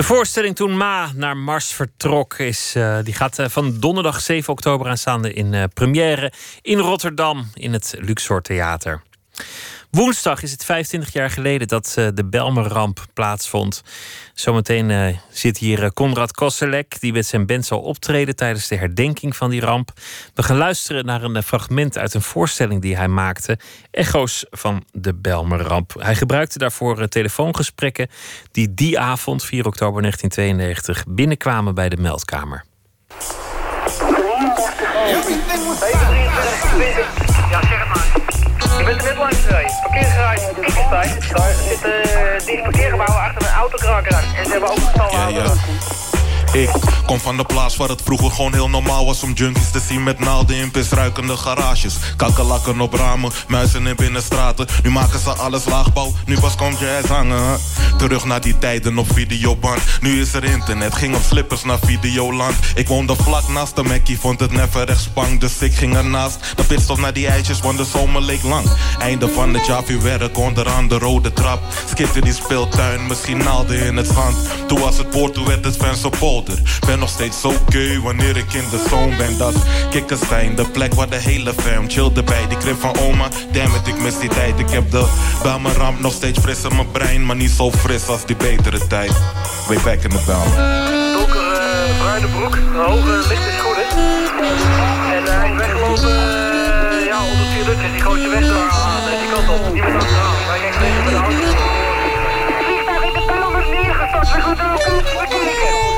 [0.00, 4.52] De voorstelling toen Ma naar Mars vertrok, is, uh, die gaat uh, van donderdag 7
[4.52, 6.32] oktober aanstaande in uh, première
[6.62, 9.02] in Rotterdam in het Luxor Theater.
[9.90, 13.82] Woensdag is het 25 jaar geleden dat uh, de Belmerramp plaatsvond.
[14.34, 18.76] Zometeen uh, zit hier uh, Konrad Kosselek, die met zijn band zal optreden tijdens de
[18.76, 19.92] herdenking van die ramp.
[20.34, 23.58] We gaan luisteren naar een fragment uit een voorstelling die hij maakte:
[23.90, 25.94] Echo's van de Belmerramp.
[25.98, 28.08] Hij gebruikte daarvoor telefoongesprekken
[28.50, 32.64] die die avond, 4 oktober 1992, binnenkwamen bij de meldkamer.
[38.80, 39.72] Je bent er net langs gereden.
[39.82, 41.18] Parkeergarage Pieterstein.
[41.34, 45.28] Daar zitten uh, die parkeergebouwen achter een autokraker En ze hebben ook een stal ja,
[45.28, 46.09] ja.
[46.52, 46.70] Ik
[47.06, 50.02] kom van de plaats waar het vroeger gewoon heel normaal was om junkies te zien
[50.02, 51.94] met naalden in pisruikende garages.
[52.16, 54.66] Kakkelakken op ramen, muizen in binnenstraten.
[54.82, 57.58] Nu maken ze alles laagbouw, nu pas komt jazz hangen.
[57.98, 59.80] Terug naar die tijden op videoband.
[60.00, 62.54] Nu is er internet, ging op slippers naar Videoland.
[62.74, 65.40] Ik woonde vlak naast de Mackie, vond het never echt spang.
[65.40, 68.66] Dus ik ging ernaast, de pitstop naar die eitjes, want de zomer leek lang.
[68.98, 71.62] Einde van het jaar werk onderaan de rode trap.
[71.90, 74.36] Skipte die speeltuin, misschien naalden in het zand.
[74.68, 76.38] Toen was het poort, toen werd het fans op.
[76.86, 79.38] Ben nog steeds oké okay wanneer ik in de zone ben.
[79.38, 79.54] Dat
[79.90, 82.46] Kikkerstein, de plek waar de hele fam chillde bij.
[82.48, 84.58] Die krip van oma, damn it, ik mis die tijd.
[84.58, 85.06] Ik heb de
[85.42, 87.26] bij mijn ramp nog steeds fris in mijn brein.
[87.26, 89.12] Maar niet zo fris als die betere tijd.
[89.66, 90.36] Way back in the bell.
[91.12, 93.84] Donkere uh, bruine broek, hoge lichte schoenen.
[95.14, 97.92] En uh, hij is weggelopen uh, ja, onder vier.
[97.92, 99.72] Die gooit zijn weg aan die kant op.
[99.72, 100.34] Die bent achteraan.
[100.48, 101.38] Hij ging tegen met de auto.
[102.64, 104.28] Vliegtuig in de neergestort.
[104.30, 104.40] We
[105.16, 105.89] ook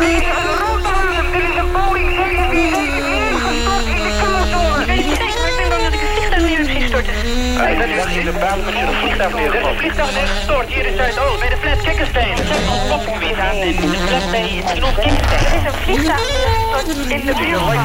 [0.00, 1.08] is een roodbaan.
[1.36, 4.86] Er is een Boeing 747 neergestort in de Kamertoren.
[4.86, 5.48] Weet je zeker?
[5.50, 9.54] Ik denk dan dat een vliegtuig is in de baan als je een vliegtuig Er
[9.54, 11.78] is een vliegtuig neergestort hier in Zuidoost bij de flat.
[11.86, 14.62] Er zijn al kopgebied aan in de flat bij.
[14.66, 16.86] Er is een vliegtuig neergestort
[17.16, 17.76] in de buurt van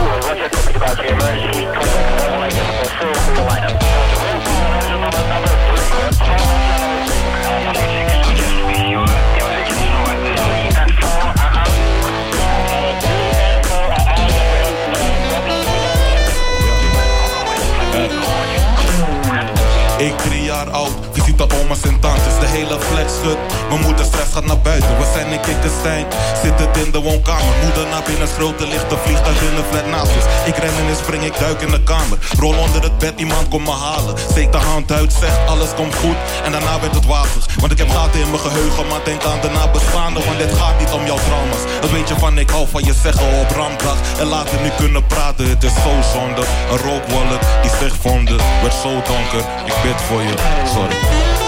[26.43, 29.65] Zit het in de woonkamer, moeder naar binnen schreeuwt, er ligt een vliegtuig in de
[29.71, 30.25] flat naast ons.
[30.45, 32.19] Ik ren en spring, ik duik in de kamer.
[32.39, 34.15] Rol onder het bed, iemand komt me halen.
[34.31, 36.17] Steek de hand uit, zegt alles komt goed.
[36.45, 38.87] En daarna werd het wazig, want ik heb gaten in mijn geheugen.
[38.87, 41.65] Maar denk aan de nabestaanden, want dit gaat niet om jouw trauma's.
[41.81, 43.99] Dat weet je van, ik hou van je zeggen op rampdag.
[44.19, 46.43] En later niet kunnen praten, het is zo zonde.
[46.71, 49.43] Een rookwallet die zich vonden, werd zo donker.
[49.71, 50.35] Ik bid voor je,
[50.75, 51.46] sorry.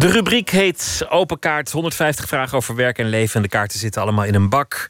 [0.00, 1.70] De rubriek heet Open Kaart.
[1.70, 3.36] 150 vragen over werk en leven.
[3.36, 4.86] En de kaarten zitten allemaal in een bak.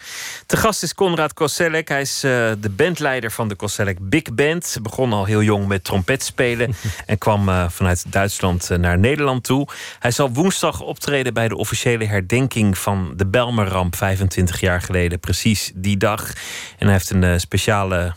[0.46, 1.88] Te gast is Konrad Koselek.
[1.88, 2.30] Hij is eh,
[2.60, 4.76] de bandleider van de Koselek Big Band.
[4.82, 6.74] Begon al heel jong met trompet spelen.
[7.06, 9.68] en kwam eh, vanuit Duitsland eh, naar Nederland toe.
[9.98, 13.96] Hij zal woensdag optreden bij de officiële herdenking van de Belmerramp.
[13.96, 16.32] 25 jaar geleden, precies die dag.
[16.78, 18.14] En hij heeft een speciale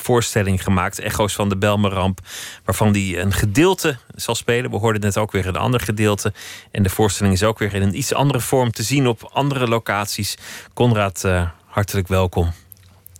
[0.00, 2.20] voorstelling gemaakt, Echo's van de Belmerramp,
[2.64, 4.70] waarvan hij een gedeelte zal spelen.
[4.70, 6.32] We hoorden net ook weer een ander gedeelte.
[6.70, 9.68] En de voorstelling is ook weer in een iets andere vorm te zien op andere
[9.68, 10.36] locaties.
[10.74, 12.52] Conrad, eh, hartelijk welkom.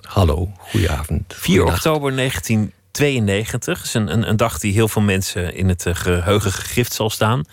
[0.03, 1.35] Hallo, goedenavond.
[1.37, 5.95] 4 oktober 1992 is een, een, een dag die heel veel mensen in het eh,
[5.95, 7.45] geheugen gegrift zal staan.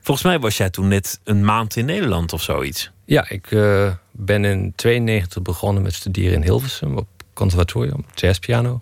[0.00, 2.90] Volgens mij was jij toen net een maand in Nederland of zoiets.
[3.04, 7.08] Ja, ik eh, ben in 92 begonnen met studeren in Hilversum op
[7.40, 8.80] conservatorium, jazzpiano.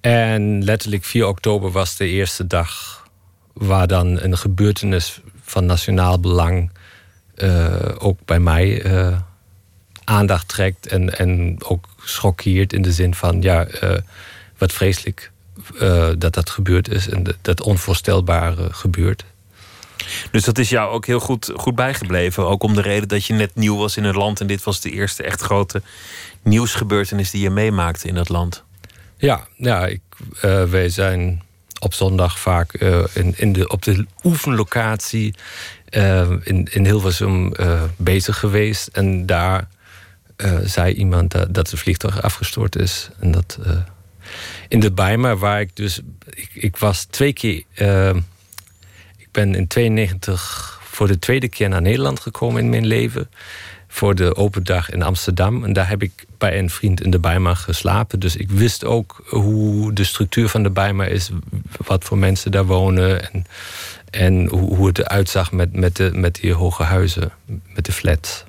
[0.00, 3.02] En letterlijk 4 oktober was de eerste dag
[3.52, 6.70] waar dan een gebeurtenis van nationaal belang
[7.34, 9.18] eh, ook bij mij eh,
[10.04, 13.98] aandacht trekt en, en ook schokkeert in de zin van ja, eh,
[14.58, 15.30] wat vreselijk
[16.18, 19.24] dat dat gebeurd is en dat, dat onvoorstelbare gebeurt.
[20.30, 22.48] Dus dat is jou ook heel goed, goed bijgebleven.
[22.48, 24.40] Ook om de reden dat je net nieuw was in het land.
[24.40, 25.82] En dit was de eerste echt grote
[26.42, 28.64] nieuwsgebeurtenis die je meemaakte in dat land.
[29.16, 30.00] Ja, ja ik,
[30.40, 31.42] eh, wij zijn
[31.80, 35.34] op zondag vaak eh, in, in de, op de oefenlocatie
[35.88, 37.52] eh, in, in Hilversum
[37.96, 38.86] bezig geweest.
[38.86, 39.68] En daar
[40.64, 43.10] zei iemand dat, het vliegtuig afgestort is.
[43.20, 43.58] En dat
[44.68, 46.00] in de Bijma, waar ik dus.
[46.30, 47.64] Ik, ik was twee keer.
[49.16, 53.30] ik ben in 92 voor de tweede keer naar Nederland gekomen in mijn leven.
[53.98, 55.64] Voor de open dag in Amsterdam.
[55.64, 58.20] En daar heb ik bij een vriend in de Bijma geslapen.
[58.20, 61.30] Dus ik wist ook hoe de structuur van de Bijma is.
[61.86, 63.32] Wat voor mensen daar wonen.
[63.32, 63.46] En,
[64.10, 67.30] en hoe, het eruit zag met, met, de, met die hoge huizen.
[67.74, 68.44] Met de flats.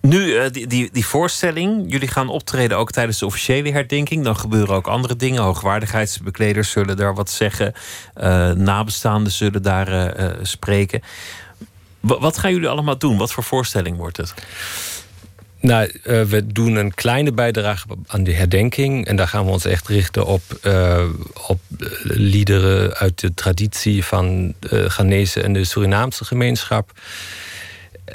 [0.00, 1.84] Nu, eh, die, die, die voorstelling.
[1.86, 4.24] Jullie gaan optreden ook tijdens de officiële herdenking.
[4.24, 5.42] Dan gebeuren ook andere dingen.
[5.42, 7.72] Hoogwaardigheidsbekleders zullen daar wat zeggen.
[8.14, 11.02] Eh, nabestaanden zullen daar eh, spreken.
[12.02, 13.16] Wa- wat gaan jullie allemaal doen?
[13.18, 14.34] Wat voor voorstelling wordt het?
[15.62, 19.06] Nou, eh, we doen een kleine bijdrage aan de herdenking.
[19.06, 21.04] En daar gaan we ons echt richten op, eh,
[21.48, 26.92] op eh, liederen uit de traditie van de Ghanese en de Surinaamse gemeenschap.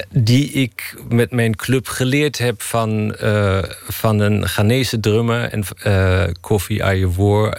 [0.09, 3.15] Die ik met mijn club geleerd heb van,
[3.87, 7.57] van een Ghanese drummer, en, Kofi Ayewoor.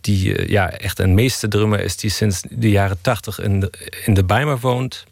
[0.00, 3.72] die ja, echt een meesterdrummer is, die sinds de jaren tachtig in de,
[4.04, 5.04] in de Bijma woont.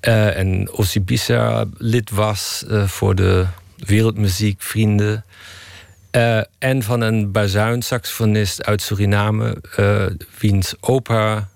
[0.00, 3.46] Eh, en Osibisa lid was eh, voor de
[3.76, 5.24] wereldmuziekvrienden.
[6.10, 9.56] Eh, en van een bazuinsaxofonist uit Suriname,
[10.38, 11.48] wiens opa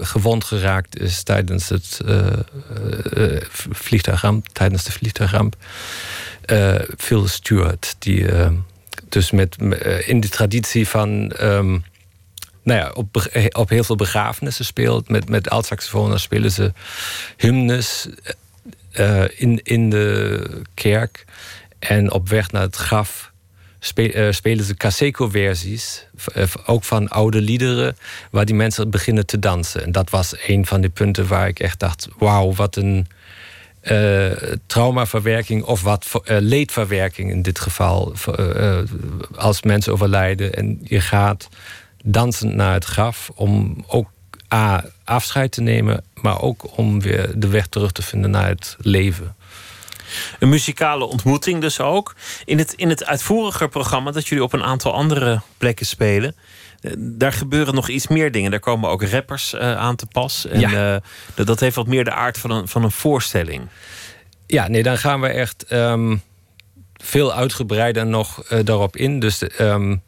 [0.00, 2.00] gewond geraakt is tijdens het
[3.70, 5.56] vliegtuigramp, tijdens de vliegtuigramp.
[6.96, 8.26] Phil Stewart, die
[9.08, 9.56] dus met,
[10.06, 11.78] in de traditie van ehm,
[12.68, 15.08] nou ja, op, beg- op heel veel begrafenissen speelt.
[15.08, 16.72] Met, met altsaxofonen spelen ze
[17.36, 18.08] hymnes
[18.92, 21.24] eh, in, in de kerk.
[21.78, 23.32] En op weg naar het graf
[23.78, 26.06] spe- eh, spelen ze Kaseko-versies.
[26.34, 27.96] eh, ook van oude liederen,
[28.30, 29.82] waar die mensen beginnen te dansen.
[29.84, 33.06] En dat was een van de punten waar ik echt dacht: wauw, wat een
[33.80, 34.30] eh,
[34.66, 38.12] traumaverwerking of wat eh, leedverwerking in dit geval.
[38.36, 38.84] eh, eh,
[39.36, 41.48] als mensen overlijden en je gaat
[42.04, 44.08] dansend naar het graf om ook
[44.54, 48.76] A, afscheid te nemen, maar ook om weer de weg terug te vinden naar het
[48.80, 49.36] leven.
[50.38, 52.14] Een muzikale ontmoeting dus ook.
[52.44, 56.34] In het, in het uitvoeriger programma dat jullie op een aantal andere plekken spelen.
[56.80, 58.50] eh, Daar gebeuren nog iets meer dingen.
[58.50, 60.46] Daar komen ook rappers eh, aan te pas.
[60.46, 60.94] En Ja.
[60.94, 61.00] eh,
[61.34, 63.68] dat, dat heeft wat meer de aard van een, van een voorstelling.
[64.46, 66.16] Ja, nee, dan gaan we echt ehm,
[66.94, 69.20] veel uitgebreider nog daarop in.
[69.20, 69.98] Dus de,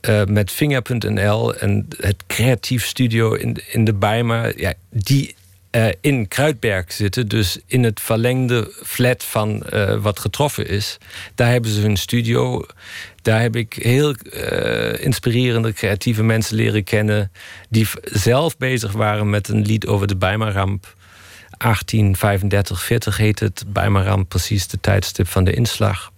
[0.00, 5.34] eh, met Vinger.nl en het creatief studio in, in de Bijma, ja, die
[5.70, 10.98] eh, in Kruidberg zitten, dus in het verlengde flat van eh, wat getroffen is.
[11.34, 12.66] Daar hebben ze hun studio.
[13.22, 14.14] Daar heb ik heel
[14.98, 17.32] inspirerende, creatieve mensen leren kennen.
[17.68, 20.94] die zelf bezig waren met een lied over de Bijma-ramp.
[21.58, 23.64] 1835, 40 heet het.
[23.66, 26.12] Bijma-ramp, precies de tijdstip van de inslag.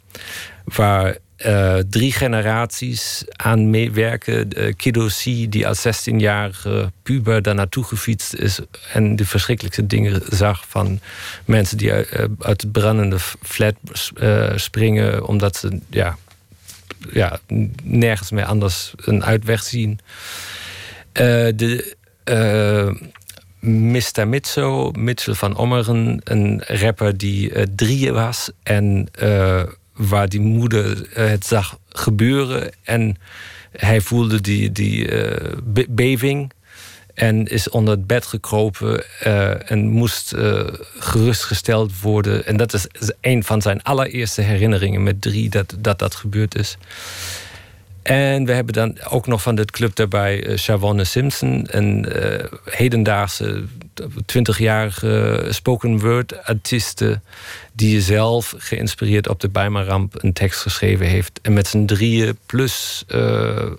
[0.64, 4.48] Waar eh, drie generaties aan meewerken.
[4.58, 8.60] Uh, Kiddo C, die als 16-jarige puber daar naartoe gefietst is.
[8.92, 11.00] en de verschrikkelijkste dingen zag van
[11.44, 13.74] mensen die uit, uit het brandende flat
[14.20, 15.26] uh, springen.
[15.26, 16.16] omdat ze ja,
[17.12, 17.38] ja,
[17.82, 19.98] nergens meer anders een uitweg zien.
[21.12, 21.96] Uh, de.
[22.24, 23.10] Uh,
[23.60, 24.28] Mr.
[24.28, 29.62] Mitso, Mitchell van Ommeren, een rapper die uh, drie was en uh,
[30.08, 33.16] waar die moeder uh, het zag gebeuren en
[33.72, 35.08] hij voelde die, die
[35.64, 36.52] be beving
[37.14, 39.04] en is onder het bed gekropen
[39.68, 40.34] en moest
[40.98, 42.46] gerustgesteld worden.
[42.46, 42.86] En dat is
[43.20, 46.76] een van zijn allereerste herinneringen met drie dat dat, dat gebeurd is.
[48.02, 52.06] En we hebben dan ook nog van dit club daarbij Shavonne Simpson, een
[52.64, 53.64] hedendaagse
[54.36, 57.20] 20-jarige spoken word artieste
[57.72, 61.38] die zelf geïnspireerd op de Bijma-ramp een tekst geschreven heeft.
[61.42, 63.70] En met z'n drieën plus uh,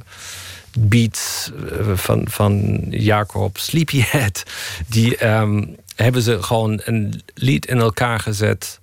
[0.79, 1.51] beats
[1.93, 4.43] van, van Jacob Sleepyhead,
[4.87, 8.79] die um, hebben ze gewoon een lied in elkaar gezet.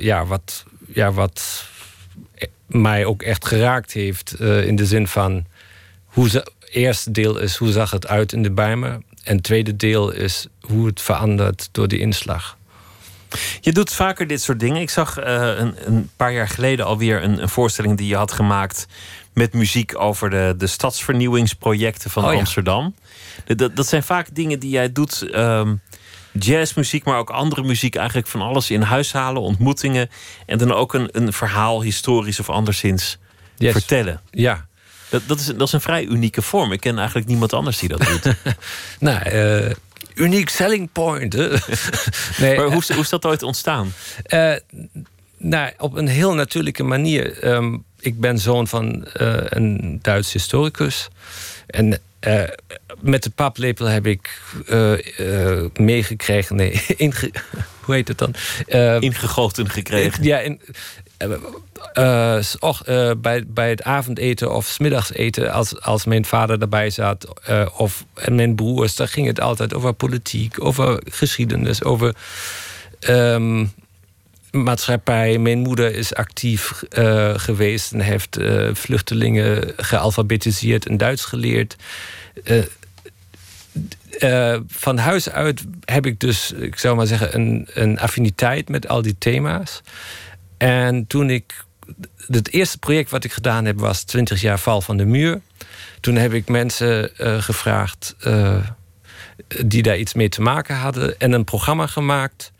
[0.00, 1.66] ja, wat, ja, wat
[2.66, 4.40] mij ook echt geraakt heeft.
[4.40, 5.44] In de zin van.
[6.04, 9.00] Hoe ze, eerste deel is hoe zag het uit in de Bijmer.
[9.24, 12.56] En het tweede deel is hoe het verandert door de inslag.
[13.60, 14.80] Je doet vaker dit soort dingen.
[14.80, 15.24] Ik zag uh,
[15.56, 18.86] een, een, paar jaar geleden alweer een, een voorstelling die je had gemaakt.
[19.32, 22.38] met muziek over de, de stadsvernieuwingsprojecten van oh, ja.
[22.38, 22.94] Amsterdam.
[23.44, 25.34] Dat, dat zijn vaak dingen die jij doet.
[25.34, 25.80] Um,
[26.32, 27.94] jazzmuziek, maar ook andere muziek.
[27.94, 30.10] Eigenlijk van alles in huis halen, ontmoetingen.
[30.46, 33.18] En dan ook een, een verhaal, historisch of anderszins,
[33.56, 33.72] yes.
[33.72, 34.20] vertellen.
[34.30, 34.66] Ja.
[35.12, 36.72] Dat, dat, is, dat is een vrij unieke vorm.
[36.72, 38.34] Ik ken eigenlijk niemand anders die dat doet.
[38.98, 39.70] nou, uh,
[40.14, 41.34] uniek selling point.
[42.40, 43.92] nee, maar hoe, hoe is dat ooit ontstaan?
[44.28, 44.54] Uh,
[45.38, 47.44] nou, op een heel natuurlijke manier.
[47.44, 51.08] Um, ik ben zoon van uh, een Duits historicus.
[51.66, 52.42] En uh,
[53.00, 54.40] met de paplepel heb ik
[55.74, 56.56] meegekregen.
[56.56, 57.32] Nee, inge,
[57.80, 58.34] hoe heet het dan?
[59.00, 60.24] Ingegoten gekregen.
[60.24, 60.60] Ja, in,
[62.60, 62.82] och,
[63.20, 67.26] bij, bij het avondeten of smiddagseten, als, als mijn vader erbij zat,
[67.76, 72.14] of en mijn broers, dan ging het altijd over politiek, over geschiedenis, over.
[73.08, 73.72] Um,
[74.52, 75.38] maatschappij.
[75.38, 81.76] Mijn moeder is actief uh, geweest en heeft uh, vluchtelingen gealfabetiseerd en Duits geleerd.
[84.18, 88.88] Uh, van huis uit heb ik dus, ik zou maar zeggen, een, een affiniteit met
[88.88, 89.82] al die thema's.
[90.62, 91.64] En toen ik.
[92.26, 95.40] Het eerste project wat ik gedaan heb was 20 jaar val van de muur.
[96.00, 97.10] Toen heb ik mensen
[97.42, 98.16] gevraagd
[99.66, 102.52] die daar iets mee te maken hadden en een programma gemaakt.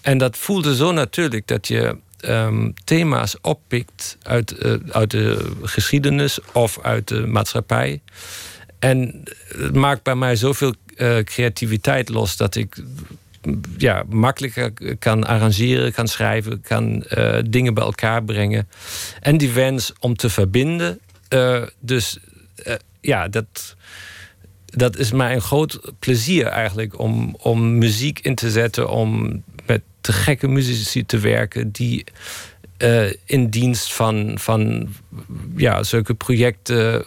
[0.00, 6.38] En dat voelde zo natuurlijk dat je um, thema's oppikt uit, uh, uit de geschiedenis
[6.52, 8.00] of uit de maatschappij.
[8.78, 10.74] En het maakt bij mij zoveel
[11.24, 12.76] creativiteit los dat ik
[13.76, 18.68] ja, makkelijker kan arrangeren, kan schrijven, kan uh, dingen bij elkaar brengen.
[19.20, 21.00] En die wens om te verbinden.
[21.80, 22.18] dus
[23.00, 23.76] ja, dat
[24.66, 29.82] dat is mij een groot plezier eigenlijk om, om muziek in te zetten, om met
[30.00, 32.04] te gekke muzici te werken die
[33.24, 34.88] in dienst van, van
[35.56, 37.04] ja, zulke projecten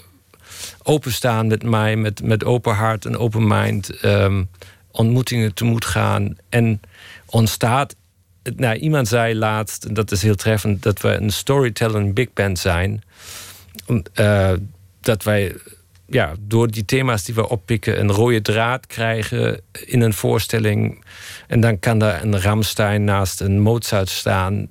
[0.84, 4.50] openstaan met mij, met, met open hart en open mind, um,
[4.94, 6.38] ontmoetingen tegemoet gaan.
[6.50, 6.82] En
[7.26, 7.96] ontstaat,
[8.56, 12.60] nou, iemand zei laatst, en dat is heel treffend, dat we een storytelling big band
[12.60, 13.04] zijn.
[14.16, 14.52] Uh,
[15.02, 15.56] dat wij
[16.06, 21.04] ja, door die thema's die we oppikken een rode draad krijgen in een voorstelling.
[21.48, 24.68] En dan kan daar een Ramstein naast een Mozart staan.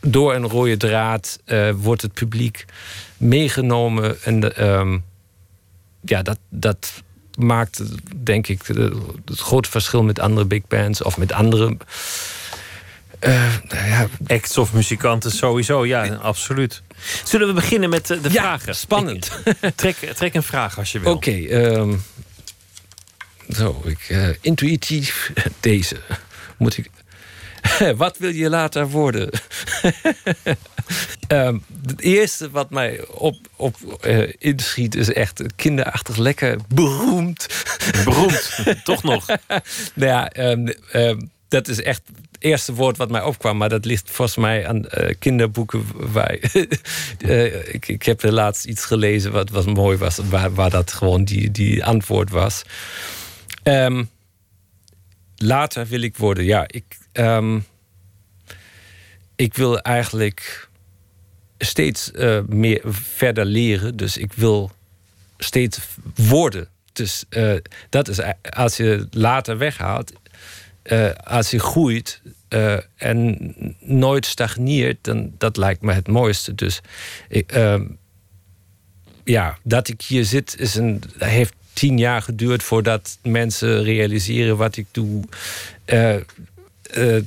[0.00, 2.64] Door een rode draad uh, wordt het publiek
[3.16, 4.22] meegenomen.
[4.22, 5.04] En um,
[6.00, 7.02] ja, dat, dat
[7.38, 7.82] maakt
[8.16, 8.60] denk ik
[9.24, 11.76] het grote verschil met andere big bands of met andere
[13.68, 14.08] nou ja.
[14.26, 16.82] Acts of muzikanten sowieso, ja, absoluut.
[17.24, 18.74] Zullen we beginnen met eh, de vragen?
[18.76, 19.38] Spannend.
[19.60, 21.12] Ik- trek, trek een vraag als je wil.
[21.12, 21.94] Oké, ehm,
[23.48, 25.96] zo, ik, eh, intuïtief deze.
[26.58, 26.90] Moet ik.
[27.96, 29.30] wat wil je later worden?
[31.28, 37.46] Ehm, het eerste wat mij op, op eh, inschiet is echt kinderachtig lekker beroemd.
[38.04, 38.52] Beroemd,
[38.84, 39.26] toch nog?
[39.26, 43.56] nou ja, ehm, ehm, dat is echt het eerste woord wat mij opkwam.
[43.56, 45.84] Maar dat ligt volgens mij aan eh, kinderboeken.
[45.94, 46.38] Waar,
[47.18, 50.18] Eh, ik, ik heb er laatst iets gelezen wat, wat mooi was.
[50.30, 52.62] Waar, waar dat gewoon die, die antwoord was.
[53.62, 54.04] Ehm,
[55.42, 56.44] later wil ik worden.
[56.44, 57.60] Ja, ik, ehm,
[59.36, 60.68] ik wil eigenlijk
[61.58, 63.96] steeds eh, meer verder leren.
[63.96, 64.70] Dus ik wil
[65.38, 65.78] steeds
[66.14, 66.68] worden.
[66.92, 67.54] Dus eh,
[67.88, 68.20] dat is
[68.50, 70.12] als je later weghaalt,
[70.82, 72.22] eh, als je groeit
[72.96, 76.54] en nooit stagneert, dan dat lijkt me het mooiste.
[76.54, 76.80] Dus
[77.46, 77.84] ehm,
[79.24, 84.76] ja, dat ik hier zit, is een, heeft tien jaar geduurd voordat mensen realiseren wat
[84.76, 85.24] ik doe.
[85.84, 87.22] Eh, eh,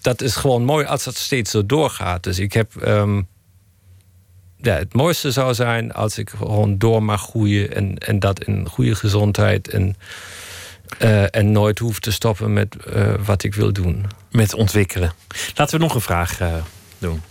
[0.00, 2.22] dat is gewoon mooi als dat steeds zo doorgaat.
[2.22, 2.76] Dus ik heb.
[2.76, 3.22] ehm,
[4.56, 8.68] ja, het mooiste zou zijn als ik gewoon door mag groeien en, en dat in
[8.68, 9.96] goede gezondheid en,
[10.98, 12.76] eh, en nooit hoef te stoppen met
[13.24, 14.06] wat ik wil doen.
[14.30, 15.12] Met ontwikkelen.
[15.54, 16.38] Laten we nog een vraag
[16.98, 17.22] doen.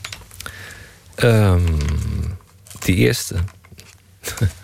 [1.16, 1.80] Ehm,
[2.80, 3.36] die eerste.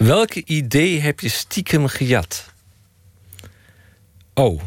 [0.00, 2.52] Welke idee heb je stiekem gejat?
[4.34, 4.62] Oh.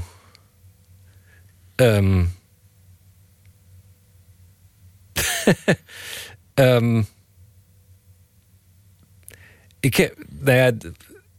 [1.76, 2.26] Ehm.
[6.54, 7.04] Ehm.
[9.80, 10.72] ik heb, nou ja,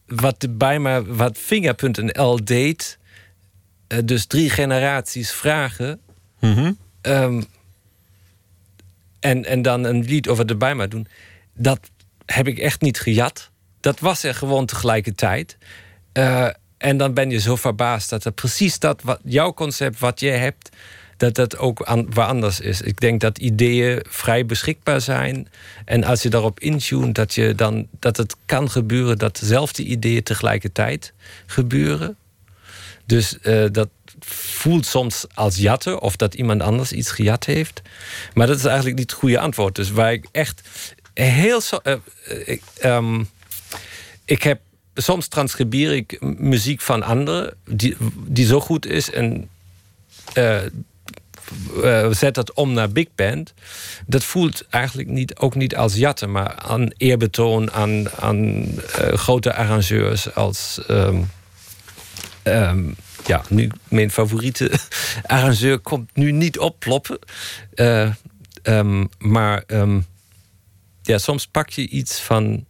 [0.06, 2.98] wat bij me, wat Fingerpunt.nl deed,
[3.86, 6.00] eh, dus drie generaties vragen.
[7.00, 7.42] Ehm,
[9.20, 11.06] en, en dan een lied over de Bijma doen.
[11.52, 11.90] Dat
[12.26, 13.52] heb ik echt niet gejat.
[13.84, 15.56] Dat was er gewoon tegelijkertijd.
[16.12, 16.48] Eh,
[16.78, 20.38] en dan ben je zo verbaasd dat het precies dat wat jouw concept, wat jij
[20.38, 20.68] hebt,
[21.16, 22.80] dat dat ook aan, waar anders is.
[22.80, 25.48] Ik denk dat ideeën vrij beschikbaar zijn.
[25.84, 30.22] En als je daarop intunt, dat, je dan, dat het kan gebeuren dat dezelfde ideeën
[30.22, 31.12] tegelijkertijd
[31.46, 32.16] gebeuren.
[33.06, 33.88] Dus eh, dat
[34.20, 37.82] voelt soms als jatten of dat iemand anders iets gejat heeft.
[38.34, 39.74] Maar dat is eigenlijk niet het goede antwoord.
[39.74, 40.62] Dus waar ik echt
[41.14, 41.60] heel.
[41.82, 41.92] eh,
[42.24, 43.24] eh, ehm,
[44.24, 44.60] ik heb.
[44.96, 47.96] Soms transcribeer ik muziek van anderen die,
[48.26, 49.48] die zo goed is en
[50.32, 50.64] eh,
[51.82, 53.54] eh, zet dat om naar big band.
[54.06, 59.54] Dat voelt eigenlijk niet, ook niet als jatten, maar aan eerbetoon aan, aan eh, grote
[59.54, 60.80] arrangeurs als.
[60.86, 61.22] ehm,
[62.42, 62.84] ehm,
[63.26, 64.70] ja, nu mijn favoriete
[65.26, 67.18] arrangeur komt nu niet opploppen.
[67.74, 68.10] Eh,
[68.62, 69.64] ehm, maar
[71.02, 72.64] ja, soms pak je iets van,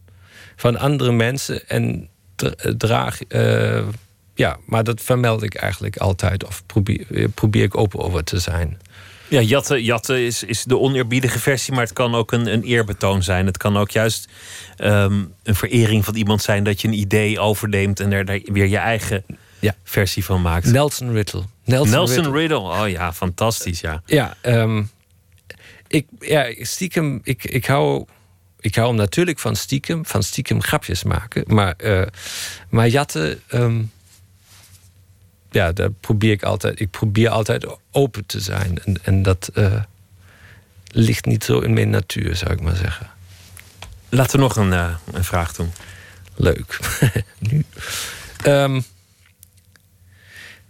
[0.57, 3.23] van andere mensen en dra- draag.
[3.23, 3.87] eh,
[4.35, 6.47] ja, maar dat vermeld ik eigenlijk altijd.
[6.47, 8.79] Of probeer, eh, probeer ik open over te zijn.
[9.29, 13.23] Ja, jatten, jatten is, is de oneerbiedige versie, maar het kan ook een, een eerbetoon
[13.23, 13.47] zijn.
[13.47, 14.29] Het kan ook juist
[14.77, 18.67] ehm, een verering van iemand zijn dat je een idee overneemt en er daar weer
[18.67, 19.25] je eigen
[19.85, 20.73] versie van maakt.
[20.73, 21.43] Nelson Riddle.
[21.65, 22.39] Nelson, Nelson, Riddle.
[22.41, 22.59] Riddle.
[22.83, 24.03] Oh ja, fantastisch, ja.
[24.07, 24.83] Ja, ehm,
[25.89, 28.05] ik, ja, stiekem, ik, ik, hou,
[28.65, 31.45] ik hou natuurlijk van stiekem, van stiekem grapjes maken.
[31.47, 32.07] Maar, eh,
[32.69, 33.83] maar jatten, ehm,
[35.51, 36.81] ja, daar probeer ik altijd.
[36.81, 38.79] Ik probeer altijd open te zijn.
[38.85, 39.83] En, en dat eh,
[40.87, 43.11] ligt niet zo in mijn natuur, zou ik maar zeggen.
[44.09, 45.73] Laten we nog een, eh, een vraag doen.
[46.35, 46.79] Leuk.
[47.51, 47.65] nu.
[48.43, 48.81] Ehm,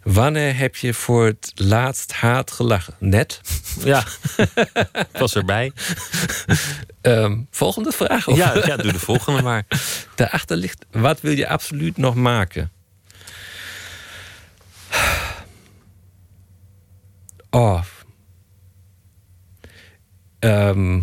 [0.05, 2.95] wanneer heb je voor het laatst haat gelachen?
[2.99, 3.41] Net?
[3.85, 4.05] Ja,
[4.95, 5.73] ik was erbij.
[7.01, 8.27] Ehm, volgende vraag?
[8.29, 9.65] of- Ja, ja, doe de volgende maar.
[10.15, 12.71] Daarachter ligt, wat wil je absoluut nog maken?
[17.51, 17.83] Oh.
[20.39, 21.01] Ehm,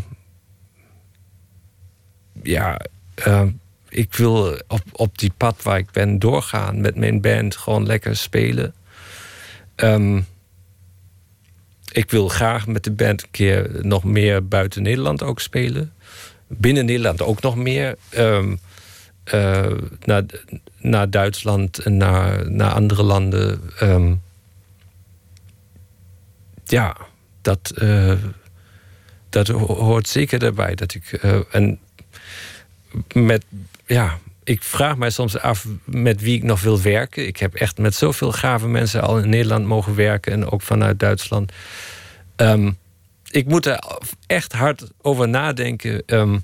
[2.43, 2.79] ja,
[3.15, 3.51] ehm,
[3.89, 8.15] ik wil op, op die pad waar ik ben doorgaan met mijn band gewoon lekker
[8.17, 8.73] spelen.
[9.81, 10.21] Ehm,
[11.91, 15.93] ik wil graag met de band een keer nog meer buiten Nederland ook spelen.
[16.47, 17.95] Binnen Nederland ook nog meer.
[18.09, 18.55] Ehm,
[19.23, 19.71] eh,
[20.05, 20.23] naar,
[20.77, 23.61] naar Duitsland en naar, naar andere landen.
[23.79, 24.15] Ehm,
[26.63, 26.97] ja,
[27.41, 28.13] dat, eh,
[29.29, 30.75] dat ho- hoort zeker daarbij.
[30.75, 31.79] Dat ik, eh, en
[33.13, 33.45] met,
[33.85, 34.19] ja,
[34.51, 37.27] ik vraag mij soms af met wie ik nog wil werken.
[37.27, 40.99] Ik heb echt met zoveel gave mensen al in Nederland mogen werken en ook vanuit
[40.99, 41.51] Duitsland.
[42.35, 42.71] Ehm,
[43.29, 43.83] ik moet er
[44.27, 46.37] echt hard over nadenken ehm,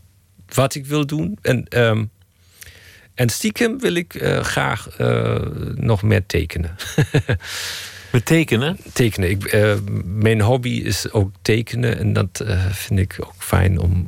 [0.53, 1.37] wat ik wil doen.
[1.41, 2.05] En, ehm,
[3.13, 5.35] en stiekem wil ik eh, graag eh,
[5.75, 6.75] nog meer tekenen.
[8.11, 8.77] Met tekenen?
[8.93, 9.29] Tekenen.
[9.29, 9.73] Ik, eh,
[10.05, 11.97] mijn hobby is ook tekenen.
[11.97, 14.07] En dat vind ik ook fijn om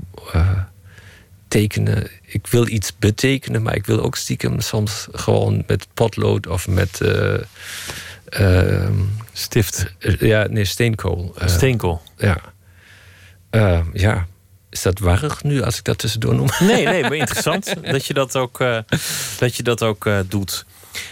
[1.49, 2.07] tekenen.
[2.25, 7.01] Ik wil iets betekenen, maar ik wil ook stiekem soms gewoon met potlood of met.
[9.33, 9.93] Stift.
[10.19, 11.35] ja, nee, steenkool.
[11.45, 12.01] steenkool.
[12.17, 12.41] Ja.
[13.51, 14.27] Uh, ja,
[14.69, 16.49] is dat warrig nu als ik dat tussendoor noem?
[16.59, 18.77] Nee, nee, maar interessant dat je dat ook, uh,
[19.39, 20.65] dat je dat ook uh, doet.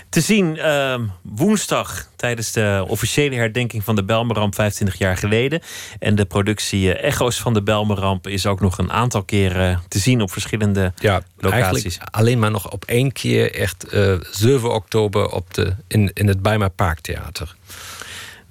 [0.10, 5.62] Te zien uh, woensdag tijdens de officiële herdenking van de Belmeramp 25 jaar geleden.
[6.00, 10.22] En de productie Echo's van de Belmeramp is ook nog een aantal keren te zien
[10.22, 11.98] op verschillende ja, locaties.
[12.12, 13.86] Alleen maar nog op één keer, echt
[14.32, 17.56] 7 oktober op de, in, in het Bijma Parktheater.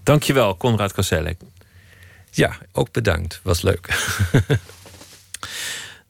[0.03, 1.41] Dankjewel, Konrad Koselek.
[2.31, 3.41] Ja, ook bedankt.
[3.43, 3.89] Was leuk.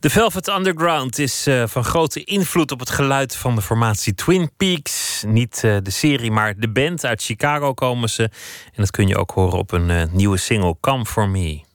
[0.00, 4.50] De Velvet Underground is uh, van grote invloed op het geluid van de formatie Twin
[4.56, 5.05] Peaks.
[5.22, 7.04] Niet uh, de serie, maar de band.
[7.04, 8.22] Uit Chicago komen ze.
[8.22, 8.30] En
[8.74, 11.65] dat kun je ook horen op een uh, nieuwe single, Come For Me.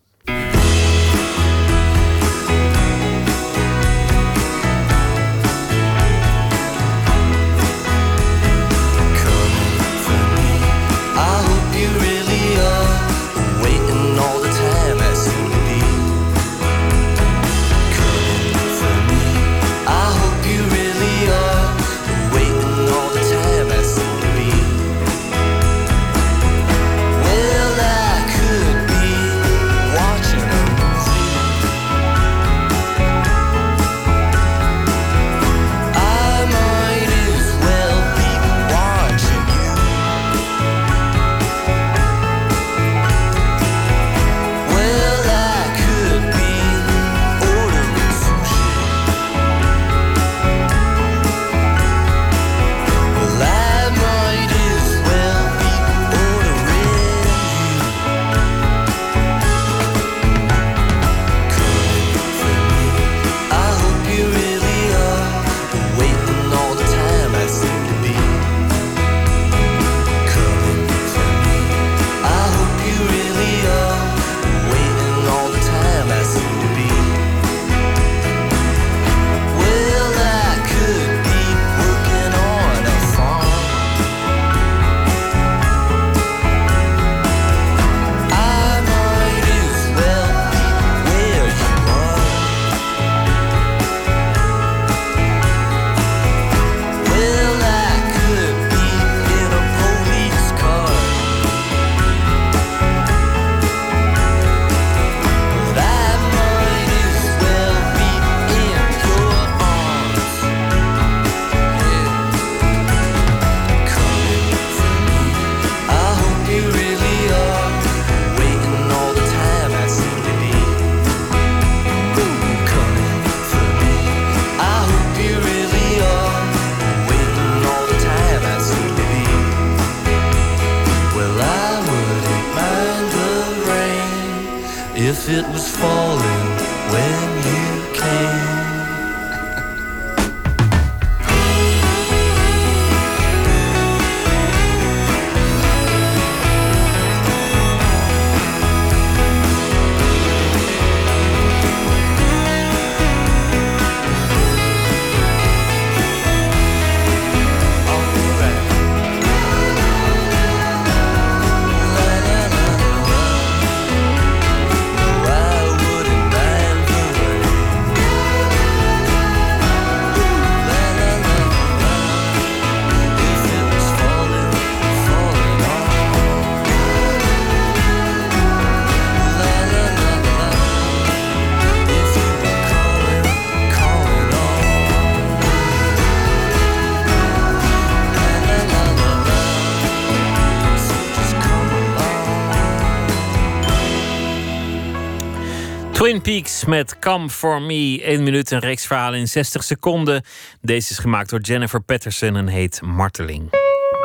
[196.72, 198.02] Met Come For Me.
[198.04, 200.24] 1 minuut, een reeks verhalen in 60 seconden.
[200.62, 203.50] Deze is gemaakt door Jennifer Patterson en heet Marteling.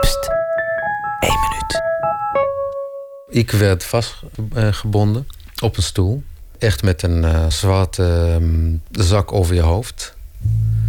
[0.00, 0.28] Pst,
[1.20, 1.82] 1 minuut.
[3.28, 5.26] Ik werd vastgebonden
[5.62, 6.22] op een stoel.
[6.58, 10.16] Echt met een uh, zwarte um, zak over je hoofd.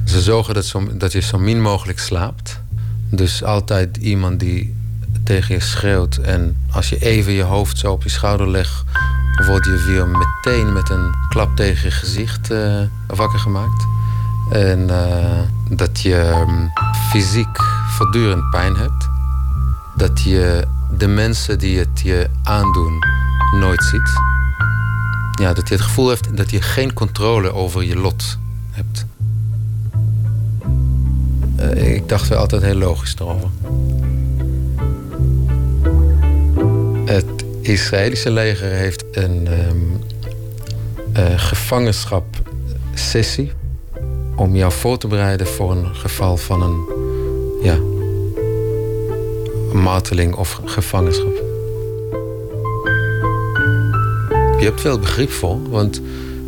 [0.06, 2.62] Ze zorgen dat, zo, dat je zo min mogelijk slaapt.
[3.10, 4.76] Dus altijd iemand die
[5.24, 6.18] tegen je schreeuwt.
[6.18, 8.84] En als je even je hoofd zo op je schouder legt
[9.46, 13.88] word je weer meteen met een klap tegen je gezicht eh, wakker gemaakt.
[14.50, 15.40] En eh,
[15.70, 16.72] dat je mm,
[17.10, 19.10] fysiek voortdurend pijn hebt.
[19.96, 23.04] Dat je de mensen die het je aandoen
[23.60, 24.12] nooit ziet.
[25.42, 28.38] Ja, dat je het gevoel hebt dat je geen controle over je lot
[28.72, 29.06] hebt.
[31.56, 33.50] Eh, ik dacht er altijd heel logisch erover.
[37.06, 37.37] Het
[37.68, 39.78] Israëlische leger heeft een ehm
[41.14, 43.52] eh, gevangenschap-sessie
[44.36, 46.86] om jou voor te bereiden voor een geval van een
[47.62, 47.78] ja,
[49.74, 51.36] marteling of gevangenschap.
[54.60, 56.02] Je hebt veel begrip voor, want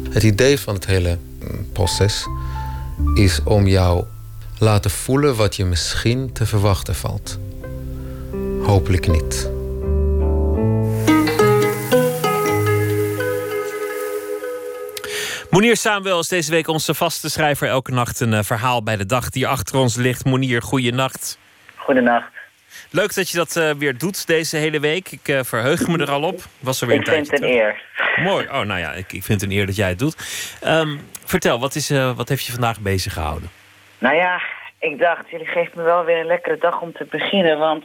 [0.10, 2.28] het idee van het hele mm, proces
[3.14, 4.04] is om jou
[4.58, 7.40] laten voelen wat je misschien te verwachten valt.
[8.62, 9.59] Hopelijk niet.
[15.50, 17.68] Monier Samuel is deze week onze vaste schrijver.
[17.68, 20.26] Elke nacht een eh, verhaal bij de dag die achter ons ligt.
[20.26, 21.40] Monier, goeienacht.
[21.76, 22.32] Goedenacht.
[22.92, 25.12] Leuk dat je dat eh, weer doet deze hele week.
[25.12, 26.42] Ik eh, verheug me er al op.
[26.60, 27.62] Was er weer Ik een vind het een terug.
[27.62, 27.82] eer.
[28.24, 28.46] Mooi.
[28.46, 30.16] Oh, nou ja, ik, ik vind het een eer dat jij het doet.
[30.62, 33.50] Ehm, vertel, wat, is, wat heeft je vandaag bezig gehouden?
[33.98, 34.42] Nou ja,
[34.80, 37.58] ik dacht, jullie geven me wel weer een lekkere dag om te beginnen.
[37.58, 37.84] Want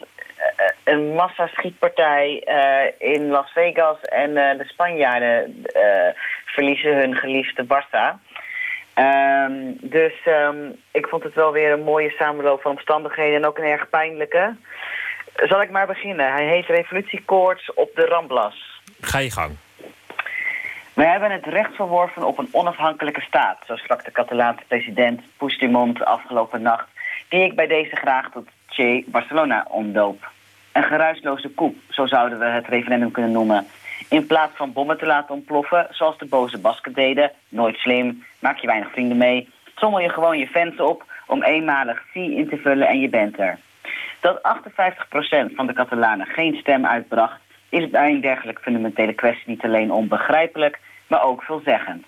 [0.85, 8.19] een massa-schietpartij eh, in Las Vegas en eh, de Spanjaarden eh, verliezen hun geliefde Barça.
[8.95, 13.59] Ehm, dus ehm, ik vond het wel weer een mooie samenloop van omstandigheden en ook
[13.59, 14.57] een erg pijnlijke.
[15.35, 16.33] Zal ik maar beginnen?
[16.33, 18.81] Hij heet Revolutiekoorts op de Ramblas.
[19.01, 19.57] Ga je gang.
[20.95, 26.05] Wij hebben het recht verworven op een onafhankelijke staat, zo sprak de Catalaanse president Puigdemont
[26.05, 26.89] afgelopen nacht,
[27.29, 28.49] die ik bij deze graag tot
[29.07, 30.31] Barcelona omdoop.
[30.73, 33.67] Een geruisloze koep, zo zouden we het referendum kunnen noemen.
[34.09, 38.59] In plaats van bommen te laten ontploffen, zoals de boze Basken deden, nooit slim, maak
[38.59, 42.57] je weinig vrienden mee, trommel je gewoon je fans op om eenmalig zie in te
[42.57, 43.59] vullen en je bent er.
[44.21, 44.41] Dat
[45.51, 49.93] 58% van de Catalanen geen stem uitbracht, is bij een dergelijke fundamentele kwestie niet alleen
[49.93, 52.05] onbegrijpelijk, maar ook veelzeggend.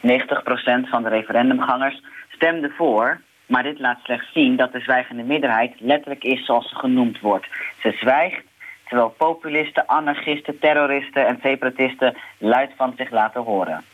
[0.00, 5.74] 90% van de referendumgangers stemde voor, maar dit laat slechts zien dat de zwijgende meerderheid
[5.78, 7.46] letterlijk is zoals ze genoemd wordt.
[7.80, 8.42] Ze zwijgt,
[8.84, 13.84] terwijl populisten, anarchisten, terroristen en separatisten luid van zich laten horen.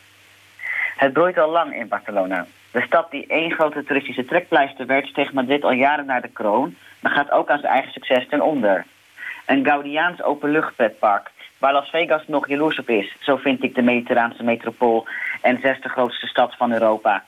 [0.97, 2.45] Het broeit al lang in Barcelona.
[2.71, 6.75] De stad die één grote toeristische trekpleister werd, steeg Madrid al jaren naar de kroon,
[6.99, 8.85] maar gaat ook aan zijn eigen succes ten onder.
[9.45, 14.43] Een Gaudiaans openluchtpretpark, waar Las Vegas nog jaloers op is, zo vind ik de mediterraanse
[14.43, 15.07] metropool
[15.41, 17.23] en zesde grootste stad van Europa.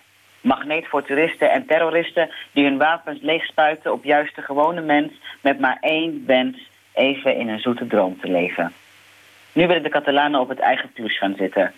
[0.45, 5.11] Magneet voor toeristen en terroristen die hun wapens leegspuiten op juist de gewone mens
[5.41, 8.73] met maar één wens, even in een zoete droom te leven.
[9.53, 11.73] Nu willen de Catalanen op het eigen ploes gaan zitten.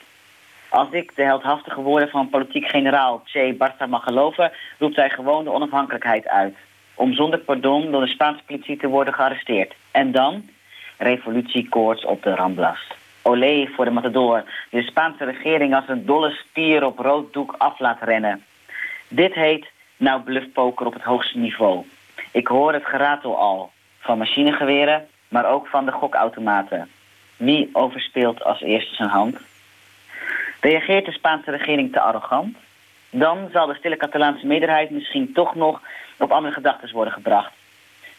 [0.69, 5.43] Als ik de heldhaftige woorden van politiek generaal Che Barça mag geloven, roept hij gewoon
[5.43, 6.55] de onafhankelijkheid uit.
[6.93, 9.75] Om zonder pardon door de Spaanse politie te worden gearresteerd.
[9.91, 10.49] En dan?
[10.97, 12.87] Revolutiekoorts op de Ramblas.
[13.21, 17.55] Olé voor de matador, die de Spaanse regering als een dolle stier op rood doek
[17.57, 18.43] af laat rennen.
[19.07, 19.67] Dit heet
[19.97, 21.85] nou bluffpoker op het hoogste niveau.
[22.31, 23.71] Ik hoor het geratel al.
[23.99, 26.89] Van machinegeweren, maar ook van de gokautomaten.
[27.37, 29.37] Wie overspeelt als eerste zijn hand?
[30.61, 32.57] Reageert de Spaanse regering te arrogant?
[33.09, 35.81] Dan zal de stille Catalaanse meerderheid misschien toch nog
[36.17, 37.51] op andere gedachten worden gebracht.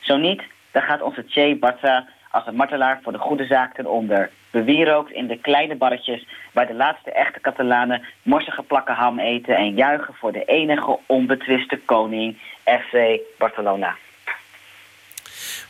[0.01, 3.87] Zo niet, dan gaat onze Che Barça als een martelaar voor de goede zaak ten
[3.87, 4.31] onder.
[4.51, 9.75] Bewierookt in de kleine barretjes waar de laatste echte Catalanen morsige plakken ham eten en
[9.75, 13.97] juichen voor de enige onbetwiste koning, FC Barcelona.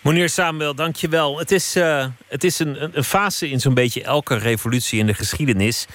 [0.03, 1.39] Meneer Samuel, dankjewel.
[1.39, 5.07] Het is, eh, het is een, een- een fase in zo'n beetje elke revolutie in
[5.07, 5.87] de geschiedenis.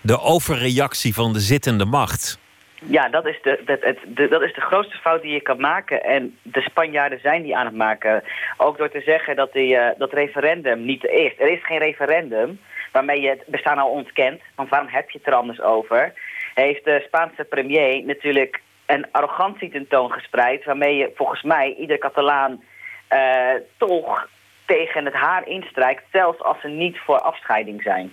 [0.00, 2.38] De overreactie van de zittende macht.
[2.86, 6.04] Ja, dat is de, dat, het, dat is de grootste fout die je kan maken.
[6.04, 8.22] En de Spanjaarden zijn die aan het maken.
[8.56, 11.32] Ook door te zeggen dat die, eh, dat referendum niet is.
[11.38, 12.60] Er is geen referendum
[12.92, 14.40] waarmee je het bestaan al ontkent.
[14.54, 16.12] Want waarom heb je het er anders over?
[16.54, 20.64] Heeft de Spaanse premier natuurlijk een arrogantie tentoongespreid...
[20.64, 22.62] waarmee je volgens mij ieder Catalaan
[23.08, 24.28] eh, toch
[24.66, 26.02] tegen het haar instrijkt...
[26.12, 28.12] zelfs als ze niet voor afscheiding zijn.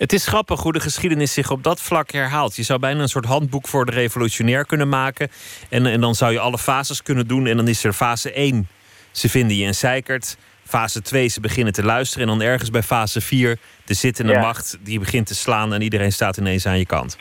[0.00, 2.56] Het is grappig hoe de geschiedenis zich op dat vlak herhaalt.
[2.56, 5.28] Je zou bijna een soort handboek voor de revolutionair kunnen maken.
[5.70, 7.46] En, en dan zou je alle fases kunnen doen.
[7.46, 8.68] En dan is er fase 1.
[9.10, 10.36] Ze vinden je in Seikert.
[10.66, 12.28] Fase 2, ze beginnen te luisteren.
[12.28, 14.40] En dan ergens bij fase 4, de zittende Ja.
[14.40, 14.78] macht...
[14.80, 17.18] die begint te slaan en iedereen staat ineens aan je kant.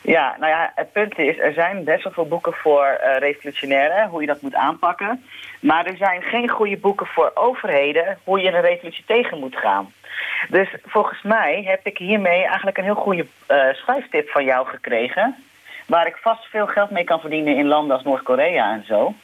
[0.00, 4.08] Ja, nou ja, het punt is, er zijn best wel veel boeken voor eh revolutionairen,
[4.08, 5.24] hoe je dat moet aanpakken.
[5.60, 9.92] Maar er zijn geen goede boeken voor overheden, hoe je een revolutie tegen moet gaan.
[10.48, 15.34] Dus volgens mij heb ik hiermee eigenlijk een heel goede eh schuiftip van jou gekregen.
[15.86, 19.14] Waar ik vast veel geld mee kan verdienen in landen als Noord-Korea en zo.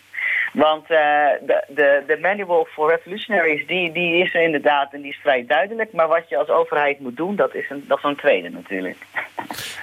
[0.52, 0.98] Want eh,
[1.46, 5.44] de, de, de manual for revolutionaries, die, die is er inderdaad en die is vrij
[5.46, 5.92] duidelijk.
[5.92, 8.96] Maar wat je als overheid moet doen, dat is een, dat is een tweede natuurlijk.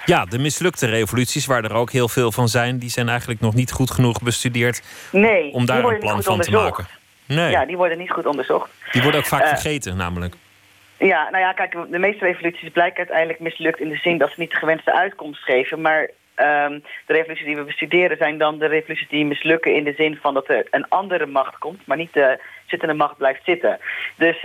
[0.04, 3.54] Ja, de mislukte revoluties, waar er ook heel veel van zijn, die zijn eigenlijk nog
[3.54, 4.82] niet goed genoeg bestudeerd
[5.12, 6.86] Nee, om daar een plan van te maken.
[7.26, 8.70] Nee, Ja, die worden niet goed onderzocht.
[8.92, 10.34] die worden ook vaak Eh, vergeten, namelijk.
[10.98, 14.40] Ja, nou ja, kijk, de meeste revoluties blijken uiteindelijk mislukt in de zin dat ze
[14.40, 15.80] niet de gewenste uitkomst geven.
[15.80, 19.94] Maar ehm, de revoluties die we bestuderen zijn dan de revoluties die mislukken in de
[19.96, 23.78] zin van dat er een andere macht komt, maar niet de zittende macht blijft zitten.
[24.16, 24.44] Dus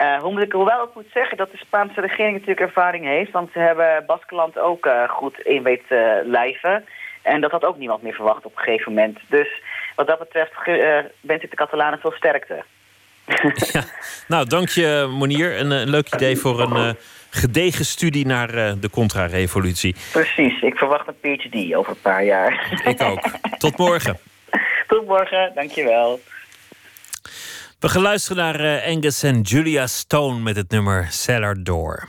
[0.00, 3.30] eh, hoe moet ik, hoewel ik moet zeggen dat de Spaanse regering natuurlijk ervaring heeft,
[3.30, 6.84] want ze hebben Baskeland ook eh, goed in weten lijven.
[7.22, 9.18] En dat had ook niemand meer verwacht op een gegeven moment.
[9.28, 9.62] Dus
[9.94, 12.64] wat dat betreft eh, wens ik de Catalanen veel sterkte.
[14.28, 15.58] Nou, dank je, Monier.
[15.60, 16.90] Een, eh, leuk idee voor een eh,
[17.30, 19.96] gedegen studie naar eh, de contra-revolutie.
[20.12, 22.80] Precies, ik verwacht een PhD over een paar jaar.
[22.84, 23.20] Ik ook.
[23.58, 24.18] Tot morgen.
[24.88, 26.20] Tot morgen, dankjewel.
[27.78, 32.08] We gaan luisteren naar Angus en Julia Stone met het nummer Cellar Door.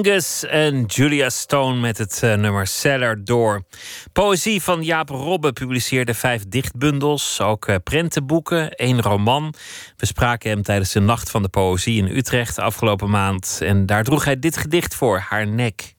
[0.00, 3.62] Angus en Julia Stone met het uh, nummer Cellar Door.
[4.12, 9.54] Poëzie van Jaap Robbe publiceerde vijf dichtbundels, ook uh, prentenboeken, één roman.
[9.96, 13.58] We spraken hem tijdens de Nacht van de Poëzie in Utrecht afgelopen maand.
[13.62, 15.89] En daar droeg hij dit gedicht voor, Haar Nek.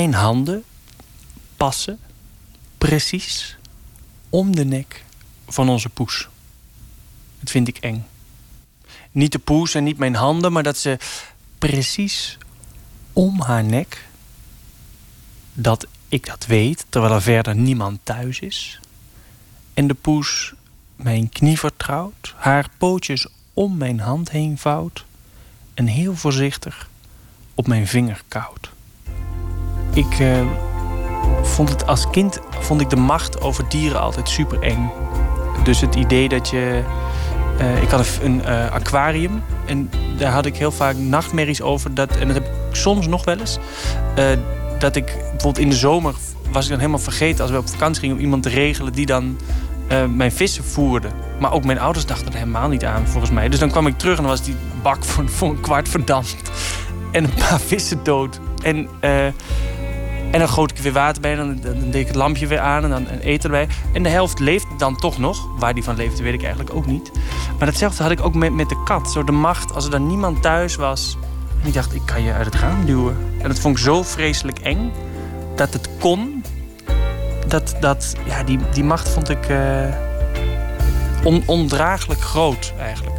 [0.00, 0.64] Mijn handen
[1.56, 1.98] passen
[2.78, 3.56] precies
[4.28, 5.04] om de nek
[5.48, 6.28] van onze poes.
[7.40, 8.06] Dat vind ik eng.
[9.12, 10.98] Niet de poes en niet mijn handen, maar dat ze
[11.58, 12.38] precies
[13.12, 14.08] om haar nek,
[15.52, 18.80] dat ik dat weet, terwijl er verder niemand thuis is.
[19.74, 20.54] En de poes
[20.96, 25.04] mijn knie vertrouwt, haar pootjes om mijn hand heen vouwt
[25.74, 26.90] en heel voorzichtig
[27.54, 28.70] op mijn vinger koudt.
[29.94, 30.40] Ik uh,
[31.42, 34.90] vond het als kind vond ik de macht over dieren altijd super eng.
[35.62, 36.82] Dus het idee dat je.
[37.60, 41.94] Uh, ik had een uh, aquarium en daar had ik heel vaak nachtmerries over.
[41.94, 43.58] Dat, en dat heb ik soms nog wel eens.
[44.78, 46.14] dat ik bijvoorbeeld in de zomer
[46.52, 49.06] was ik dan helemaal vergeten als we op vakantie gingen om iemand te regelen die
[49.06, 49.38] dan
[50.14, 51.08] mijn vissen voerde.
[51.40, 53.48] Maar ook mijn ouders dachten er helemaal niet aan, volgens mij.
[53.48, 56.50] Dus dan kwam ik terug en was die bak voor een kwart verdampt.
[57.12, 58.40] En een paar vissen dood.
[58.62, 58.88] En
[60.30, 62.84] en dan goot ik weer water bij, dan, dan deed ik het lampje weer aan
[62.84, 63.74] en dan eten erbij.
[63.92, 65.48] En de helft leeft dan toch nog.
[65.58, 67.10] Waar die van leefde, weet ik eigenlijk ook niet.
[67.58, 69.10] Maar datzelfde had ik ook met, met de kat.
[69.10, 71.16] Zo de macht, als er dan niemand thuis was.
[71.60, 73.16] En ik dacht, ik kan je uit het raam duwen.
[73.38, 74.92] En dat vond ik zo vreselijk eng.
[75.56, 76.44] Dat het kon.
[77.46, 79.46] Dat, dat ja, die, die macht vond ik
[81.24, 83.18] on, ondraaglijk groot eigenlijk.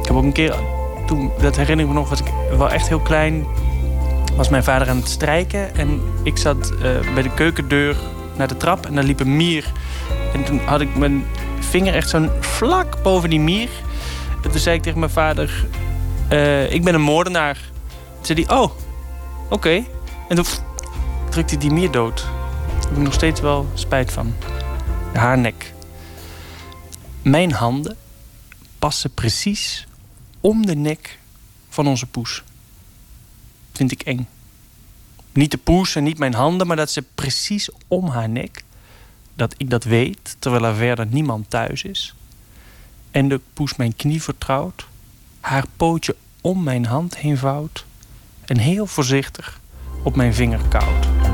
[0.00, 0.54] Ik heb ook een keer,
[1.06, 3.46] toen, dat herinner ik me nog, was ik wel echt heel klein
[4.36, 5.74] was mijn vader aan het strijken.
[5.76, 6.80] En ik zat uh,
[7.14, 7.96] bij de keukendeur
[8.36, 9.72] naar de trap en daar liep een mier.
[10.32, 11.24] En toen had ik mijn
[11.60, 13.68] vinger echt zo'n vlak boven die mier.
[14.42, 15.66] En toen zei ik tegen mijn vader:
[16.32, 17.58] uh, Ik ben een moordenaar.
[18.16, 18.70] Toen zei hij: Oh,
[19.50, 19.84] oké.
[20.28, 20.44] En toen
[21.30, 22.16] drukte hij die mier dood.
[22.16, 24.34] Daar heb ik nog steeds wel spijt van.
[25.12, 25.72] Haar nek.
[27.22, 27.96] Mijn handen
[28.78, 29.86] passen precies
[30.40, 31.18] om de nek
[31.68, 32.42] van onze poes
[33.72, 34.28] vind ik eng.
[35.32, 38.64] Niet de poes en niet mijn handen, maar dat ze precies om haar nek.
[39.34, 42.14] Dat ik dat weet, terwijl er verder niemand thuis is.
[43.10, 44.86] En de poes mijn knie vertrouwt,
[45.40, 47.84] haar pootje om mijn hand heen vouwt
[48.44, 49.60] en heel voorzichtig
[50.02, 51.31] op mijn vinger koudt.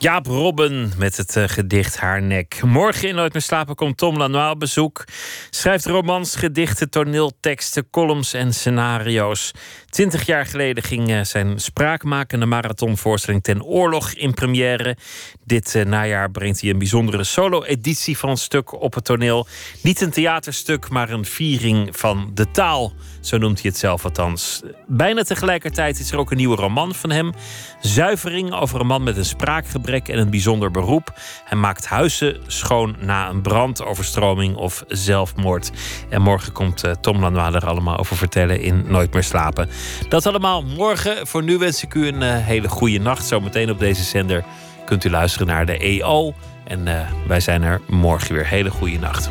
[0.00, 2.62] Jaap Robben met het uh, gedicht Haar Nek.
[2.62, 5.04] Morgen in Nooit meer slapen komt Tom Lanois op bezoek.
[5.50, 9.52] Schrijft romans, gedichten, toneelteksten, columns en scenario's.
[9.90, 14.96] Twintig jaar geleden ging uh, zijn spraakmakende marathonvoorstelling Ten Oorlog in première.
[15.44, 19.46] Dit uh, najaar brengt hij een bijzondere solo-editie van het stuk op het toneel.
[19.82, 22.92] Niet een theaterstuk, maar een viering van de taal.
[23.20, 24.62] Zo noemt hij het zelf althans.
[24.86, 27.32] Bijna tegelijkertijd is er ook een nieuwe roman van hem.
[27.80, 31.12] Zuivering over een man met een spraakgebrek en een bijzonder beroep.
[31.44, 35.70] Hij maakt huizen schoon na een brandoverstroming of zelfmoord.
[36.08, 39.68] En morgen komt uh, Tom Lanois er allemaal over vertellen in Nooit meer slapen.
[40.08, 41.26] Dat allemaal morgen.
[41.26, 43.26] Voor nu wens ik u een uh, hele goede nacht.
[43.26, 44.44] Zometeen op deze zender
[44.84, 46.34] kunt u luisteren naar de EO.
[46.64, 48.46] En uh, wij zijn er morgen weer.
[48.46, 49.30] Hele goede nacht.